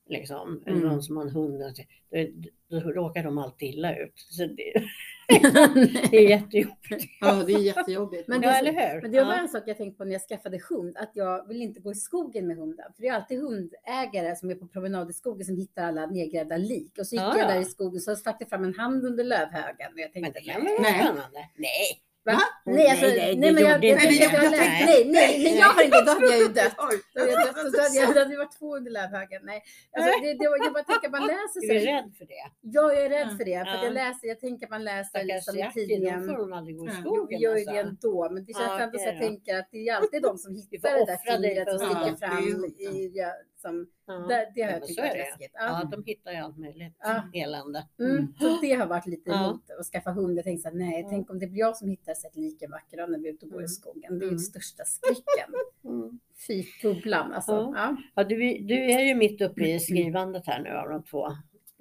liksom, 0.08 0.62
eller 0.66 0.76
Mm. 0.76 0.88
någon 0.88 1.02
som 1.02 1.16
har 1.16 1.24
en 1.24 1.30
hund, 1.30 1.62
då, 2.68 2.80
råkar 2.80 3.22
de 3.22 3.38
alltid 3.38 3.68
illa 3.74 3.96
ut. 3.96 4.12
Så 4.16 4.46
det, 4.46 4.72
det 6.10 6.16
är 6.16 6.28
jättejobbigt. 6.30 7.04
Ja, 7.20 7.32
det 7.46 7.52
är 7.52 7.58
jättejobbigt. 7.58 8.28
Men 8.28 8.42
Ja, 8.42 8.50
det- 8.50 8.58
eller 8.58 8.72
hur? 8.72 9.02
Men 9.02 9.10
det 9.12 9.24
var 9.24 9.34
ja. 9.34 9.40
en 9.40 9.48
sak 9.48 9.62
jag 9.66 9.76
tänkte 9.76 9.98
på 9.98 10.04
när 10.04 10.12
jag 10.12 10.22
skaffade 10.22 10.60
hund, 10.70 10.96
att 10.96 11.10
jag 11.14 11.48
vill 11.48 11.62
inte 11.62 11.80
gå 11.80 11.92
i 11.92 11.94
skogen 11.94 12.46
med 12.46 12.56
hunden. 12.56 12.92
För 12.96 13.02
det 13.02 13.08
är 13.08 13.12
alltid 13.12 13.40
hundägare 13.40 14.36
som 14.36 14.50
är 14.50 14.54
på 14.54 14.66
promenad 14.66 15.10
i 15.10 15.12
skogen 15.12 15.44
som 15.46 15.56
hittar 15.56 15.82
alla 15.82 16.06
nedgrävda 16.06 16.56
lik. 16.56 16.98
Och 16.98 17.06
så 17.06 17.14
gick 17.14 17.22
Ja, 17.22 17.38
jag 17.38 17.50
ja. 17.50 17.54
där 17.54 17.60
i 17.60 17.64
skogen 17.64 18.00
så 18.00 18.16
stack 18.16 18.38
det 18.38 18.46
fram 18.46 18.64
en 18.64 18.74
hand 18.74 19.04
under 19.04 19.24
lövhögen. 19.24 19.92
Och 19.92 20.00
jag 20.00 20.10
Men 20.14 20.22
tänkte, 20.22 20.40
det 20.40 20.52
kan 20.52 20.64
vara 20.64 20.80
Nej. 20.80 20.94
spännande. 20.94 21.48
Nej, 21.56 22.00
Va? 22.26 22.32
Va? 22.32 22.42
Nej, 22.76 22.90
alltså, 22.90 23.06
Nej, 23.06 23.16
nej, 23.16 23.36
nej, 23.36 23.48
det 23.48 23.52
men 23.54 23.62
jag, 23.64 23.72
jag, 23.72 23.80
det. 23.80 23.86
jag 23.86 24.32
Nej. 24.50 24.84
nej, 24.86 25.04
nej, 25.18 25.32
nej, 25.44 25.58
jag 25.62 25.66
har 25.74 25.82
inte, 25.82 26.00
då 26.06 26.10
hade 26.12 26.26
jag 26.34 26.38
ju 26.38 26.48
dött. 26.60 26.74
Då 27.14 27.20
hade 27.20 27.32
jag 27.32 27.40
dött 27.46 27.64
och 27.64 27.70
så 27.74 27.80
hade 27.82 27.96
jag, 28.00 28.14
då 28.14 28.18
hade 28.20 28.30
det 28.34 28.36
varit 28.44 28.58
två 28.58 28.76
under 28.78 28.90
lövhögen. 28.98 29.40
Nej, 29.50 29.58
alltså, 29.96 30.10
det, 30.22 30.30
det, 30.40 30.48
var- 30.50 30.58
jag 30.66 30.72
bara 30.78 30.84
tänker, 30.92 31.08
man 31.18 31.26
läser 31.34 31.60
du 31.60 31.66
så. 31.68 31.74
är 31.74 31.80
rädd 31.94 32.08
för 32.18 32.24
det. 32.34 32.44
Ja, 32.76 32.84
jag 32.94 33.04
är 33.06 33.10
rädd 33.16 33.30
för 33.38 33.44
det. 33.50 33.60
För 33.70 33.84
jag 33.86 33.92
läser, 34.02 34.24
jag 34.32 34.40
tänker 34.40 34.66
att 34.66 34.70
man 34.76 34.84
läser 34.84 35.24
liksom 35.24 35.58
i 35.58 35.70
tidningen. 35.74 36.26
får 36.28 36.36
de 36.44 36.52
aldrig 36.58 36.76
gå 36.78 36.84
i 36.86 36.88
Ja. 36.90 36.94
Jo, 37.04 37.10
skogen. 37.14 37.26
vi 37.30 37.36
gör 37.44 37.56
ju 37.56 37.64
det 37.64 37.70
alltså. 37.70 37.88
ändå, 38.08 38.28
men 38.34 38.40
det 38.44 38.52
känns 38.58 38.80
ändå 38.84 38.98
så 38.98 39.04
jag 39.12 39.18
tänker 39.26 39.52
att 39.60 39.68
det 39.72 39.80
är 39.88 39.94
alltid 39.98 40.22
de 40.28 40.32
som 40.44 40.50
hittar 40.54 40.92
det 40.98 41.04
där 41.12 41.20
fingret 41.26 41.68
för 41.72 41.78
sticker 41.78 42.16
fram 42.22 42.62
det 42.62 42.82
i, 42.82 43.24
som, 43.56 43.86
Ja. 44.06 44.12
det, 44.14 44.52
det 44.54 44.62
har 44.62 44.70
Ja, 44.70 44.76
jag 44.76 44.86
tyckt 44.86 44.98
är 44.98 45.02
varit 45.02 45.16
läskigt. 45.16 45.50
Ja, 45.54 45.80
Ja. 45.82 45.88
de 45.96 46.04
hittar 46.06 46.30
ju 46.32 46.36
allt 46.38 46.58
möjligt 46.58 46.96
Ja. 46.98 47.22
elände. 47.34 47.86
Mm. 47.98 48.34
Så 48.40 48.58
det 48.60 48.72
har 48.72 48.86
varit 48.86 49.06
lite 49.06 49.30
emot 49.30 49.70
att 49.80 49.86
skaffa 49.86 50.10
hund. 50.10 50.38
Jag 50.38 50.44
tänkte 50.44 50.70
så 50.70 50.76
nej, 50.76 51.06
tänk 51.10 51.30
om 51.30 51.38
det 51.38 51.46
blir 51.46 51.60
jag 51.60 51.76
som 51.76 51.88
hittar 51.88 52.12
ett 52.12 52.36
lik 52.36 52.62
en 52.62 52.70
vacker 52.70 52.96
dag 52.96 53.10
när 53.10 53.18
vi 53.18 53.28
är 53.28 53.32
ute 53.32 53.46
och 53.46 53.52
går 53.52 53.60
i 53.60 53.64
Mm. 53.64 53.68
skogen. 53.68 54.18
Det 54.18 54.24
är 54.24 54.26
ju 54.26 54.28
Mm. 54.28 54.38
största 54.38 54.84
skräcken. 54.84 55.54
Mm. 55.84 56.18
Fy 56.46 56.64
bubblan 56.82 57.32
alltså. 57.32 57.74
Ja, 58.14 58.24
du, 58.24 58.36
du 58.58 58.74
är 58.74 59.00
ju 59.00 59.14
mitt 59.14 59.40
uppe 59.40 59.68
i 59.68 59.80
skrivandet 59.80 60.46
här 60.46 60.62
nu 60.62 60.70
av 60.70 60.88
de 60.88 61.02
två 61.04 61.28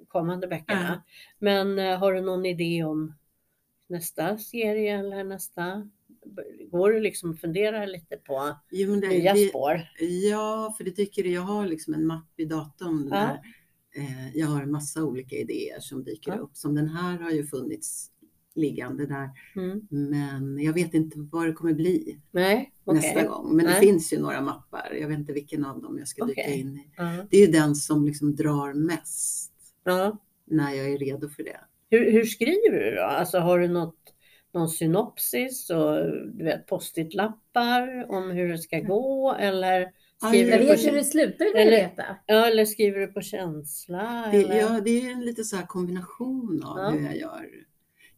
kommande 0.08 0.46
böckerna. 0.46 1.02
Men 1.38 1.78
eh, 1.78 1.98
har 1.98 2.12
du 2.12 2.20
någon 2.20 2.46
idé 2.46 2.84
om 2.84 3.14
nästa 3.88 4.38
serie 4.38 4.98
eller 4.98 5.24
nästa? 5.24 5.90
Går 6.70 6.92
du 6.92 7.00
liksom 7.00 7.30
att 7.30 7.40
fundera 7.40 7.86
lite 7.86 8.16
på 8.16 8.54
Jo, 8.70 8.94
det, 8.96 9.08
nya 9.08 9.34
det, 9.34 9.48
spår? 9.48 9.80
ja, 10.30 10.74
för 10.76 10.84
det 10.84 10.90
tycker 10.90 11.24
jag. 11.24 11.32
Jag 11.32 11.40
har 11.42 11.66
liksom 11.66 11.94
en 11.94 12.06
mapp 12.06 12.30
i 12.36 12.44
datorn 12.44 13.08
Ja. 13.10 13.16
där 13.16 13.40
eh, 14.02 14.36
jag 14.36 14.46
har 14.46 14.62
en 14.62 14.70
massa 14.70 15.04
olika 15.04 15.36
idéer 15.36 15.80
som 15.80 16.04
dyker 16.04 16.30
Ja. 16.32 16.38
upp. 16.38 16.56
Som 16.56 16.74
den 16.74 16.88
här 16.88 17.18
har 17.18 17.30
ju 17.30 17.46
funnits 17.46 18.10
liggande 18.54 19.06
där. 19.06 19.30
Mm. 19.56 19.80
Men 19.90 20.58
jag 20.64 20.72
vet 20.72 20.94
inte 20.94 21.16
vad 21.32 21.46
det 21.46 21.52
kommer 21.52 21.74
bli 21.74 22.18
Nej, 22.30 22.72
okej. 22.84 23.00
nästa 23.00 23.26
gång. 23.26 23.56
Men 23.56 23.64
det 23.64 23.70
Nej. 23.70 23.80
finns 23.80 24.12
ju 24.12 24.18
några 24.18 24.40
mappar. 24.40 24.92
Jag 25.00 25.08
vet 25.08 25.18
inte 25.18 25.32
vilken 25.32 25.64
av 25.64 25.82
dem 25.82 25.98
jag 25.98 26.08
ska 26.08 26.24
dyka 26.24 26.40
Okej. 26.42 26.60
in 26.60 26.76
i. 26.76 26.90
Ja. 26.96 27.26
Det 27.30 27.36
är 27.36 27.46
ju 27.46 27.52
den 27.52 27.74
som 27.74 28.06
liksom 28.06 28.36
drar 28.36 28.74
mest 28.74 29.52
Ja. 29.84 30.18
när 30.44 30.74
jag 30.74 30.90
är 30.90 30.98
redo 30.98 31.28
för 31.28 31.42
det. 31.42 31.60
Hur, 31.90 32.12
hur 32.12 32.24
skriver 32.24 32.84
du 32.84 32.94
då? 32.96 33.02
Alltså 33.02 33.38
har 33.38 33.58
du 33.58 33.68
något, 33.68 33.96
någon 34.58 34.68
synopsis 34.68 35.70
och 35.70 35.94
du 36.34 36.44
vet, 36.44 36.66
post-it-lappar 36.66 38.06
om 38.10 38.30
hur 38.30 38.48
det 38.48 38.58
ska 38.58 38.80
gå? 38.80 39.36
Eller 39.40 39.92
skriver, 40.28 40.50
Jag 40.50 40.60
du 40.60 40.66
vet 40.66 40.84
på, 40.84 40.90
hur 40.90 40.96
det 40.96 41.04
slutar 41.04 41.44
vill 41.44 41.56
Eller- 41.56 41.70
veta. 41.88 42.04
ja, 42.26 42.46
eller 42.46 42.64
skriver 42.64 43.00
du 43.00 43.06
på 43.06 43.20
känsla? 43.20 44.28
Det, 44.32 44.36
eller? 44.38 44.56
ja, 44.56 44.80
det 44.84 44.90
är 45.06 45.12
en 45.12 45.20
lite 45.20 45.44
så 45.44 45.56
här 45.56 45.66
kombination 45.66 46.62
av 46.64 46.78
Ja. 46.78 46.88
hur 46.90 47.06
jag 47.06 47.16
gör. 47.16 47.46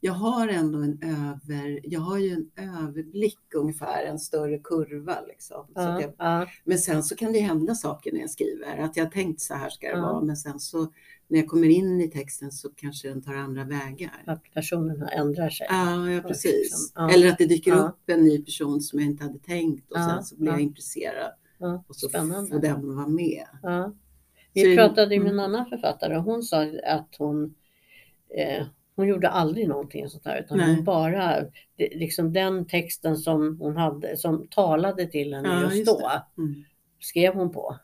Jag 0.01 0.13
har 0.13 0.49
ändå 0.49 0.79
en 0.79 1.01
över, 1.03 1.81
jag 1.85 2.01
har 2.01 2.19
ju 2.19 2.31
en 2.31 2.51
överblick 2.79 3.39
ungefär, 3.55 4.05
en 4.05 4.19
större 4.19 4.59
kurva 4.59 5.21
liksom. 5.29 5.67
Så 5.75 5.81
att 5.81 6.01
ja, 6.01 6.01
jag, 6.01 6.13
ja, 6.19 6.47
men 6.65 6.79
sen 6.79 7.03
så 7.03 7.17
kan 7.17 7.33
det 7.33 7.39
hända 7.39 7.75
saker 7.75 8.13
när 8.13 8.21
jag 8.21 8.31
skriver, 8.31 8.79
att 8.79 8.97
jag 8.97 9.05
har 9.05 9.11
tänkt 9.11 9.41
så 9.41 9.55
här 9.55 9.71
ska 9.71 9.87
det 9.87 9.93
Ja. 9.97 10.01
vara, 10.13 10.21
men 10.21 10.37
sen 10.37 10.61
så 10.61 10.93
när 11.29 11.39
jag 11.39 11.49
kommer 11.49 11.69
in 11.69 12.01
i 12.01 12.09
texten 12.11 12.53
så 12.53 12.69
kanske 12.69 13.09
den 13.09 13.23
tar 13.23 13.35
andra 13.35 13.65
vägar. 13.65 14.23
att 14.27 14.43
personen 14.55 15.03
ändrar 15.03 15.51
sig. 15.51 15.67
Ja, 15.71 16.11
ja 16.11 16.21
precis. 16.21 16.53
liksom. 16.55 16.93
Ja. 16.95 17.11
Eller 17.15 17.29
att 17.29 17.39
det 17.39 17.47
dyker 17.47 17.71
Ja. 17.71 17.77
upp 17.79 18.11
en 18.11 18.25
ny 18.25 18.45
person 18.45 18.81
som 18.81 18.99
jag 19.01 19.07
inte 19.09 19.25
hade 19.25 19.39
tänkt 19.39 19.93
och 19.93 19.99
sen 19.99 20.25
så 20.25 20.37
blir 20.37 20.49
jag 20.49 20.59
ja. 20.59 20.63
intresserad 20.63 21.33
och 21.89 21.97
så 21.97 22.09
spännande. 22.09 22.51
får 22.51 22.59
den 22.61 22.97
vara 22.97 23.07
med. 23.07 23.45
Så 23.63 23.93
Vi 24.55 24.65
det- 24.65 24.77
pratade 24.77 25.15
ju 25.15 25.21
med 25.21 25.29
en 25.33 25.39
mm. 25.39 25.45
annan 25.55 25.67
författare 25.67 26.17
och 26.17 26.23
hon 26.23 26.43
sa 26.43 26.63
att 26.87 27.15
hon 27.19 27.55
eh, 28.37 28.67
hon 28.97 29.09
gjorde 29.09 29.29
aldrig 29.29 29.69
någonting 29.69 30.09
sånt 30.09 30.25
där 30.25 30.41
utan 30.45 30.59
Nej. 30.59 30.75
hon 30.75 30.85
bara 30.85 31.41
det, 31.77 31.89
liksom 31.95 32.33
den 32.33 32.67
texten 32.67 33.17
som 33.17 33.57
hon 33.61 33.77
hade 33.77 34.17
som 34.17 34.47
talade 34.51 35.07
till 35.07 35.35
henne 35.35 35.49
Ja, 35.49 35.63
just, 35.63 35.77
just 35.77 35.87
då 35.87 35.99
det. 36.09 36.43
Mm. 36.43 36.65
skrev 37.01 37.35
hon 37.35 37.53
på. 37.53 37.77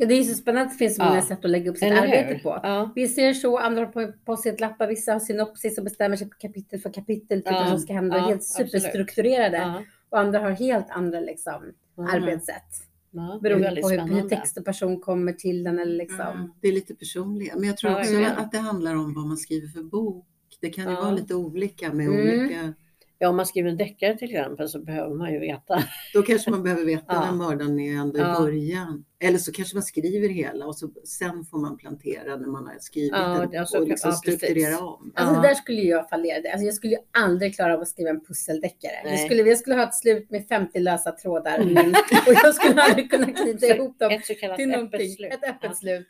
Ja, 0.00 0.06
det 0.06 0.14
är 0.14 0.18
ju 0.18 0.24
så 0.24 0.34
spännande 0.34 0.62
att 0.66 0.72
det 0.72 0.78
finns 0.78 0.96
så 0.96 1.02
många 1.04 1.16
Ja. 1.16 1.22
sätt 1.22 1.44
att 1.44 1.50
lägga 1.50 1.70
upp 1.70 1.76
sitt 1.76 1.92
arbete 1.92 2.40
på. 2.42 2.60
Ja. 2.62 2.92
Vissa 2.94 3.20
gör 3.20 3.32
så, 3.32 3.58
andra 3.58 3.84
har 3.84 3.92
på, 3.92 4.12
på 4.24 4.36
sitt 4.36 4.60
lappar, 4.60 4.86
vissa 4.88 5.12
har 5.12 5.20
synopsis 5.20 5.78
och 5.78 5.84
bestämmer 5.84 6.16
sig 6.16 6.28
på 6.30 6.36
kapitel 6.38 6.80
för 6.80 6.92
kapitel 6.92 7.38
typ 7.38 7.46
Ja, 7.52 7.60
vad 7.60 7.68
som 7.68 7.78
ska 7.78 7.92
hända. 7.92 8.16
ja, 8.16 8.26
helt 8.26 8.44
superstrukturerade. 8.44 9.56
Ja. 9.56 9.82
Och 10.10 10.18
andra 10.18 10.38
har 10.38 10.50
helt 10.50 10.90
andra 10.90 11.20
liksom, 11.20 11.72
Ja. 11.96 12.10
arbetssätt. 12.12 12.64
Ja, 13.10 13.38
Beroende 13.42 13.82
på 13.82 13.88
hur, 13.88 13.98
hur 14.22 14.28
text 14.28 14.58
och 14.58 14.64
person 14.64 15.00
kommer 15.00 15.32
till 15.32 15.64
den 15.64 15.78
eller 15.78 15.96
liksom. 15.96 16.18
Ja, 16.18 16.48
det 16.60 16.68
är 16.68 16.72
lite 16.72 16.94
personliga. 16.94 17.52
Men 17.56 17.64
jag 17.64 17.76
tror 17.76 17.92
Ja, 17.92 17.98
också 18.00 18.42
att 18.42 18.52
det 18.52 18.58
handlar 18.58 18.94
om 18.94 19.14
vad 19.14 19.24
man 19.26 19.36
skriver 19.36 19.68
för 19.68 19.82
bok. 19.82 20.26
Det 20.60 20.70
kan 20.70 20.90
ju 20.90 20.96
vara 20.96 21.10
lite 21.10 21.34
olika 21.34 21.92
med 21.92 22.06
Mm. 22.06 22.40
olika 22.40 22.74
Ja, 23.22 23.28
om 23.28 23.36
man 23.36 23.46
skriver 23.46 23.70
en 23.70 23.76
deckare 23.76 24.16
till 24.18 24.30
exempel 24.30 24.68
så 24.68 24.78
behöver 24.80 25.14
man 25.14 25.32
ju 25.32 25.38
veta. 25.38 25.82
Då 26.14 26.22
kanske 26.22 26.50
man 26.50 26.62
behöver 26.62 26.84
veta 26.84 27.04
Ja. 27.08 27.24
vem 27.26 27.38
mördaren 27.38 27.80
är 27.80 27.96
ändå 28.00 28.18
i 28.18 28.20
Ja. 28.22 28.36
början. 28.40 29.04
Eller 29.22 29.38
så 29.38 29.52
kanske 29.52 29.76
man 29.76 29.82
skriver 29.82 30.28
hela 30.28 30.66
och 30.66 30.76
så, 30.76 30.90
sen 31.04 31.44
får 31.44 31.58
man 31.58 31.76
plantera 31.76 32.36
när 32.36 32.46
man 32.48 32.66
har 32.66 32.76
skrivit 32.80 33.12
Ja, 33.12 33.38
den 33.38 33.52
ja, 33.52 33.66
så 33.66 33.78
och 33.80 33.88
liksom 33.88 34.10
ja, 34.10 34.16
strukturera 34.16 34.78
om. 34.78 35.12
Alltså 35.14 35.40
där 35.42 35.54
skulle 35.54 35.80
jag 35.80 36.08
fallera. 36.08 36.52
Alltså, 36.52 36.64
jag 36.66 36.74
skulle 36.74 36.92
ju 36.92 36.98
aldrig 37.18 37.54
klara 37.54 37.74
av 37.74 37.80
att 37.80 37.88
skriva 37.88 38.10
en 38.10 38.24
pusseldeckare. 38.24 38.92
Jag 39.04 39.18
skulle, 39.20 39.42
jag 39.42 39.58
skulle 39.58 39.76
ha 39.76 39.82
ett 39.82 39.94
slut 39.94 40.30
med 40.30 40.46
50 40.48 40.78
lösa 40.78 41.12
trådar 41.12 41.58
Mm. 41.58 41.76
och 42.26 42.32
jag 42.44 42.54
skulle 42.54 42.82
aldrig 42.82 43.10
kunna 43.10 43.26
knyta 43.32 43.66
ihop 43.76 43.98
dem 43.98 44.10
Ett 44.12 44.26
så 44.26 44.34
kallat 44.34 44.56
till 44.56 44.70
öppet 44.70 44.82
någonting. 44.82 45.08
slut. 45.10 45.32
Ett 45.32 45.48
öppet 45.50 45.76
slut. 45.76 46.08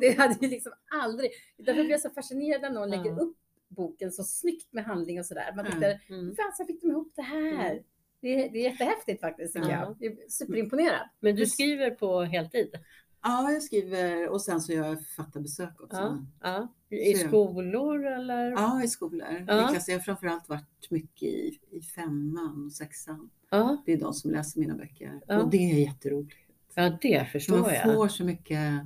Det 0.00 0.18
hade 0.18 0.36
ju 0.40 0.48
liksom 0.48 0.72
aldrig. 1.02 1.30
Därför 1.58 1.80
blir 1.80 1.90
jag 1.90 2.00
så 2.00 2.10
fascinerad 2.10 2.62
när 2.62 2.70
någon 2.70 2.90
lägger 2.90 3.20
upp 3.22 3.36
boken 3.74 4.12
så 4.12 4.24
snyggt 4.24 4.72
med 4.72 4.84
handling 4.84 5.18
och 5.18 5.26
sådär. 5.26 5.52
Man 5.56 5.64
Ja. 5.64 5.72
tittar, 5.74 6.00
Mm. 6.08 6.26
hur 6.26 6.34
fasen 6.34 6.66
fick 6.66 6.80
de 6.82 6.90
ihop 6.90 7.12
det 7.16 7.22
här? 7.22 7.82
Det, 8.20 8.28
är, 8.46 8.52
det 8.52 8.58
är 8.66 8.70
jättehäftigt 8.70 9.20
faktiskt 9.20 9.54
tycker 9.54 9.70
Ja. 9.70 9.80
jag. 9.80 9.96
Jag 9.98 10.12
är 10.12 10.28
superimponerad. 10.28 11.08
Men 11.20 11.36
du 11.36 11.46
skriver 11.46 11.90
på 11.90 12.22
heltid? 12.22 12.74
Ja, 13.22 13.52
jag 13.52 13.62
skriver 13.62 14.28
och 14.28 14.42
sen 14.42 14.60
så 14.60 14.72
gör 14.72 14.86
jag 14.88 15.06
författarbesök 15.06 15.80
också. 15.80 15.96
Ja. 15.96 16.68
Ja. 16.90 16.96
I 16.96 17.14
Så- 17.14 17.28
skolor 17.28 18.06
eller? 18.06 18.50
Ja, 18.50 18.82
i 18.84 18.88
skolor. 18.88 19.44
Ja. 19.48 19.54
Jag 19.86 19.94
har 19.94 19.98
framförallt 20.00 20.48
varit 20.48 20.90
mycket 20.90 21.22
i, 21.22 21.58
i 21.70 21.80
femman 21.82 22.64
och 22.66 22.72
sexan. 22.72 23.30
Ja, 23.50 23.82
Det 23.86 23.92
är 23.92 23.96
de 24.00 24.14
som 24.14 24.30
läser 24.30 24.60
mina 24.60 24.74
böcker. 24.76 25.20
Ja. 25.26 25.42
Och 25.42 25.50
det 25.50 25.56
är 25.56 25.74
jätteroligt. 25.78 26.36
ja 26.74 26.98
det 27.02 27.28
förstår 27.32 27.58
Man 27.58 27.74
jag. 27.74 27.94
får 27.94 28.08
så 28.08 28.24
mycket 28.24 28.82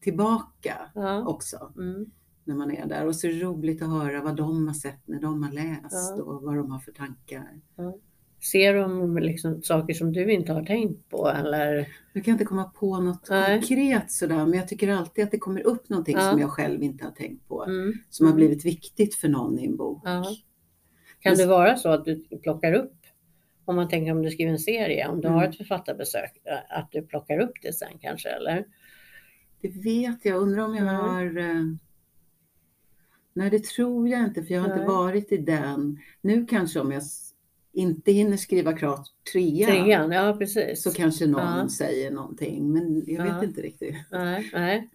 tillbaka 0.00 0.90
Ja. 0.94 1.26
också 1.26 1.72
Mm. 1.76 2.10
När 2.44 2.54
man 2.54 2.70
är 2.70 2.86
där. 2.86 3.06
Och 3.06 3.16
så 3.16 3.26
är 3.26 3.32
det 3.32 3.40
roligt 3.40 3.82
att 3.82 3.88
höra 3.88 4.22
vad 4.22 4.36
de 4.36 4.66
har 4.66 4.74
sett 4.74 5.08
när 5.08 5.20
de 5.20 5.42
har 5.42 5.52
läst 5.52 6.14
Ja. 6.18 6.22
och 6.22 6.42
vad 6.42 6.56
de 6.56 6.70
har 6.70 6.78
för 6.78 6.92
tankar. 6.92 7.60
Ser 8.52 8.74
de 8.74 9.16
liksom 9.18 9.62
saker 9.62 9.94
som 9.94 10.12
du 10.12 10.32
inte 10.32 10.52
har 10.52 10.64
tänkt 10.64 11.08
på 11.08 11.28
eller? 11.28 11.76
Nu 12.12 12.20
kan 12.20 12.32
jag 12.32 12.34
inte 12.34 12.44
komma 12.44 12.64
på 12.64 13.00
något 13.00 13.26
Nej. 13.30 13.60
konkret 13.60 14.10
sådär, 14.10 14.46
men 14.46 14.52
jag 14.58 14.68
tycker 14.68 14.88
alltid 14.88 15.24
att 15.24 15.30
det 15.30 15.38
kommer 15.38 15.66
upp 15.66 15.88
någonting 15.88 16.16
Ja. 16.16 16.30
som 16.30 16.40
jag 16.40 16.50
själv 16.50 16.82
inte 16.82 17.04
har 17.04 17.10
tänkt 17.12 17.48
på. 17.48 17.64
Mm. 17.64 17.92
Som 18.10 18.26
har 18.26 18.34
blivit 18.34 18.64
viktigt 18.64 19.14
för 19.14 19.28
någon 19.28 19.58
i 19.58 19.66
en 19.66 19.76
bok. 19.76 20.02
Ja. 20.04 20.24
Kan 21.20 21.36
det 21.36 21.46
vara 21.46 21.76
så 21.76 21.88
att 21.88 22.04
du 22.04 22.24
plockar 22.42 22.72
upp, 22.72 22.94
om 23.64 23.76
man 23.76 23.88
tänker 23.88 24.12
om 24.12 24.22
du 24.22 24.30
skriver 24.30 24.52
en 24.52 24.58
serie, 24.58 25.08
om 25.08 25.20
du 25.20 25.26
Mm. 25.28 25.38
har 25.38 25.44
ett 25.48 25.56
författarbesök, 25.56 26.30
att 26.68 26.88
du 26.92 27.02
plockar 27.02 27.38
upp 27.38 27.52
det 27.62 27.72
sen 27.72 27.98
kanske 28.00 28.28
eller? 28.28 28.64
Det 29.60 29.68
vet 29.68 30.24
jag. 30.24 30.36
Undrar 30.42 30.62
om 30.62 30.74
jag 30.76 30.84
Nej. 30.84 30.94
har... 30.94 31.78
Nej, 33.34 33.50
det 33.50 33.64
tror 33.64 34.08
jag 34.08 34.24
inte, 34.24 34.42
för 34.42 34.54
jag 34.54 34.60
har 34.60 34.68
Nej. 34.68 34.78
inte 34.78 34.88
varit 34.88 35.32
i 35.32 35.36
den. 35.36 35.98
Nu 36.20 36.46
kanske 36.46 36.80
om 36.80 36.92
jag 36.92 37.02
inte 37.72 38.12
hinner 38.12 38.36
skriva 38.36 38.72
klart 38.72 39.06
trean, 39.32 39.70
Trean, 39.70 40.10
ja 40.12 40.36
precis. 40.38 40.82
så 40.82 40.90
kanske 40.92 41.26
någon 41.26 41.40
Ja. 41.58 41.68
säger 41.68 42.10
någonting. 42.10 42.72
Men 42.72 43.02
jag 43.06 43.26
Ja. 43.28 43.34
vet 43.34 43.42
inte 43.48 43.62
riktigt. 43.62 43.94
Nej, 44.10 44.50
nej. 44.52 44.88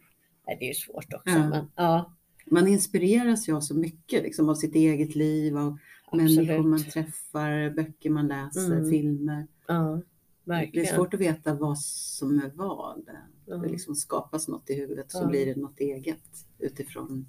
det 0.45 0.63
är 0.65 0.67
ju 0.67 0.73
svårt 0.73 1.13
också. 1.13 1.39
Men, 1.39 1.65
ja, 1.75 2.13
Man 2.51 2.67
inspireras 2.67 3.49
ju 3.49 3.55
av 3.55 3.61
så 3.61 3.75
mycket, 3.75 4.23
liksom, 4.23 4.49
av 4.49 4.55
sitt 4.55 4.75
eget 4.75 5.15
liv, 5.15 5.57
av 5.57 5.77
människor 6.13 6.63
man 6.63 6.73
absolut. 6.73 6.93
träffar, 6.93 7.75
böcker 7.75 8.09
man 8.09 8.27
läser, 8.27 8.71
Mm. 8.77 8.89
filmer. 8.89 9.47
Ja, 9.67 10.01
Det 10.45 10.51
är 10.53 10.57
verkligen. 10.59 10.95
svårt 10.95 11.13
att 11.13 11.19
veta 11.19 11.53
vad 11.53 11.79
som 11.79 12.39
är 12.39 12.51
vad. 12.55 13.09
Det 13.45 13.67
liksom 13.69 13.95
skapas 13.95 14.47
något 14.47 14.69
i 14.69 14.73
huvudet 14.73 15.11
så 15.11 15.27
blir 15.27 15.45
det 15.45 15.55
något 15.61 15.79
eget 15.79 16.45
utifrån. 16.59 17.27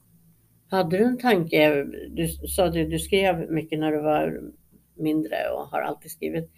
Hade 0.70 0.98
du 0.98 1.04
en 1.04 1.18
tanke, 1.18 1.84
du 2.10 2.28
sa 2.28 2.64
att 2.66 2.72
du, 2.72 2.98
skrev 2.98 3.50
mycket 3.50 3.78
när 3.78 3.92
du 3.92 4.00
var 4.02 4.40
mindre 4.96 5.36
och 5.54 5.66
har 5.68 5.80
alltid 5.80 6.10
skrivit. 6.10 6.50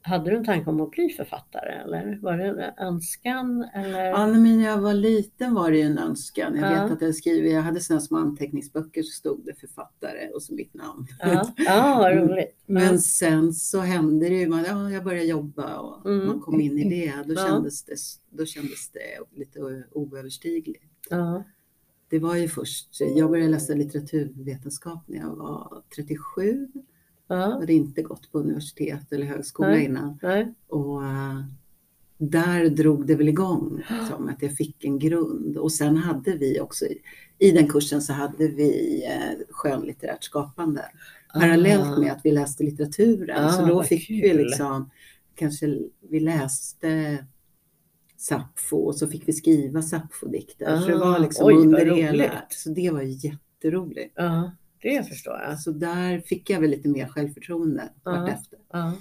Hade 0.00 0.30
du 0.30 0.36
en 0.36 0.44
tanke 0.44 0.70
om 0.70 0.80
att 0.80 0.90
bli 0.90 1.08
författare 1.08 1.72
eller 1.72 2.18
var 2.22 2.36
det 2.38 2.44
en 2.44 2.86
önskan? 2.86 3.64
Eller? 3.74 4.04
Ja, 4.04 4.26
men 4.26 4.42
när 4.58 4.64
jag 4.64 4.78
var 4.78 4.94
liten 4.94 5.54
var 5.54 5.70
det 5.70 5.82
en 5.82 5.98
önskan. 5.98 6.56
Jag 6.56 6.72
Ja. 6.72 6.82
vet 6.82 6.92
att 6.92 7.02
jag 7.02 7.14
skriver, 7.14 7.50
jag 7.50 7.62
hade 7.62 7.80
sådana 7.80 8.00
små 8.00 8.18
anteckningsböcker 8.18 9.02
så 9.02 9.10
stod 9.18 9.44
det 9.44 9.54
författare 9.60 10.28
och 10.34 10.42
så 10.42 10.54
mitt 10.54 10.74
namn. 10.74 11.06
Ja, 11.20 11.48
ja 11.56 11.96
vad 11.98 12.16
roligt. 12.16 12.56
Men 12.66 12.98
sen 12.98 13.52
så 13.52 13.80
hände 13.80 14.28
det 14.28 14.34
ju, 14.34 14.48
man, 14.48 14.64
ja, 14.68 14.90
jag 14.90 15.04
började 15.04 15.26
jobba 15.26 15.78
och 15.78 16.06
Mm. 16.10 16.26
man 16.26 16.40
kom 16.40 16.60
in 16.60 16.78
i 16.78 16.90
det. 16.90 17.12
Då, 17.26 17.34
Ja. 17.34 17.46
kändes 17.46 17.84
det. 17.84 17.96
då 18.30 18.44
kändes 18.46 18.90
det 18.90 19.38
lite 19.38 19.60
oöverstigligt. 19.92 20.84
Ja, 21.10 21.44
Det 22.08 22.18
var 22.18 22.36
ju 22.36 22.48
först, 22.48 22.88
jag 23.00 23.30
började 23.30 23.50
läsa 23.50 23.74
litteraturvetenskap 23.74 25.02
när 25.06 25.18
jag 25.18 25.36
var 25.36 25.82
37. 25.96 26.68
Jag 27.28 27.38
ja, 27.38 27.42
hade 27.52 27.72
inte 27.72 28.02
gått 28.02 28.32
på 28.32 28.38
universitet 28.38 29.12
eller 29.12 29.26
högskola 29.26 29.68
Nej. 29.68 29.84
innan. 29.84 30.18
nej, 30.22 30.54
Och 30.68 31.04
eh, 31.04 31.40
där 32.18 32.68
drog 32.68 33.06
det 33.06 33.14
väl 33.14 33.28
igång, 33.28 33.82
som 34.10 34.28
att 34.28 34.42
jag 34.42 34.52
fick 34.56 34.84
en 34.84 34.98
grund. 34.98 35.56
Och 35.56 35.72
sen 35.72 35.96
hade 35.96 36.36
vi 36.36 36.60
också, 36.60 36.84
i- 37.38 37.50
den 37.50 37.68
kursen 37.68 38.02
så 38.02 38.12
hade 38.12 38.48
vi 38.48 39.02
eh, 39.06 39.38
skönlitterärt 39.50 40.24
skapande. 40.24 40.84
Parallellt 41.34 41.98
med 41.98 42.12
att 42.12 42.20
vi 42.24 42.30
läste 42.30 42.64
litteraturen. 42.64 43.44
Ah, 43.44 43.52
så 43.52 43.66
då 43.66 43.82
fick 43.82 44.10
vi 44.10 44.20
kul. 44.20 44.36
liksom, 44.36 44.90
kanske 45.34 45.78
vi 46.10 46.20
läste 46.20 47.18
Sappho 48.16 48.76
och 48.76 48.96
så 48.96 49.08
fick 49.08 49.28
vi 49.28 49.32
skriva 49.32 49.82
Sappho-dikter. 49.82 50.78
så 50.80 50.88
det 50.88 50.96
var 50.96 51.14
Ah, 51.14 51.18
liksom 51.18 51.46
oj, 51.46 51.54
under 51.54 51.86
hela. 51.96 52.42
Så 52.48 52.70
det 52.70 52.90
var 52.90 53.02
jätteroligt. 53.02 54.12
Ja, 54.16 54.50
det 54.82 55.08
förstår 55.08 55.34
jag. 55.40 55.60
Så 55.60 55.70
där 55.70 56.20
fick 56.20 56.50
jag 56.50 56.60
väl 56.60 56.70
lite 56.70 56.88
mer 56.88 57.06
självförtroende 57.08 57.88
Ja. 58.04 58.10
vartefter. 58.10 58.58
Ja. 58.72 58.92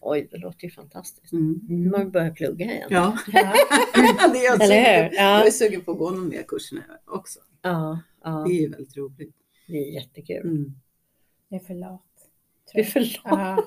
Oj, 0.00 0.28
det 0.30 0.38
låter 0.38 0.64
ju 0.64 0.70
fantastiskt. 0.70 1.32
Mm. 1.32 1.90
Man 1.90 2.10
börjar 2.10 2.30
plugga 2.30 2.64
igen. 2.66 2.88
Ja, 2.90 3.18
Ja. 3.32 3.52
det 4.32 4.38
är 4.38 4.44
jag, 4.44 4.62
Eller 4.62 5.02
hur? 5.02 5.16
Ja. 5.16 5.38
jag 5.38 5.46
är 5.46 5.50
sugen 5.50 5.80
på 5.80 5.92
att 5.92 5.98
gå 5.98 6.10
någon 6.10 6.28
mer 6.28 6.42
kurs 6.42 6.72
nu 6.72 6.82
också. 7.06 7.38
Ja, 7.62 8.00
ja, 8.24 8.44
Det 8.46 8.52
är 8.54 8.60
ju 8.60 8.68
väldigt 8.68 8.96
roligt. 8.96 9.34
det 9.66 9.76
är 9.88 9.92
jättekul. 9.94 10.46
Mm. 10.46 10.74
Jag 11.48 11.60
är 11.60 11.64
för 11.66 11.74
lat. 11.74 12.02
Du 12.74 12.80
är 12.80 12.84
för 12.84 13.00
lat. 13.00 13.16
Ja. 13.24 13.64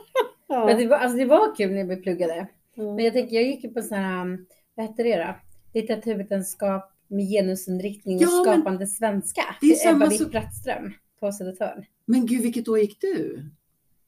Ja. 0.48 0.66
Men 0.66 0.78
det, 0.78 0.88
var, 0.88 0.98
alltså 0.98 1.18
det 1.18 1.26
var 1.26 1.56
kul 1.56 1.72
när 1.72 1.84
vi 1.84 1.96
pluggade. 1.96 2.48
Ja. 2.76 2.96
Men 2.96 3.06
jag 3.06 3.14
tänker, 3.14 3.36
jag 3.36 3.44
gick 3.44 3.64
ju 3.64 3.70
på 3.70 3.82
här, 3.96 4.22
um, 4.22 4.46
vad 4.76 4.86
hette 4.86 5.04
det 5.04 5.18
då? 5.18 5.36
Litteraturvetenskap 5.74 6.92
med 7.08 7.30
genusinriktning 7.30 8.18
och 8.18 8.24
Ja, 8.24 8.44
skapande 8.44 8.88
svenska. 8.88 9.42
Det 9.62 9.68
är 9.68 9.76
samma 9.76 10.06
Ebba 10.06 10.16
Witt-Brattström 10.16 10.92
på 11.20 11.32
Södertörn. 11.32 11.86
Men 12.06 12.26
gud, 12.26 12.42
vilket 12.42 12.68
år 12.68 12.80
gick 12.80 13.02
du? 13.02 13.46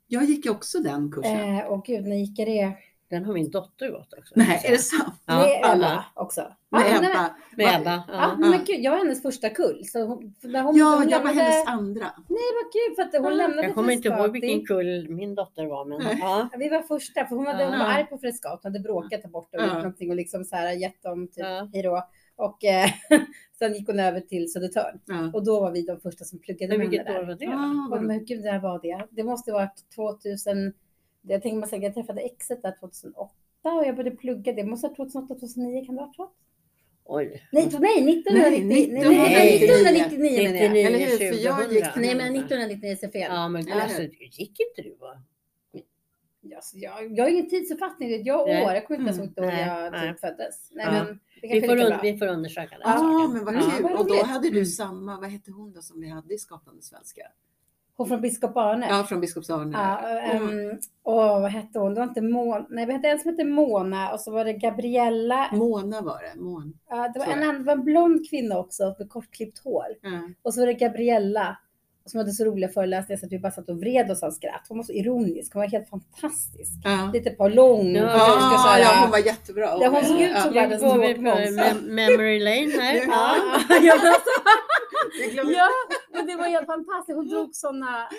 Jag 0.07 0.23
gick 0.23 0.49
också 0.49 0.79
den 0.79 1.11
kursen. 1.11 1.57
Eh, 1.57 1.65
och 1.65 1.85
gud, 1.85 2.07
när 2.07 2.15
gick 2.15 2.39
jag 2.39 2.47
det? 2.47 2.73
Den 3.09 3.25
har 3.25 3.33
min 3.33 3.49
dotter 3.49 3.91
gått 3.91 4.13
också. 4.17 4.33
Nej, 4.35 4.61
är 4.65 4.71
det 4.71 4.77
sant? 4.77 5.13
Ja, 5.25 5.35
med 5.37 5.57
Ebba 5.59 5.67
alla. 5.67 6.05
också. 6.13 6.41
Med 6.69 6.81
Ja, 6.81 6.97
Ebba? 6.97 7.35
Med 7.57 7.81
Ebba. 7.81 8.03
Ja, 8.07 8.13
Ja. 8.13 8.35
men 8.37 8.63
gud, 8.65 8.79
jag 8.79 8.91
var 8.91 8.97
hennes 8.97 9.21
första 9.21 9.49
kull. 9.49 9.81
Så 9.85 10.05
hon, 10.05 10.35
när 10.43 10.61
hon, 10.63 10.77
Ja, 10.77 10.85
hon 10.85 11.09
jag 11.09 11.19
var 11.19 11.25
lämnade- 11.25 11.49
hennes 11.49 11.67
andra. 11.67 12.05
Nej, 12.27 12.47
vad 12.63 12.71
kul 12.73 12.95
för 12.95 13.01
att 13.01 13.23
hon 13.23 13.31
Ja, 13.31 13.37
lämnade 13.37 13.63
Jag 13.67 13.75
kommer 13.75 13.93
inte 13.93 14.07
ihåg 14.07 14.31
vilken 14.31 14.65
kull 14.65 15.09
min 15.09 15.35
dotter 15.35 15.65
var, 15.65 15.85
men 15.85 15.99
Nej. 16.03 16.17
ja. 16.21 16.49
Ja, 16.51 16.57
Vi 16.57 16.69
var 16.69 16.81
första, 16.81 17.25
för 17.25 17.35
hon, 17.35 17.47
hade, 17.47 17.63
hon 17.63 17.71
var 17.79 17.85
Ja. 17.85 17.93
arg 17.97 18.05
på 18.05 18.17
Frescati, 18.17 18.59
hon 18.63 18.73
hade 18.73 18.79
bråkat 18.83 19.21
där 19.21 19.29
borta 19.29 19.57
och 19.57 19.63
Ja. 19.63 19.67
gjort 19.67 19.73
någonting 19.75 20.09
och 20.09 20.15
liksom 20.15 20.43
så 20.45 20.55
här 20.55 20.71
gett 20.71 21.03
dem 21.03 21.27
typ 21.27 21.37
Ja. 21.37 21.69
hej 21.73 21.83
då. 21.83 22.07
Och 22.35 22.63
eh, 22.65 22.89
sen 23.59 23.73
gick 23.73 23.87
hon 23.87 23.99
över 23.99 24.19
till 24.19 24.51
Södertörn 24.51 24.99
Ja. 25.05 25.31
och 25.33 25.45
då 25.45 25.59
var 25.59 25.71
vi 25.71 25.81
de 25.81 25.99
första 25.99 26.25
som 26.25 26.39
pluggade 26.39 26.77
med 26.77 26.89
vilket 26.89 27.07
henne 27.07 27.19
år 27.19 27.23
där. 27.23 27.27
var 27.27 27.35
det? 27.39 27.93
Ah, 27.93 27.95
Och, 27.97 28.03
men 28.03 28.25
gud, 28.25 28.43
när 28.43 28.59
var 28.59 28.79
det? 28.81 29.07
Det 29.11 29.23
måste 29.23 29.51
ha 29.51 29.59
varit 29.59 29.83
2000. 29.95 30.73
Jag 31.27 31.41
tänker 31.41 31.57
man 31.57 31.69
säga, 31.69 31.81
jag 31.83 31.93
träffade 31.93 32.21
exet 32.21 32.61
där 32.61 32.75
2008 32.79 33.31
och 33.63 33.85
jag 33.85 33.95
började 33.95 34.15
plugga. 34.15 34.53
Det 34.53 34.63
måste 34.63 34.87
ha 34.87 34.95
varit 34.97 35.11
2008, 35.13 35.39
2009 35.39 35.85
kan 35.85 35.95
det 35.95 36.01
ha 36.01 36.05
varit 36.07 36.15
så? 36.15 36.29
Oj. 37.09 37.47
Nej, 37.51 37.69
nej 37.79 38.19
1990, 38.19 38.23
nej, 38.33 38.63
nej, 38.65 38.87
nej, 38.91 39.63
1999 39.63 40.43
menar 40.43 40.57
jag. 40.57 40.71
99, 40.71 40.87
Eller 40.87 40.99
hur? 40.99 41.17
För 41.17 41.43
jag 41.45 41.57
2000. 41.57 41.75
gick- 41.75 41.95
Nej, 41.95 42.15
men 42.15 42.35
1999 42.35 42.97
är 43.01 43.11
fel. 43.11 43.31
Ja, 43.31 43.47
men 43.49 43.71
alltså, 43.71 44.01
gick 44.21 44.59
inte 44.59 44.81
du 44.89 44.95
va? 44.99 45.21
Alltså, 46.55 46.77
jag, 46.77 47.17
jag 47.17 47.23
har 47.23 47.29
ingen 47.29 47.49
tidsuppfattning. 47.49 48.23
Jag 48.25 48.41
och 48.41 48.49
år, 48.49 48.73
jag 48.73 48.87
kommer 48.87 48.99
inte 48.99 49.09
ens 49.11 49.37
ihåg 49.37 49.45
Nej, 49.45 49.67
jag 49.67 50.01
typ 50.01 50.19
föddes. 50.19 50.69
Nej, 50.71 50.85
Ja. 50.85 50.91
men 50.91 51.19
det 51.41 51.47
Vi 51.59 51.67
får, 51.67 51.75
un- 51.75 51.99
vi 52.01 52.17
får 52.17 52.27
undersöka 52.27 52.69
den 52.69 52.81
Ja, 52.83 52.91
saken. 52.97 53.33
men 53.33 53.45
vad 53.45 53.55
Ja. 53.55 53.71
kul. 53.75 53.83
vad 53.83 53.99
Och 53.99 54.07
då 54.07 54.23
hade 54.23 54.47
du 54.49 54.57
Mm. 54.57 54.65
samma, 54.65 55.19
vad 55.19 55.29
hette 55.29 55.51
hon 55.51 55.73
då 55.73 55.81
som 55.81 56.01
vi 56.01 56.09
hade 56.09 56.33
i 56.33 56.37
Skapande 56.37 56.81
svenska? 56.81 57.21
Hon 57.97 58.07
från 58.07 58.21
Biskop 58.21 58.57
Arne. 58.57 58.87
Ja, 58.89 59.03
från 59.03 59.19
Biskops 59.21 59.49
Arne. 59.49 59.77
Ja, 59.77 60.07
Mm. 60.09 60.69
ehm, 60.69 60.77
åh, 61.03 61.41
vad 61.41 61.51
hette 61.51 61.79
hon? 61.79 61.93
Det 61.93 61.99
var 61.99 62.07
inte 62.07 62.21
Mona. 62.21 62.65
Nej, 62.69 62.85
vi 62.85 62.93
hade 62.93 63.07
en 63.09 63.19
som 63.19 63.29
hette 63.31 63.43
Mona 63.43 64.11
och 64.13 64.19
så 64.19 64.31
var 64.31 64.45
det 64.45 64.53
Gabriella. 64.53 65.49
Mona 65.53 66.01
var 66.01 66.21
det. 66.33 66.41
Mon. 66.41 66.73
Ja, 66.89 67.11
det 67.13 67.19
var 67.19 67.25
en, 67.25 67.43
annan, 67.43 67.57
det 67.57 67.63
var 67.63 67.73
en 67.73 67.83
blond 67.83 68.29
kvinna 68.29 68.57
också 68.59 68.95
med 68.99 69.09
kortklippt 69.09 69.59
hår. 69.63 69.85
Ja. 70.01 70.09
Och 70.41 70.53
så 70.53 70.59
var 70.59 70.67
det 70.67 70.73
Gabriella 70.73 71.57
som 72.05 72.17
hade 72.17 72.31
så 72.31 72.45
roliga 72.45 72.69
föreläsningar 72.69 73.19
så 73.19 73.25
att 73.25 73.31
vi 73.31 73.39
bara 73.39 73.51
satt 73.51 73.69
och 73.69 73.79
vred 73.79 74.11
oss 74.11 74.23
av 74.23 74.31
skratt. 74.31 74.65
Hon 74.69 74.77
var 74.77 74.83
så 74.83 74.91
ironisk. 74.93 75.53
Hon 75.53 75.59
var 75.61 75.67
helt 75.69 75.89
fantastisk. 75.89 76.71
Ja. 76.83 77.09
Lite 77.13 77.29
par 77.29 77.49
lång. 77.49 77.95
Ja, 77.95 78.01
Ja, 78.03 78.57
här- 78.67 78.79
ja, 78.79 78.89
hon 79.01 79.11
var 79.11 79.17
jättebra. 79.17 79.77
Ja, 79.81 79.89
hon 79.89 80.03
såg 80.03 80.21
ut 80.21 80.31
Ja. 80.35 80.41
som 80.41 80.53
Nu 80.53 80.59
världens 80.59 80.81
på 80.81 81.85
memory 81.87 82.39
lane 82.39 82.83
här. 82.83 82.95
Ja, 83.07 83.35
Ja. 85.55 85.69
men 86.11 86.25
Det 86.27 86.35
var 86.35 86.43
helt 86.43 86.65
fantastiskt. 86.65 87.15
Hon 87.15 87.27
drog 87.27 87.55
sådana 87.55 88.09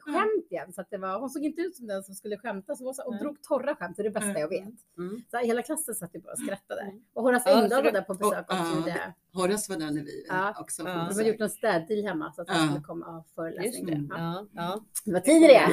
skämt 0.00 0.46
igen. 0.50 0.72
Så 0.72 0.80
att 0.80 0.90
det 0.90 0.98
var, 0.98 1.20
hon 1.20 1.30
såg 1.30 1.42
inte 1.44 1.60
ut 1.60 1.76
som 1.76 1.86
den 1.86 2.02
som 2.02 2.14
skulle 2.14 2.38
skämta 2.38 2.74
så 2.76 2.80
hon, 2.82 2.86
var 2.86 2.92
så, 2.92 3.02
och 3.04 3.12
Nej. 3.12 3.22
drog 3.22 3.42
torra 3.42 3.76
skämt. 3.76 3.96
Det 3.96 4.02
är 4.02 4.04
det 4.04 4.10
bästa 4.10 4.28
Mm. 4.30 4.40
jag 4.40 4.48
vet. 4.48 4.74
Mm. 4.98 5.22
Så 5.30 5.36
här, 5.36 5.44
hela 5.44 5.62
klassen 5.62 5.94
satt 5.94 6.14
ju 6.14 6.20
bara 6.20 6.32
och 6.32 6.38
skrattade. 6.38 6.80
Mm. 6.80 7.00
Och 7.14 7.22
Horace 7.22 7.50
Ja, 7.50 7.62
Engdahl 7.62 7.84
var 7.84 7.92
där 7.92 8.02
på 8.02 8.14
besök 8.14 8.32
och- 8.50 8.60
också. 8.60 8.88
ja, 8.88 8.94
det. 8.94 9.14
Horace 9.40 9.72
var 9.72 9.78
där 9.80 9.90
när 9.90 10.02
vi 10.02 10.26
Ja. 10.28 10.54
också 10.60 10.82
får 10.82 10.88
De 10.90 10.98
har 10.98 11.08
besök. 11.08 11.26
gjort 11.26 11.40
en 11.40 11.50
städdeal 11.50 12.02
hemma 12.04 12.32
så 12.32 12.42
att 12.42 12.50
han 12.50 12.68
skulle 12.68 12.84
komma 12.84 13.06
av 13.06 13.16
Just 13.24 13.34
föreläsning. 13.34 14.08
det. 14.08 14.14
Ja. 14.16 14.46
Ja. 14.52 14.84
Det 15.04 15.12
var 15.12 15.20
tid 15.20 15.42
i 15.42 15.46
det. 15.46 15.68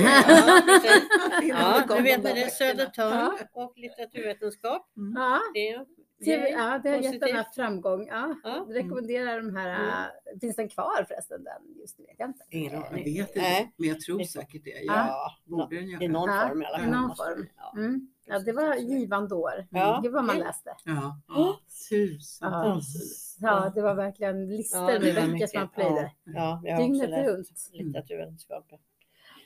Ja, 1.47 1.83
du 1.97 2.03
vet 2.03 2.23
när 2.23 2.33
det 2.33 2.43
är. 2.43 2.49
Södertörn 2.49 3.37
och 3.53 3.73
litteraturvetenskap. 3.75 4.87
Mm. 4.97 5.13
Det 5.53 5.85
TV, 6.25 6.49
ja, 6.49 6.79
det 6.83 6.89
har 6.89 6.95
gett 6.95 7.03
positivt. 7.05 7.19
den 7.21 7.35
här 7.35 7.45
framgång. 7.55 8.07
Ja, 8.07 8.35
Ja. 8.43 8.65
jag 8.67 8.75
rekommenderar 8.75 9.41
de 9.41 9.55
här. 9.55 9.69
Mm. 9.75 9.89
äh, 9.89 10.39
Finns 10.41 10.55
den 10.55 10.69
kvar 10.69 11.05
förresten? 11.07 11.43
Den, 11.43 11.75
just 11.81 11.97
det 11.97 12.03
vet 12.03 12.15
jag 12.19 12.29
inte. 12.29 12.43
Ingen 12.49 12.73
Jag 12.73 12.87
aning. 12.87 13.03
vet 13.03 13.27
inte, 13.29 13.39
Nej. 13.41 13.73
men 13.77 13.89
jag 13.89 13.99
tror 14.01 14.23
säkert 14.23 14.63
det. 14.63 14.69
Ja, 14.69 14.83
Ja, 14.85 15.31
borde 15.57 15.75
den 15.75 15.85
i 15.85 15.91
göra. 15.91 16.11
någon 16.11 16.29
Ja, 16.29 16.47
form 16.47 16.61
i 16.61 16.65
alla 16.65 16.77
i 16.77 16.81
fall. 16.81 16.91
någon 16.91 17.07
måste 17.07 17.23
form. 17.23 17.47
Mm. 17.77 18.07
Ja, 18.27 18.39
det 18.39 18.51
var 18.53 18.75
givande 18.75 19.35
år. 19.35 19.67
Ja. 19.69 19.99
Det 20.03 20.09
var 20.09 20.21
man 20.21 20.35
Mm. 20.35 20.47
läste. 20.47 20.75
Ja, 20.85 21.21
Ja. 21.27 21.59
tusentals 21.89 23.37
Ja. 23.41 23.71
det 23.75 23.81
var 23.81 23.95
verkligen 23.95 24.47
listor 24.49 24.85
med 24.87 25.01
böcker 25.15 25.47
som 25.47 25.59
man 25.59 25.69
plöjde. 25.69 26.11
Ja, 26.23 26.33
ja, 26.33 26.59
jag 26.63 26.75
har 26.75 26.81
också 26.83 26.91
Dygnet 26.91 27.09
läst 27.09 27.29
runt. 27.29 27.69
litteraturvetenskap. 27.73 28.65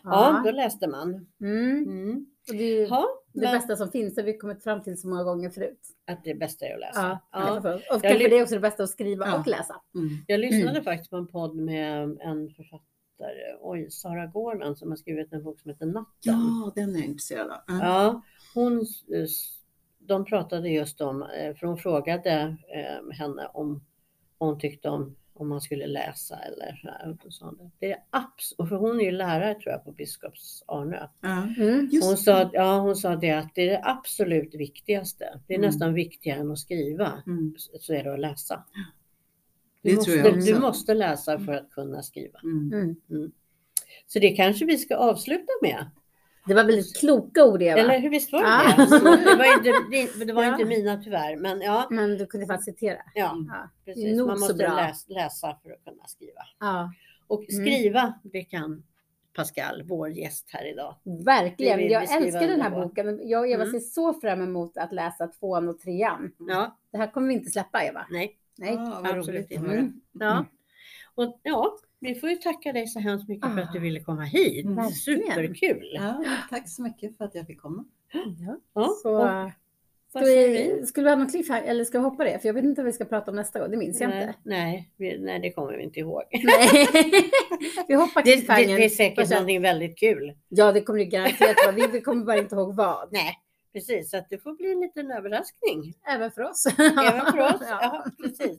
Ja, 0.03 0.41
då 0.45 0.51
läste 0.51 0.87
man. 0.87 1.27
Mm. 1.41 1.83
Mm. 1.83 2.25
Och 2.49 2.53
det 2.55 2.63
är 2.63 2.79
ju 2.79 2.85
Ja, 2.87 3.05
det 3.33 3.41
men 3.41 3.51
bästa 3.53 3.75
som 3.75 3.91
finns. 3.91 4.17
Har 4.17 4.23
vi 4.23 4.37
kommit 4.37 4.63
fram 4.63 4.83
till 4.83 5.01
så 5.01 5.07
många 5.07 5.23
gånger 5.23 5.49
förut. 5.49 5.79
att 6.07 6.23
det 6.23 6.33
bästa 6.35 6.65
är 6.65 6.73
att 6.73 6.79
läsa. 6.79 7.19
Ja, 7.31 7.61
Ja. 7.63 7.73
Och 7.95 8.01
kanske 8.01 8.27
det 8.29 8.37
är 8.37 8.41
också 8.43 8.55
det 8.55 8.61
bästa 8.61 8.83
att 8.83 8.89
skriva 8.89 9.25
Ja. 9.27 9.39
och 9.39 9.47
läsa. 9.47 9.81
Mm. 9.95 10.09
Jag 10.27 10.39
lyssnade 10.39 10.83
faktiskt 10.83 11.09
på 11.09 11.17
en 11.17 11.27
podd 11.27 11.55
med 11.55 12.17
en 12.21 12.49
författare, 12.49 13.55
oj, 13.61 13.91
Sara 13.91 14.25
Gorman 14.27 14.75
som 14.75 14.89
har 14.89 14.95
skrivit 14.95 15.33
en 15.33 15.43
bok 15.43 15.59
som 15.59 15.71
heter 15.71 15.85
Natten. 15.85 16.13
Ja, 16.23 16.71
den 16.75 16.89
är 16.95 16.99
jag 16.99 17.05
intresserad 17.05 17.51
av. 17.51 17.57
Ja. 17.67 17.79
Ja, 17.81 18.21
hon, 18.53 18.85
de 19.99 20.25
pratade 20.25 20.69
just 20.69 21.01
om, 21.01 21.23
eh, 21.23 21.55
för 21.55 21.67
hon 21.67 21.77
frågade 21.77 22.57
eh, 22.75 23.11
henne 23.17 23.47
om 23.53 23.83
hon 24.37 24.59
tyckte 24.59 24.89
om 24.89 25.15
om 25.41 25.49
man 25.49 25.61
skulle 25.61 25.87
läsa 25.87 26.35
eller 26.39 26.79
så. 27.29 27.45
Och 27.47 27.71
Det 27.79 27.91
är 27.91 28.03
absolut, 28.09 28.69
för 28.69 28.75
hon 28.75 28.99
är 28.99 29.03
ju 29.05 29.11
lärare 29.11 29.53
tror 29.55 29.71
jag 29.71 29.83
på 29.85 29.91
Biskops 29.91 30.63
Arnö. 30.67 31.07
Ja. 31.21 31.47
Mm. 31.57 31.89
Hon 32.01 32.11
det. 32.11 32.17
sa, 32.17 32.49
ja, 32.53 32.79
hon 32.79 32.95
sa 32.95 33.15
det 33.15 33.31
att 33.31 33.55
det 33.55 33.61
är 33.61 33.69
det 33.69 33.81
absolut 33.83 34.55
viktigaste. 34.55 35.39
Det 35.47 35.53
är 35.53 35.57
Mm. 35.57 35.67
nästan 35.67 35.93
viktigare 35.93 36.39
än 36.39 36.51
att 36.51 36.59
skriva. 36.59 37.23
Mm. 37.27 37.55
Så 37.79 37.93
är 37.93 38.03
det 38.03 38.13
att 38.13 38.19
läsa. 38.19 38.63
Det 39.81 39.89
Du, 39.89 39.95
tror 39.95 40.33
måste, 40.35 40.51
du 40.53 40.59
måste 40.59 40.93
läsa 40.93 41.39
för 41.39 41.53
att 41.53 41.71
kunna 41.71 42.03
skriva. 42.03 42.39
Mm. 42.43 42.95
Mm. 43.09 43.31
Så 44.07 44.19
det 44.19 44.29
kanske 44.29 44.65
vi 44.65 44.77
ska 44.77 44.95
avsluta 44.95 45.51
med. 45.61 45.85
Det 46.45 46.53
var 46.53 46.63
väldigt 46.63 46.97
kloka 46.99 47.45
ord 47.45 47.61
Eva. 47.61 47.79
Eller 47.79 47.99
hur 47.99 48.09
visst 48.09 48.31
var 48.31 48.39
det 48.41 48.47
Ja. 48.47 48.85
det? 48.99 49.35
Var 49.37 49.57
inte, 49.57 50.25
det, 50.25 50.33
var 50.33 50.43
Ja. 50.43 50.51
inte 50.51 50.65
mina 50.65 50.97
tyvärr, 51.03 51.35
men 51.35 51.61
ja. 51.61 51.87
Men 51.89 52.17
du 52.17 52.25
kunde 52.25 52.47
faktiskt 52.47 52.65
citera. 52.77 52.97
ja 53.15 53.31
Mm. 53.31 53.45
Ja. 53.53 53.69
precis. 53.85 54.17
nog 54.17 54.27
Man 54.27 54.39
måste 54.39 54.53
läs, 54.75 55.05
läsa 55.09 55.57
för 55.63 55.71
att 55.71 55.83
kunna 55.85 56.07
skriva. 56.07 56.41
ja. 56.59 56.93
Och 57.27 57.43
Mm. 57.49 57.65
skriva, 57.65 58.13
det 58.23 58.43
kan 58.43 58.83
Pascal, 59.35 59.83
vår 59.85 60.09
gäst 60.09 60.45
här 60.49 60.71
idag. 60.71 60.95
Verkligen. 61.25 61.89
Jag 61.89 62.03
älskar 62.17 62.47
den 62.47 62.61
här 62.61 62.69
boken. 62.69 63.29
Jag 63.29 63.39
och 63.41 63.47
Eva 63.47 63.63
Mm. 63.63 63.71
ser 63.73 63.79
så 63.87 64.13
fram 64.13 64.41
emot 64.41 64.77
att 64.77 64.91
läsa 64.93 65.27
tvåan 65.27 65.69
och 65.69 65.79
trean. 65.79 66.31
Ja, 66.39 66.77
Det 66.91 66.97
här 66.97 67.07
kommer 67.11 67.27
vi 67.27 67.33
inte 67.33 67.49
släppa 67.51 67.83
Eva. 67.83 68.05
nej. 68.09 68.35
Nej. 68.57 68.75
Vad 68.77 69.05
absolut 69.17 69.51
inte. 69.51 69.67
Mm. 69.71 70.01
Ja. 70.13 70.45
Och 71.15 71.39
ja, 71.43 71.77
vi 71.99 72.15
får 72.15 72.29
ju 72.29 72.35
tacka 72.35 72.73
dig 72.73 72.87
så 72.87 72.99
hemskt 72.99 73.27
mycket 73.29 73.53
för 73.53 73.61
att 73.61 73.73
du 73.73 73.79
Ah. 73.79 73.81
ville 73.81 73.99
komma 73.99 74.23
hit. 74.23 74.65
Verkligen. 74.65 74.91
Superkul! 74.91 75.89
Ja, 75.93 76.23
tack 76.49 76.69
så 76.69 76.81
mycket 76.81 77.17
för 77.17 77.25
att 77.25 77.35
jag 77.35 77.47
fick 77.47 77.61
komma. 77.61 77.85
Ja. 78.13 78.57
Ja, 78.73 78.89
Så, 79.01 79.17
och 79.21 79.51
ska 80.09 80.19
vi? 80.19 80.47
vi, 80.79 80.85
skulle 80.85 81.03
vi 81.03 81.09
ha 81.09 81.17
någon 81.17 81.29
cliffhanger 81.29 81.63
eller 81.63 81.83
ska 81.85 81.97
vi 81.99 82.03
hoppa 82.03 82.23
det? 82.23 82.39
För 82.39 82.47
jag 82.49 82.53
vet 82.53 82.63
inte 82.63 82.81
vad 82.81 82.85
vi 82.85 82.93
ska 82.93 83.05
prata 83.05 83.31
om 83.31 83.35
nästa 83.37 83.59
gång. 83.59 83.71
Det 83.71 83.77
minns 83.77 84.01
jag 84.01 84.09
Nej, 84.09 84.21
inte. 84.27 84.33
nej, 84.43 84.91
vi, 84.97 85.19
nej, 85.19 85.39
det 85.39 85.51
kommer 85.51 85.77
vi 85.77 85.83
inte 85.83 85.99
ihåg. 85.99 86.23
Nej. 86.31 86.87
vi 87.87 87.93
hoppar 87.93 88.23
Det, 88.23 88.35
det, 88.47 88.75
det 88.75 88.85
är 88.85 88.89
säkert 88.89 89.27
sa- 89.27 89.33
någonting 89.35 89.61
väldigt 89.61 89.97
kul. 89.99 90.33
Ja, 90.49 90.71
det 90.71 90.81
kommer 90.81 90.99
det 90.99 91.05
garanterat 91.05 91.55
vara. 91.65 91.75
Vi- 91.75 91.87
Vi 91.91 92.01
kommer 92.01 92.25
bara 92.25 92.37
inte 92.37 92.55
ihåg 92.55 92.75
vad. 92.75 93.09
Nej, 93.11 93.33
precis. 93.73 94.09
Så 94.11 94.17
att 94.17 94.29
det 94.29 94.37
får 94.37 94.53
bli 94.53 94.71
en 94.71 94.79
liten 94.79 95.11
överraskning. 95.11 95.93
Även 96.07 96.31
för 96.31 96.41
oss. 96.41 96.65
Även 96.79 97.25
för 97.31 97.39
oss. 97.39 97.61
Ja. 97.69 97.79
Ja, 97.81 98.05
precis. 98.23 98.57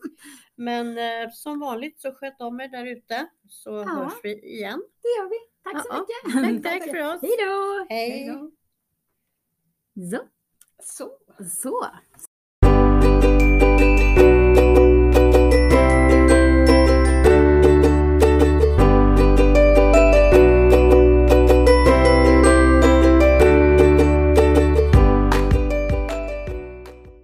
Men 0.60 0.98
eh, 0.98 1.30
som 1.32 1.60
vanligt 1.60 2.00
så 2.00 2.12
sköt 2.14 2.40
om 2.40 2.60
er 2.60 2.68
där 2.68 2.86
ute 2.86 3.26
så 3.48 3.70
Ja. 3.70 3.84
hörs 3.84 4.12
vi 4.22 4.32
igen. 4.56 4.82
Det 5.02 5.08
gör 5.08 5.28
vi. 5.28 5.36
Tack 5.72 5.82
så 5.86 6.06
Ja, 6.34 6.40
mycket. 6.40 6.62
Tack 6.72 6.82
för 6.90 7.14
oss. 7.14 7.22
Hej 7.22 7.36
då. 7.46 7.86
Hej. 7.88 8.50
Så. 10.10 10.20
Så. 10.82 11.10
Så. 11.62 11.86